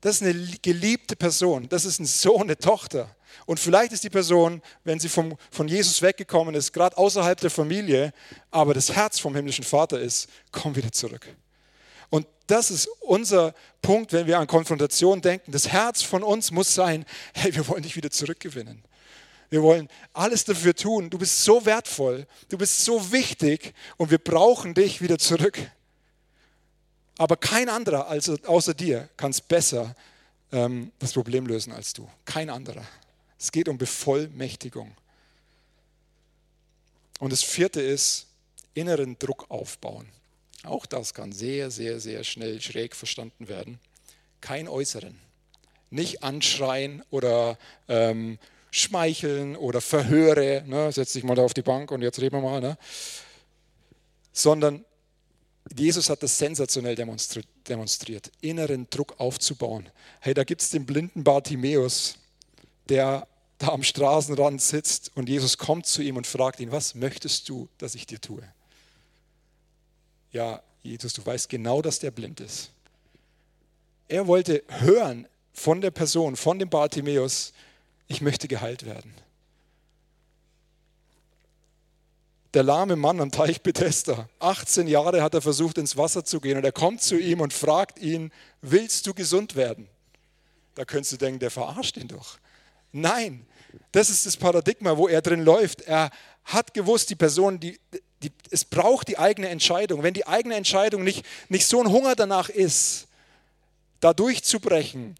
Das 0.00 0.20
ist 0.20 0.22
eine 0.22 0.34
geliebte 0.62 1.16
Person, 1.16 1.68
das 1.68 1.84
ist 1.84 1.98
ein 1.98 2.06
Sohn, 2.06 2.42
eine 2.42 2.58
Tochter. 2.58 3.14
Und 3.46 3.58
vielleicht 3.58 3.92
ist 3.92 4.04
die 4.04 4.10
Person, 4.10 4.62
wenn 4.84 5.00
sie 5.00 5.08
vom, 5.08 5.36
von 5.50 5.66
Jesus 5.66 6.02
weggekommen 6.02 6.54
ist, 6.54 6.72
gerade 6.72 6.96
außerhalb 6.96 7.40
der 7.40 7.50
Familie, 7.50 8.12
aber 8.50 8.74
das 8.74 8.92
Herz 8.92 9.18
vom 9.18 9.34
himmlischen 9.34 9.64
Vater 9.64 9.98
ist, 9.98 10.28
komm 10.52 10.76
wieder 10.76 10.92
zurück. 10.92 11.26
Und 12.10 12.26
das 12.46 12.70
ist 12.70 12.88
unser 13.00 13.54
Punkt, 13.82 14.12
wenn 14.12 14.26
wir 14.26 14.38
an 14.38 14.46
Konfrontation 14.46 15.20
denken. 15.20 15.52
Das 15.52 15.68
Herz 15.68 16.02
von 16.02 16.22
uns 16.22 16.50
muss 16.50 16.74
sein, 16.74 17.04
hey, 17.32 17.54
wir 17.54 17.66
wollen 17.68 17.82
dich 17.82 17.96
wieder 17.96 18.10
zurückgewinnen. 18.10 18.84
Wir 19.50 19.62
wollen 19.62 19.88
alles 20.12 20.44
dafür 20.44 20.74
tun. 20.74 21.10
Du 21.10 21.18
bist 21.18 21.44
so 21.44 21.64
wertvoll, 21.64 22.26
du 22.48 22.58
bist 22.58 22.84
so 22.84 23.12
wichtig 23.12 23.74
und 23.96 24.10
wir 24.10 24.18
brauchen 24.18 24.74
dich 24.74 25.00
wieder 25.00 25.18
zurück. 25.18 25.58
Aber 27.18 27.36
kein 27.36 27.68
anderer 27.68 28.08
als, 28.08 28.28
außer 28.28 28.74
dir 28.74 29.08
kann 29.16 29.30
es 29.30 29.40
besser 29.40 29.94
ähm, 30.52 30.92
das 30.98 31.12
Problem 31.12 31.46
lösen 31.46 31.72
als 31.72 31.92
du. 31.92 32.08
Kein 32.24 32.50
anderer. 32.50 32.84
Es 33.38 33.52
geht 33.52 33.68
um 33.68 33.78
Bevollmächtigung. 33.78 34.96
Und 37.20 37.32
das 37.32 37.42
vierte 37.42 37.80
ist, 37.80 38.26
inneren 38.74 39.18
Druck 39.18 39.46
aufbauen. 39.50 40.08
Auch 40.64 40.86
das 40.86 41.14
kann 41.14 41.32
sehr, 41.32 41.70
sehr, 41.70 42.00
sehr 42.00 42.24
schnell 42.24 42.60
schräg 42.60 42.96
verstanden 42.96 43.48
werden. 43.48 43.78
Kein 44.40 44.66
äußeren. 44.66 45.18
Nicht 45.90 46.22
anschreien 46.22 47.04
oder 47.10 47.58
ähm, 47.88 48.38
schmeicheln 48.74 49.54
oder 49.54 49.80
verhöre, 49.80 50.64
ne, 50.66 50.90
setz 50.90 51.12
dich 51.12 51.22
mal 51.22 51.36
da 51.36 51.42
auf 51.42 51.54
die 51.54 51.62
Bank 51.62 51.92
und 51.92 52.02
jetzt 52.02 52.20
reden 52.20 52.36
wir 52.36 52.42
mal, 52.42 52.60
ne, 52.60 52.76
sondern 54.32 54.84
Jesus 55.76 56.10
hat 56.10 56.24
das 56.24 56.36
sensationell 56.36 56.96
demonstriert, 56.96 58.32
inneren 58.40 58.88
Druck 58.90 59.14
aufzubauen. 59.18 59.88
Hey, 60.18 60.34
da 60.34 60.42
gibt 60.42 60.60
es 60.60 60.70
den 60.70 60.86
blinden 60.86 61.22
Bartimäus, 61.22 62.16
der 62.88 63.28
da 63.58 63.68
am 63.68 63.84
Straßenrand 63.84 64.60
sitzt 64.60 65.12
und 65.14 65.28
Jesus 65.28 65.56
kommt 65.56 65.86
zu 65.86 66.02
ihm 66.02 66.16
und 66.16 66.26
fragt 66.26 66.58
ihn, 66.58 66.72
was 66.72 66.96
möchtest 66.96 67.48
du, 67.48 67.68
dass 67.78 67.94
ich 67.94 68.06
dir 68.06 68.20
tue? 68.20 68.42
Ja, 70.32 70.60
Jesus, 70.82 71.12
du 71.12 71.24
weißt 71.24 71.48
genau, 71.48 71.80
dass 71.80 72.00
der 72.00 72.10
blind 72.10 72.40
ist. 72.40 72.72
Er 74.08 74.26
wollte 74.26 74.64
hören 74.66 75.28
von 75.52 75.80
der 75.80 75.92
Person, 75.92 76.34
von 76.34 76.58
dem 76.58 76.68
Bartimäus, 76.68 77.52
ich 78.08 78.20
möchte 78.20 78.48
geheilt 78.48 78.84
werden. 78.84 79.14
Der 82.54 82.62
lahme 82.62 82.94
Mann 82.94 83.20
am 83.20 83.32
Teich 83.32 83.62
Bethesda, 83.62 84.28
18 84.38 84.86
Jahre 84.86 85.22
hat 85.22 85.34
er 85.34 85.42
versucht, 85.42 85.76
ins 85.76 85.96
Wasser 85.96 86.24
zu 86.24 86.40
gehen 86.40 86.56
und 86.56 86.64
er 86.64 86.72
kommt 86.72 87.02
zu 87.02 87.18
ihm 87.18 87.40
und 87.40 87.52
fragt 87.52 87.98
ihn, 87.98 88.30
willst 88.62 89.06
du 89.08 89.14
gesund 89.14 89.56
werden? 89.56 89.88
Da 90.76 90.84
könntest 90.84 91.12
du 91.12 91.16
denken, 91.16 91.40
der 91.40 91.50
verarscht 91.50 91.96
ihn 91.96 92.06
doch. 92.06 92.38
Nein, 92.92 93.44
das 93.90 94.08
ist 94.08 94.24
das 94.24 94.36
Paradigma, 94.36 94.96
wo 94.96 95.08
er 95.08 95.20
drin 95.20 95.44
läuft. 95.44 95.82
Er 95.82 96.10
hat 96.44 96.74
gewusst, 96.74 97.10
die 97.10 97.16
Person, 97.16 97.58
die, 97.58 97.80
die, 98.22 98.30
es 98.50 98.64
braucht 98.64 99.08
die 99.08 99.18
eigene 99.18 99.48
Entscheidung. 99.48 100.02
Wenn 100.02 100.14
die 100.14 100.26
eigene 100.26 100.54
Entscheidung 100.54 101.02
nicht, 101.02 101.24
nicht 101.48 101.66
so 101.66 101.80
ein 101.80 101.90
Hunger 101.90 102.14
danach 102.14 102.48
ist, 102.48 103.08
da 104.00 104.12
durchzubrechen. 104.12 105.16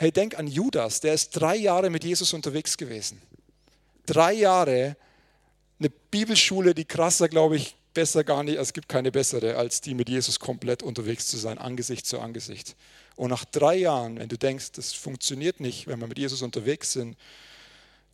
Hey, 0.00 0.12
denk 0.12 0.38
an 0.38 0.46
Judas, 0.46 1.00
der 1.00 1.14
ist 1.14 1.30
drei 1.30 1.56
Jahre 1.56 1.90
mit 1.90 2.04
Jesus 2.04 2.32
unterwegs 2.32 2.76
gewesen. 2.76 3.20
Drei 4.06 4.32
Jahre, 4.32 4.96
eine 5.80 5.90
Bibelschule, 5.90 6.72
die 6.72 6.84
krasser, 6.84 7.28
glaube 7.28 7.56
ich, 7.56 7.76
besser 7.94 8.22
gar 8.22 8.44
nicht, 8.44 8.58
es 8.58 8.72
gibt 8.72 8.88
keine 8.88 9.10
bessere, 9.10 9.56
als 9.56 9.80
die 9.80 9.94
mit 9.94 10.08
Jesus 10.08 10.38
komplett 10.38 10.84
unterwegs 10.84 11.26
zu 11.26 11.36
sein, 11.36 11.58
Angesicht 11.58 12.06
zu 12.06 12.20
Angesicht. 12.20 12.76
Und 13.16 13.30
nach 13.30 13.44
drei 13.44 13.74
Jahren, 13.74 14.20
wenn 14.20 14.28
du 14.28 14.38
denkst, 14.38 14.70
das 14.72 14.92
funktioniert 14.92 15.58
nicht, 15.58 15.88
wenn 15.88 15.98
wir 15.98 16.06
mit 16.06 16.18
Jesus 16.18 16.42
unterwegs 16.42 16.92
sind, 16.92 17.16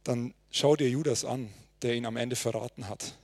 dann 0.04 0.32
schau 0.50 0.76
dir 0.76 0.88
Judas 0.88 1.26
an, 1.26 1.52
der 1.82 1.94
ihn 1.94 2.06
am 2.06 2.16
Ende 2.16 2.36
verraten 2.36 2.88
hat, 2.88 3.14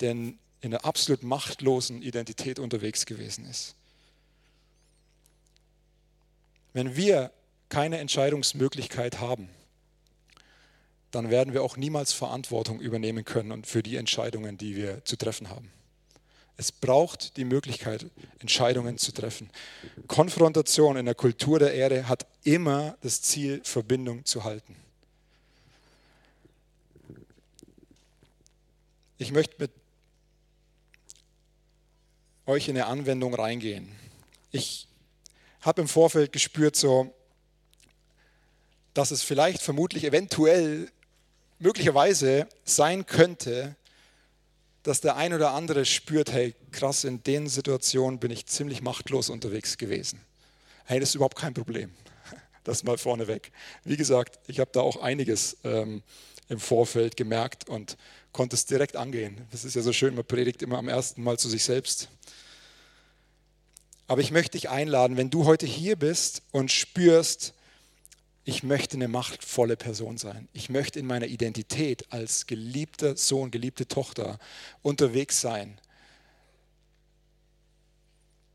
der 0.00 0.10
in 0.10 0.38
einer 0.62 0.84
absolut 0.84 1.22
machtlosen 1.22 2.02
Identität 2.02 2.58
unterwegs 2.58 3.06
gewesen 3.06 3.48
ist. 3.48 3.76
Wenn 6.72 6.96
wir 6.96 7.30
keine 7.70 7.98
Entscheidungsmöglichkeit 7.98 9.20
haben, 9.20 9.48
dann 11.10 11.30
werden 11.30 11.54
wir 11.54 11.62
auch 11.62 11.76
niemals 11.76 12.12
Verantwortung 12.12 12.80
übernehmen 12.80 13.24
können 13.24 13.52
und 13.52 13.66
für 13.66 13.82
die 13.82 13.96
Entscheidungen, 13.96 14.58
die 14.58 14.76
wir 14.76 15.04
zu 15.04 15.16
treffen 15.16 15.48
haben. 15.48 15.72
Es 16.56 16.72
braucht 16.72 17.38
die 17.38 17.44
Möglichkeit, 17.44 18.04
Entscheidungen 18.38 18.98
zu 18.98 19.12
treffen. 19.12 19.48
Konfrontation 20.06 20.98
in 20.98 21.06
der 21.06 21.14
Kultur 21.14 21.58
der 21.58 21.72
Erde 21.72 22.06
hat 22.06 22.26
immer 22.44 22.98
das 23.00 23.22
Ziel, 23.22 23.62
Verbindung 23.64 24.26
zu 24.26 24.44
halten. 24.44 24.76
Ich 29.16 29.32
möchte 29.32 29.54
mit 29.58 29.70
euch 32.46 32.68
in 32.68 32.76
eine 32.76 32.86
Anwendung 32.86 33.34
reingehen. 33.34 33.88
Ich 34.50 34.86
habe 35.62 35.80
im 35.80 35.88
Vorfeld 35.88 36.32
gespürt, 36.32 36.76
so, 36.76 37.14
dass 38.94 39.10
es 39.10 39.22
vielleicht, 39.22 39.62
vermutlich, 39.62 40.04
eventuell, 40.04 40.90
möglicherweise 41.58 42.48
sein 42.64 43.06
könnte, 43.06 43.76
dass 44.82 45.00
der 45.00 45.16
ein 45.16 45.34
oder 45.34 45.52
andere 45.52 45.84
spürt, 45.84 46.32
hey, 46.32 46.54
krass, 46.72 47.04
in 47.04 47.22
den 47.22 47.48
Situationen 47.48 48.18
bin 48.18 48.30
ich 48.30 48.46
ziemlich 48.46 48.80
machtlos 48.80 49.28
unterwegs 49.28 49.76
gewesen. 49.76 50.20
Hey, 50.86 50.98
das 51.00 51.10
ist 51.10 51.14
überhaupt 51.16 51.38
kein 51.38 51.54
Problem. 51.54 51.92
Das 52.62 52.84
mal 52.84 52.98
vorneweg. 52.98 53.52
Wie 53.84 53.96
gesagt, 53.96 54.38
ich 54.46 54.60
habe 54.60 54.70
da 54.74 54.80
auch 54.80 55.00
einiges 55.00 55.56
ähm, 55.64 56.02
im 56.50 56.60
Vorfeld 56.60 57.16
gemerkt 57.16 57.70
und 57.70 57.96
konnte 58.32 58.54
es 58.54 58.66
direkt 58.66 58.96
angehen. 58.96 59.46
Das 59.50 59.64
ist 59.64 59.76
ja 59.76 59.80
so 59.80 59.94
schön, 59.94 60.14
man 60.14 60.26
predigt 60.26 60.60
immer 60.60 60.76
am 60.76 60.88
ersten 60.88 61.22
Mal 61.22 61.38
zu 61.38 61.48
sich 61.48 61.64
selbst. 61.64 62.10
Aber 64.08 64.20
ich 64.20 64.30
möchte 64.30 64.58
dich 64.58 64.68
einladen, 64.68 65.16
wenn 65.16 65.30
du 65.30 65.46
heute 65.46 65.64
hier 65.64 65.96
bist 65.96 66.42
und 66.52 66.70
spürst, 66.70 67.54
ich 68.44 68.62
möchte 68.62 68.96
eine 68.96 69.08
machtvolle 69.08 69.76
Person 69.76 70.18
sein. 70.18 70.48
Ich 70.52 70.70
möchte 70.70 70.98
in 70.98 71.06
meiner 71.06 71.26
Identität 71.26 72.10
als 72.12 72.46
geliebter 72.46 73.16
Sohn, 73.16 73.50
geliebte 73.50 73.86
Tochter 73.86 74.38
unterwegs 74.82 75.40
sein. 75.40 75.78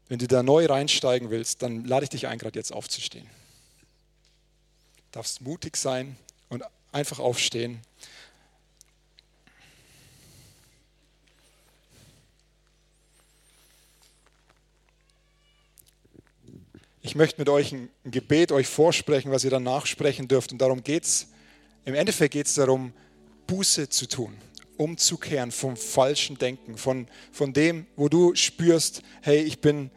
Wenn 0.08 0.20
du 0.20 0.28
da 0.28 0.44
neu 0.44 0.66
reinsteigen 0.66 1.30
willst, 1.30 1.62
dann 1.62 1.86
lade 1.86 2.04
ich 2.04 2.10
dich 2.10 2.28
ein, 2.28 2.38
gerade 2.38 2.58
jetzt 2.58 2.74
aufzustehen. 2.74 3.26
Du 4.98 5.04
darfst 5.12 5.42
mutig 5.42 5.78
sein 5.78 6.18
und 6.50 6.64
einfach 6.92 7.20
aufstehen. 7.20 7.82
Ich 17.06 17.14
möchte 17.14 17.40
mit 17.40 17.50
euch 17.50 17.72
ein 17.72 17.90
Gebet 18.04 18.52
euch 18.52 18.66
vorsprechen, 18.66 19.32
was 19.32 19.44
ihr 19.44 19.52
dann 19.52 19.62
nachsprechen 19.62 20.28
dürft. 20.28 20.52
Und 20.52 20.58
darum 20.58 20.82
geht 20.82 21.04
es, 21.04 21.28
im 21.86 21.94
Endeffekt 21.94 22.34
geht 22.34 22.48
es 22.48 22.56
darum, 22.56 22.94
Buße 23.46 23.90
zu 23.90 24.08
tun, 24.08 24.36
umzukehren 24.78 25.52
vom 25.52 25.78
falschen 25.78 26.40
Denken, 26.40 26.80
von, 26.80 27.08
von 27.32 27.54
dem, 27.54 27.86
wo 27.96 28.10
du 28.10 28.34
spürst, 28.34 29.04
hey, 29.22 29.44
ich 29.44 29.62
bin, 29.62 29.92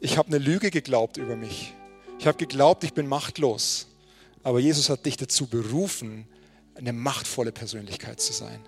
ich 0.00 0.18
habe 0.18 0.26
eine 0.26 0.38
Lüge 0.38 0.72
geglaubt 0.72 1.18
über 1.18 1.36
mich. 1.36 1.72
Ich 2.18 2.26
habe 2.26 2.36
geglaubt, 2.36 2.82
ich 2.82 2.94
bin 2.94 3.06
machtlos. 3.06 3.86
Aber 4.42 4.58
Jesus 4.58 4.90
hat 4.90 5.06
dich 5.06 5.16
dazu 5.16 5.46
berufen, 5.46 6.26
eine 6.74 6.92
machtvolle 6.92 7.52
Persönlichkeit 7.52 8.20
zu 8.20 8.32
sein. 8.32 8.58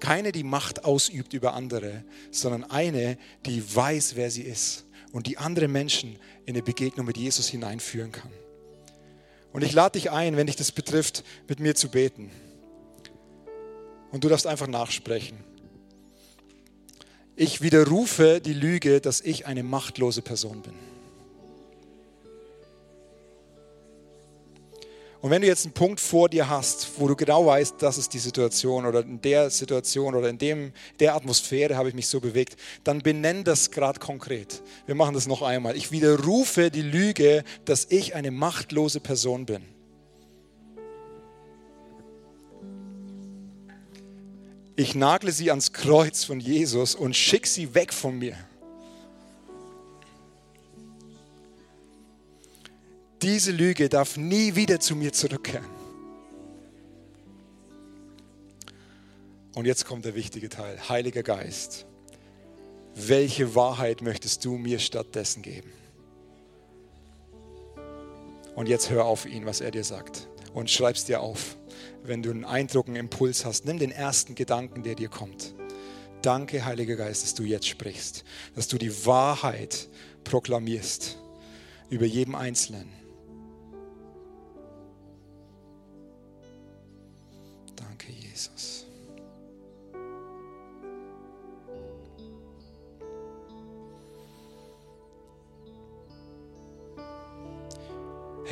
Keine, 0.00 0.32
die 0.32 0.44
Macht 0.44 0.86
ausübt 0.86 1.34
über 1.34 1.52
andere, 1.52 2.04
sondern 2.30 2.64
eine, 2.64 3.18
die 3.44 3.62
weiß, 3.76 4.16
wer 4.16 4.30
sie 4.30 4.44
ist 4.44 4.86
und 5.12 5.26
die 5.26 5.38
andere 5.38 5.68
Menschen 5.68 6.18
in 6.46 6.54
eine 6.54 6.62
Begegnung 6.62 7.06
mit 7.06 7.16
Jesus 7.16 7.48
hineinführen 7.48 8.12
kann. 8.12 8.30
Und 9.52 9.62
ich 9.62 9.72
lade 9.72 9.98
dich 9.98 10.10
ein, 10.10 10.36
wenn 10.36 10.46
dich 10.46 10.56
das 10.56 10.72
betrifft, 10.72 11.24
mit 11.46 11.60
mir 11.60 11.74
zu 11.74 11.90
beten. 11.90 12.30
Und 14.10 14.24
du 14.24 14.28
darfst 14.28 14.46
einfach 14.46 14.66
nachsprechen. 14.66 15.38
Ich 17.36 17.60
widerrufe 17.60 18.40
die 18.40 18.52
Lüge, 18.52 19.00
dass 19.00 19.20
ich 19.20 19.46
eine 19.46 19.62
machtlose 19.62 20.22
Person 20.22 20.62
bin. 20.62 20.74
Und 25.22 25.30
wenn 25.30 25.40
du 25.40 25.46
jetzt 25.46 25.64
einen 25.64 25.72
Punkt 25.72 26.00
vor 26.00 26.28
dir 26.28 26.48
hast, 26.50 26.88
wo 26.98 27.06
du 27.06 27.14
genau 27.14 27.46
weißt, 27.46 27.76
das 27.78 27.96
ist 27.96 28.12
die 28.12 28.18
Situation 28.18 28.84
oder 28.84 29.02
in 29.02 29.20
der 29.20 29.50
Situation 29.50 30.16
oder 30.16 30.28
in 30.28 30.36
dem, 30.36 30.72
der 30.98 31.14
Atmosphäre 31.14 31.76
habe 31.76 31.88
ich 31.88 31.94
mich 31.94 32.08
so 32.08 32.18
bewegt, 32.18 32.56
dann 32.82 32.98
benenn 32.98 33.44
das 33.44 33.70
gerade 33.70 34.00
konkret. 34.00 34.64
Wir 34.84 34.96
machen 34.96 35.14
das 35.14 35.28
noch 35.28 35.42
einmal. 35.42 35.76
Ich 35.76 35.92
widerrufe 35.92 36.72
die 36.72 36.82
Lüge, 36.82 37.44
dass 37.64 37.86
ich 37.88 38.16
eine 38.16 38.32
machtlose 38.32 38.98
Person 38.98 39.46
bin. 39.46 39.62
Ich 44.74 44.96
nagle 44.96 45.30
sie 45.30 45.50
ans 45.50 45.72
Kreuz 45.72 46.24
von 46.24 46.40
Jesus 46.40 46.96
und 46.96 47.14
schicke 47.14 47.48
sie 47.48 47.76
weg 47.76 47.94
von 47.94 48.18
mir. 48.18 48.36
Diese 53.22 53.52
Lüge 53.52 53.88
darf 53.88 54.16
nie 54.16 54.56
wieder 54.56 54.80
zu 54.80 54.96
mir 54.96 55.12
zurückkehren. 55.12 55.70
Und 59.54 59.64
jetzt 59.64 59.84
kommt 59.84 60.04
der 60.04 60.16
wichtige 60.16 60.48
Teil. 60.48 60.88
Heiliger 60.88 61.22
Geist, 61.22 61.86
welche 62.96 63.54
Wahrheit 63.54 64.02
möchtest 64.02 64.44
du 64.44 64.56
mir 64.56 64.80
stattdessen 64.80 65.42
geben? 65.42 65.70
Und 68.56 68.68
jetzt 68.68 68.90
hör 68.90 69.04
auf 69.04 69.24
ihn, 69.24 69.46
was 69.46 69.60
er 69.60 69.70
dir 69.70 69.84
sagt. 69.84 70.26
Und 70.52 70.68
schreib 70.68 70.96
es 70.96 71.04
dir 71.04 71.20
auf. 71.20 71.56
Wenn 72.02 72.22
du 72.22 72.30
einen 72.30 72.44
Eindruck, 72.44 72.88
einen 72.88 72.96
Impuls 72.96 73.44
hast, 73.44 73.64
nimm 73.66 73.78
den 73.78 73.92
ersten 73.92 74.34
Gedanken, 74.34 74.82
der 74.82 74.96
dir 74.96 75.08
kommt. 75.08 75.54
Danke, 76.22 76.64
Heiliger 76.64 76.96
Geist, 76.96 77.22
dass 77.22 77.34
du 77.34 77.44
jetzt 77.44 77.68
sprichst, 77.68 78.24
dass 78.56 78.68
du 78.68 78.78
die 78.78 79.06
Wahrheit 79.06 79.88
proklamierst 80.24 81.18
über 81.88 82.04
jedem 82.04 82.34
Einzelnen. 82.34 83.01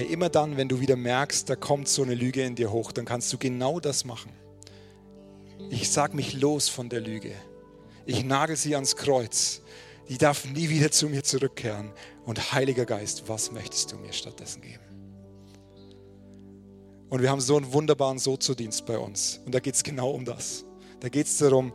Hey, 0.00 0.06
immer 0.06 0.30
dann, 0.30 0.56
wenn 0.56 0.66
du 0.66 0.80
wieder 0.80 0.96
merkst, 0.96 1.50
da 1.50 1.56
kommt 1.56 1.86
so 1.86 2.02
eine 2.02 2.14
Lüge 2.14 2.42
in 2.42 2.54
dir 2.54 2.72
hoch, 2.72 2.90
dann 2.90 3.04
kannst 3.04 3.30
du 3.34 3.36
genau 3.36 3.80
das 3.80 4.06
machen. 4.06 4.32
Ich 5.68 5.90
sag 5.90 6.14
mich 6.14 6.32
los 6.32 6.70
von 6.70 6.88
der 6.88 7.00
Lüge. 7.00 7.34
Ich 8.06 8.24
nagel 8.24 8.56
sie 8.56 8.74
ans 8.76 8.96
Kreuz. 8.96 9.60
Die 10.08 10.16
darf 10.16 10.46
nie 10.46 10.70
wieder 10.70 10.90
zu 10.90 11.10
mir 11.10 11.22
zurückkehren. 11.22 11.92
Und 12.24 12.54
Heiliger 12.54 12.86
Geist, 12.86 13.28
was 13.28 13.52
möchtest 13.52 13.92
du 13.92 13.96
mir 13.96 14.14
stattdessen 14.14 14.62
geben? 14.62 14.89
Und 17.10 17.22
wir 17.22 17.30
haben 17.30 17.40
so 17.40 17.56
einen 17.56 17.72
wunderbaren 17.72 18.18
Sozodienst 18.18 18.86
bei 18.86 18.96
uns. 18.96 19.40
Und 19.44 19.54
da 19.54 19.58
geht 19.58 19.74
es 19.74 19.82
genau 19.82 20.10
um 20.10 20.24
das. 20.24 20.64
Da 21.00 21.08
geht 21.08 21.26
es 21.26 21.36
darum, 21.38 21.72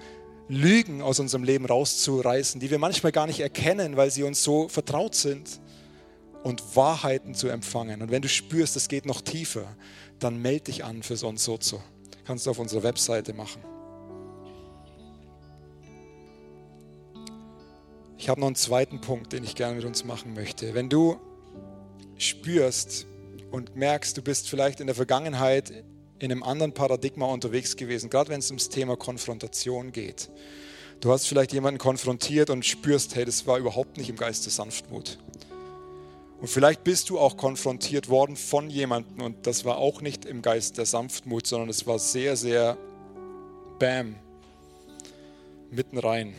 Lügen 0.48 1.02
aus 1.02 1.20
unserem 1.20 1.44
Leben 1.44 1.66
rauszureißen, 1.66 2.62
die 2.62 2.72
wir 2.72 2.80
manchmal 2.80 3.12
gar 3.12 3.28
nicht 3.28 3.42
erkennen, 3.42 3.98
weil 3.98 4.12
sie 4.12 4.24
uns 4.24 4.44
so 4.44 4.70
vertraut 4.70 5.14
sind 5.14 5.60
und 6.44 6.76
Wahrheiten 6.76 7.34
zu 7.34 7.50
empfangen. 7.50 8.02
Und 8.02 8.12
wenn 8.12 8.22
du 8.22 8.30
spürst, 8.30 8.78
es 8.78 8.88
geht 8.88 9.06
noch 9.06 9.22
tiefer, 9.22 9.66
dann 10.20 10.42
melde 10.42 10.66
dich 10.66 10.86
an 10.86 11.04
für 11.04 11.18
so 11.18 11.28
ein 11.28 11.38
Sozo. 11.38 11.82
Kannst 12.26 12.46
du 12.46 12.52
auf 12.52 12.60
unserer 12.60 12.84
Webseite 12.84 13.34
machen. 13.34 13.62
Ich 18.18 18.30
habe 18.30 18.40
noch 18.40 18.48
einen 18.48 18.56
zweiten 18.56 19.02
Punkt, 19.02 19.34
den 19.34 19.44
ich 19.44 19.56
gerne 19.56 19.76
mit 19.76 19.86
uns 19.86 20.06
machen 20.06 20.34
möchte. 20.34 20.74
Wenn 20.74 20.90
du 20.90 21.20
spürst 22.18 23.06
und 23.56 23.78
merkst, 23.78 24.18
du 24.18 24.22
bist 24.22 24.50
vielleicht 24.50 24.82
in 24.82 24.88
der 24.88 24.96
Vergangenheit 24.98 25.72
in 26.20 26.30
einem 26.30 26.44
anderen 26.44 26.74
Paradigma 26.74 27.28
unterwegs 27.28 27.78
gewesen, 27.78 28.10
gerade 28.10 28.30
wenn 28.30 28.40
es 28.40 28.50
ums 28.50 28.68
Thema 28.68 28.98
Konfrontation 28.98 29.94
geht. 29.94 30.30
Du 31.00 31.10
hast 31.10 31.26
vielleicht 31.26 31.54
jemanden 31.54 31.78
konfrontiert 31.78 32.50
und 32.50 32.66
spürst, 32.66 33.16
hey, 33.16 33.24
das 33.24 33.48
war 33.48 33.58
überhaupt 33.58 33.96
nicht 33.98 34.10
im 34.10 34.18
Geist 34.18 34.44
der 34.44 34.52
Sanftmut. 34.52 35.20
Und 36.42 36.50
vielleicht 36.50 36.84
bist 36.84 37.10
du 37.10 37.18
auch 37.18 37.38
konfrontiert 37.38 38.10
worden 38.10 38.36
von 38.36 38.70
jemandem 38.70 39.22
und 39.22 39.48
das 39.48 39.64
war 39.64 39.78
auch 39.78 40.02
nicht 40.02 40.26
im 40.26 40.42
Geist 40.42 40.78
der 40.78 40.86
Sanftmut, 40.86 41.48
sondern 41.48 41.70
es 41.70 41.88
war 41.88 41.98
sehr, 41.98 42.36
sehr 42.36 42.78
bam, 43.80 44.16
mitten 45.72 45.98
rein. 45.98 46.36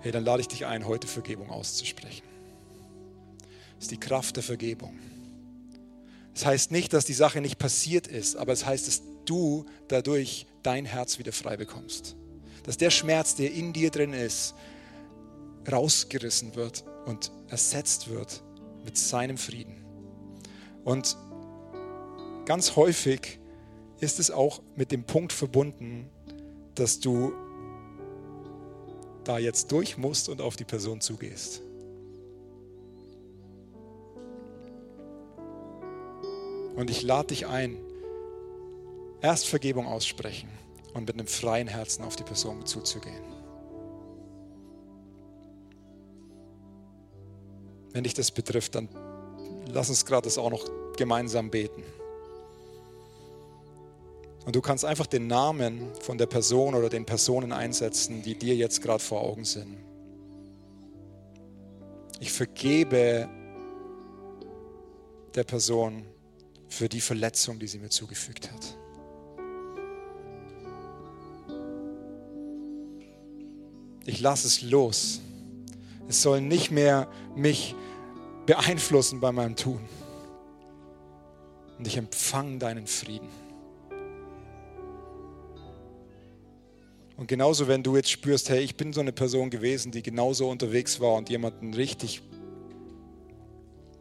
Hey, 0.00 0.12
dann 0.12 0.24
lade 0.24 0.40
ich 0.40 0.48
dich 0.48 0.64
ein, 0.64 0.86
heute 0.86 1.06
Vergebung 1.06 1.50
auszusprechen. 1.50 2.25
Das 3.86 3.92
ist 3.92 4.02
die 4.02 4.08
Kraft 4.08 4.34
der 4.34 4.42
Vergebung. 4.42 4.98
Das 6.34 6.44
heißt 6.44 6.72
nicht, 6.72 6.92
dass 6.92 7.04
die 7.04 7.12
Sache 7.12 7.40
nicht 7.40 7.56
passiert 7.56 8.08
ist, 8.08 8.34
aber 8.34 8.52
es 8.52 8.66
heißt, 8.66 8.88
dass 8.88 9.02
du 9.26 9.64
dadurch 9.86 10.48
dein 10.64 10.84
Herz 10.84 11.20
wieder 11.20 11.30
frei 11.30 11.56
bekommst. 11.56 12.16
Dass 12.64 12.76
der 12.76 12.90
Schmerz, 12.90 13.36
der 13.36 13.52
in 13.52 13.72
dir 13.72 13.92
drin 13.92 14.12
ist, 14.12 14.54
rausgerissen 15.70 16.56
wird 16.56 16.82
und 17.04 17.30
ersetzt 17.46 18.08
wird 18.08 18.42
mit 18.84 18.98
seinem 18.98 19.38
Frieden. 19.38 19.84
Und 20.82 21.16
ganz 22.44 22.74
häufig 22.74 23.38
ist 24.00 24.18
es 24.18 24.32
auch 24.32 24.62
mit 24.74 24.90
dem 24.90 25.04
Punkt 25.04 25.32
verbunden, 25.32 26.10
dass 26.74 26.98
du 26.98 27.32
da 29.22 29.38
jetzt 29.38 29.70
durch 29.70 29.96
musst 29.96 30.28
und 30.28 30.40
auf 30.40 30.56
die 30.56 30.64
Person 30.64 31.00
zugehst. 31.00 31.62
Und 36.76 36.90
ich 36.90 37.02
lade 37.02 37.28
dich 37.28 37.46
ein, 37.46 37.78
erst 39.22 39.46
Vergebung 39.46 39.86
aussprechen 39.86 40.48
und 40.94 41.06
mit 41.06 41.14
einem 41.14 41.26
freien 41.26 41.68
Herzen 41.68 42.04
auf 42.04 42.16
die 42.16 42.22
Person 42.22 42.64
zuzugehen. 42.66 43.24
Wenn 47.92 48.04
dich 48.04 48.12
das 48.12 48.30
betrifft, 48.30 48.74
dann 48.74 48.88
lass 49.72 49.88
uns 49.88 50.04
gerade 50.04 50.26
das 50.26 50.36
auch 50.36 50.50
noch 50.50 50.64
gemeinsam 50.96 51.50
beten. 51.50 51.82
Und 54.44 54.54
du 54.54 54.60
kannst 54.60 54.84
einfach 54.84 55.06
den 55.06 55.26
Namen 55.26 55.90
von 56.00 56.18
der 56.18 56.26
Person 56.26 56.74
oder 56.74 56.88
den 56.88 57.04
Personen 57.04 57.52
einsetzen, 57.52 58.22
die 58.22 58.34
dir 58.34 58.54
jetzt 58.54 58.82
gerade 58.82 59.02
vor 59.02 59.22
Augen 59.22 59.44
sind. 59.44 59.78
Ich 62.20 62.32
vergebe 62.32 63.28
der 65.34 65.44
Person 65.44 66.04
für 66.68 66.88
die 66.88 67.00
Verletzung, 67.00 67.58
die 67.58 67.66
sie 67.66 67.78
mir 67.78 67.90
zugefügt 67.90 68.50
hat. 68.50 68.76
Ich 74.04 74.20
lasse 74.20 74.46
es 74.46 74.62
los. 74.62 75.20
Es 76.08 76.22
soll 76.22 76.40
nicht 76.40 76.70
mehr 76.70 77.08
mich 77.34 77.74
beeinflussen 78.46 79.20
bei 79.20 79.32
meinem 79.32 79.56
Tun. 79.56 79.80
Und 81.78 81.86
ich 81.86 81.96
empfange 81.96 82.58
deinen 82.58 82.86
Frieden. 82.86 83.28
Und 87.16 87.28
genauso, 87.28 87.66
wenn 87.66 87.82
du 87.82 87.96
jetzt 87.96 88.10
spürst, 88.10 88.50
hey, 88.50 88.60
ich 88.60 88.76
bin 88.76 88.92
so 88.92 89.00
eine 89.00 89.12
Person 89.12 89.50
gewesen, 89.50 89.90
die 89.90 90.02
genauso 90.02 90.48
unterwegs 90.48 91.00
war 91.00 91.14
und 91.14 91.30
jemanden 91.30 91.74
richtig 91.74 92.22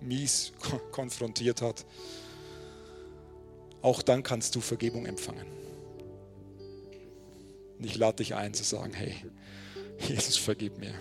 mies 0.01 0.53
konfrontiert 0.91 1.61
hat, 1.61 1.86
auch 3.86 4.01
dann 4.01 4.23
kannst 4.23 4.55
du 4.55 4.61
Vergebung 4.61 5.05
empfangen. 5.05 5.45
Und 7.77 7.86
ich 7.86 7.95
lade 7.97 8.17
dich 8.17 8.33
ein 8.33 8.53
zu 8.55 8.63
sagen, 8.63 8.93
hey, 8.93 9.13
Jesus, 9.99 10.38
vergib 10.38 10.79
mir. 10.79 10.95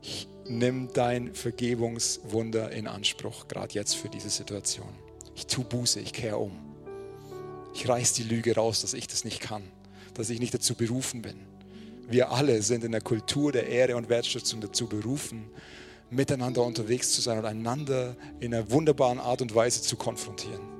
Ich 0.00 0.26
nimm 0.48 0.88
dein 0.94 1.34
Vergebungswunder 1.34 2.70
in 2.72 2.86
Anspruch, 2.86 3.46
gerade 3.46 3.74
jetzt 3.74 3.94
für 3.94 4.08
diese 4.08 4.30
Situation. 4.30 4.88
Ich 5.34 5.48
tue 5.48 5.64
Buße, 5.64 6.00
ich 6.00 6.14
kehre 6.14 6.38
um. 6.38 6.52
Ich 7.74 7.86
reiß 7.86 8.14
die 8.14 8.22
Lüge 8.22 8.54
raus, 8.54 8.80
dass 8.80 8.94
ich 8.94 9.06
das 9.06 9.24
nicht 9.24 9.40
kann, 9.40 9.62
dass 10.14 10.30
ich 10.30 10.40
nicht 10.40 10.54
dazu 10.54 10.74
berufen 10.74 11.20
bin. 11.20 11.36
Wir 12.08 12.30
alle 12.30 12.62
sind 12.62 12.84
in 12.84 12.92
der 12.92 13.02
Kultur 13.02 13.52
der 13.52 13.68
Ehre 13.68 13.96
und 13.96 14.08
Wertschätzung 14.08 14.62
dazu 14.62 14.86
berufen, 14.86 15.50
miteinander 16.08 16.64
unterwegs 16.64 17.12
zu 17.12 17.20
sein 17.20 17.38
und 17.38 17.44
einander 17.44 18.16
in 18.40 18.54
einer 18.54 18.70
wunderbaren 18.70 19.18
Art 19.18 19.42
und 19.42 19.54
Weise 19.54 19.82
zu 19.82 19.96
konfrontieren 19.96 20.75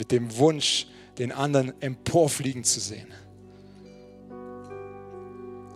mit 0.00 0.12
dem 0.12 0.38
Wunsch, 0.38 0.86
den 1.18 1.30
anderen 1.30 1.74
emporfliegen 1.82 2.64
zu 2.64 2.80
sehen. 2.80 3.12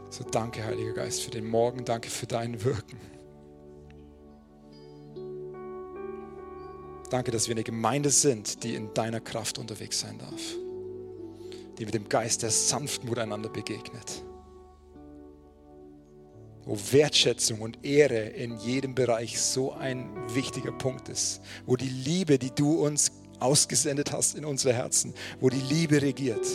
So 0.08 0.24
danke, 0.24 0.64
Heiliger 0.64 0.94
Geist, 0.94 1.22
für 1.22 1.30
den 1.30 1.46
Morgen, 1.46 1.84
danke 1.84 2.08
für 2.08 2.26
dein 2.26 2.64
Wirken. 2.64 2.98
Danke, 7.10 7.32
dass 7.32 7.48
wir 7.48 7.54
eine 7.54 7.64
Gemeinde 7.64 8.08
sind, 8.08 8.64
die 8.64 8.74
in 8.74 8.94
deiner 8.94 9.20
Kraft 9.20 9.58
unterwegs 9.58 10.00
sein 10.00 10.16
darf, 10.16 10.40
die 11.78 11.84
mit 11.84 11.92
dem 11.92 12.08
Geist 12.08 12.42
der 12.42 12.50
Sanftmut 12.50 13.18
einander 13.18 13.50
begegnet, 13.50 14.24
wo 16.64 16.78
Wertschätzung 16.92 17.60
und 17.60 17.84
Ehre 17.84 18.20
in 18.20 18.56
jedem 18.56 18.94
Bereich 18.94 19.38
so 19.38 19.72
ein 19.72 20.08
wichtiger 20.34 20.72
Punkt 20.72 21.10
ist, 21.10 21.42
wo 21.66 21.76
die 21.76 21.90
Liebe, 21.90 22.38
die 22.38 22.54
du 22.54 22.82
uns 22.82 23.12
ausgesendet 23.40 24.12
hast 24.12 24.34
in 24.34 24.44
unsere 24.44 24.74
Herzen, 24.74 25.14
wo 25.40 25.48
die 25.48 25.60
Liebe 25.60 26.00
regiert. 26.02 26.46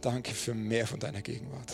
Danke 0.00 0.34
für 0.34 0.54
mehr 0.54 0.86
von 0.86 1.00
deiner 1.00 1.22
Gegenwart. 1.22 1.72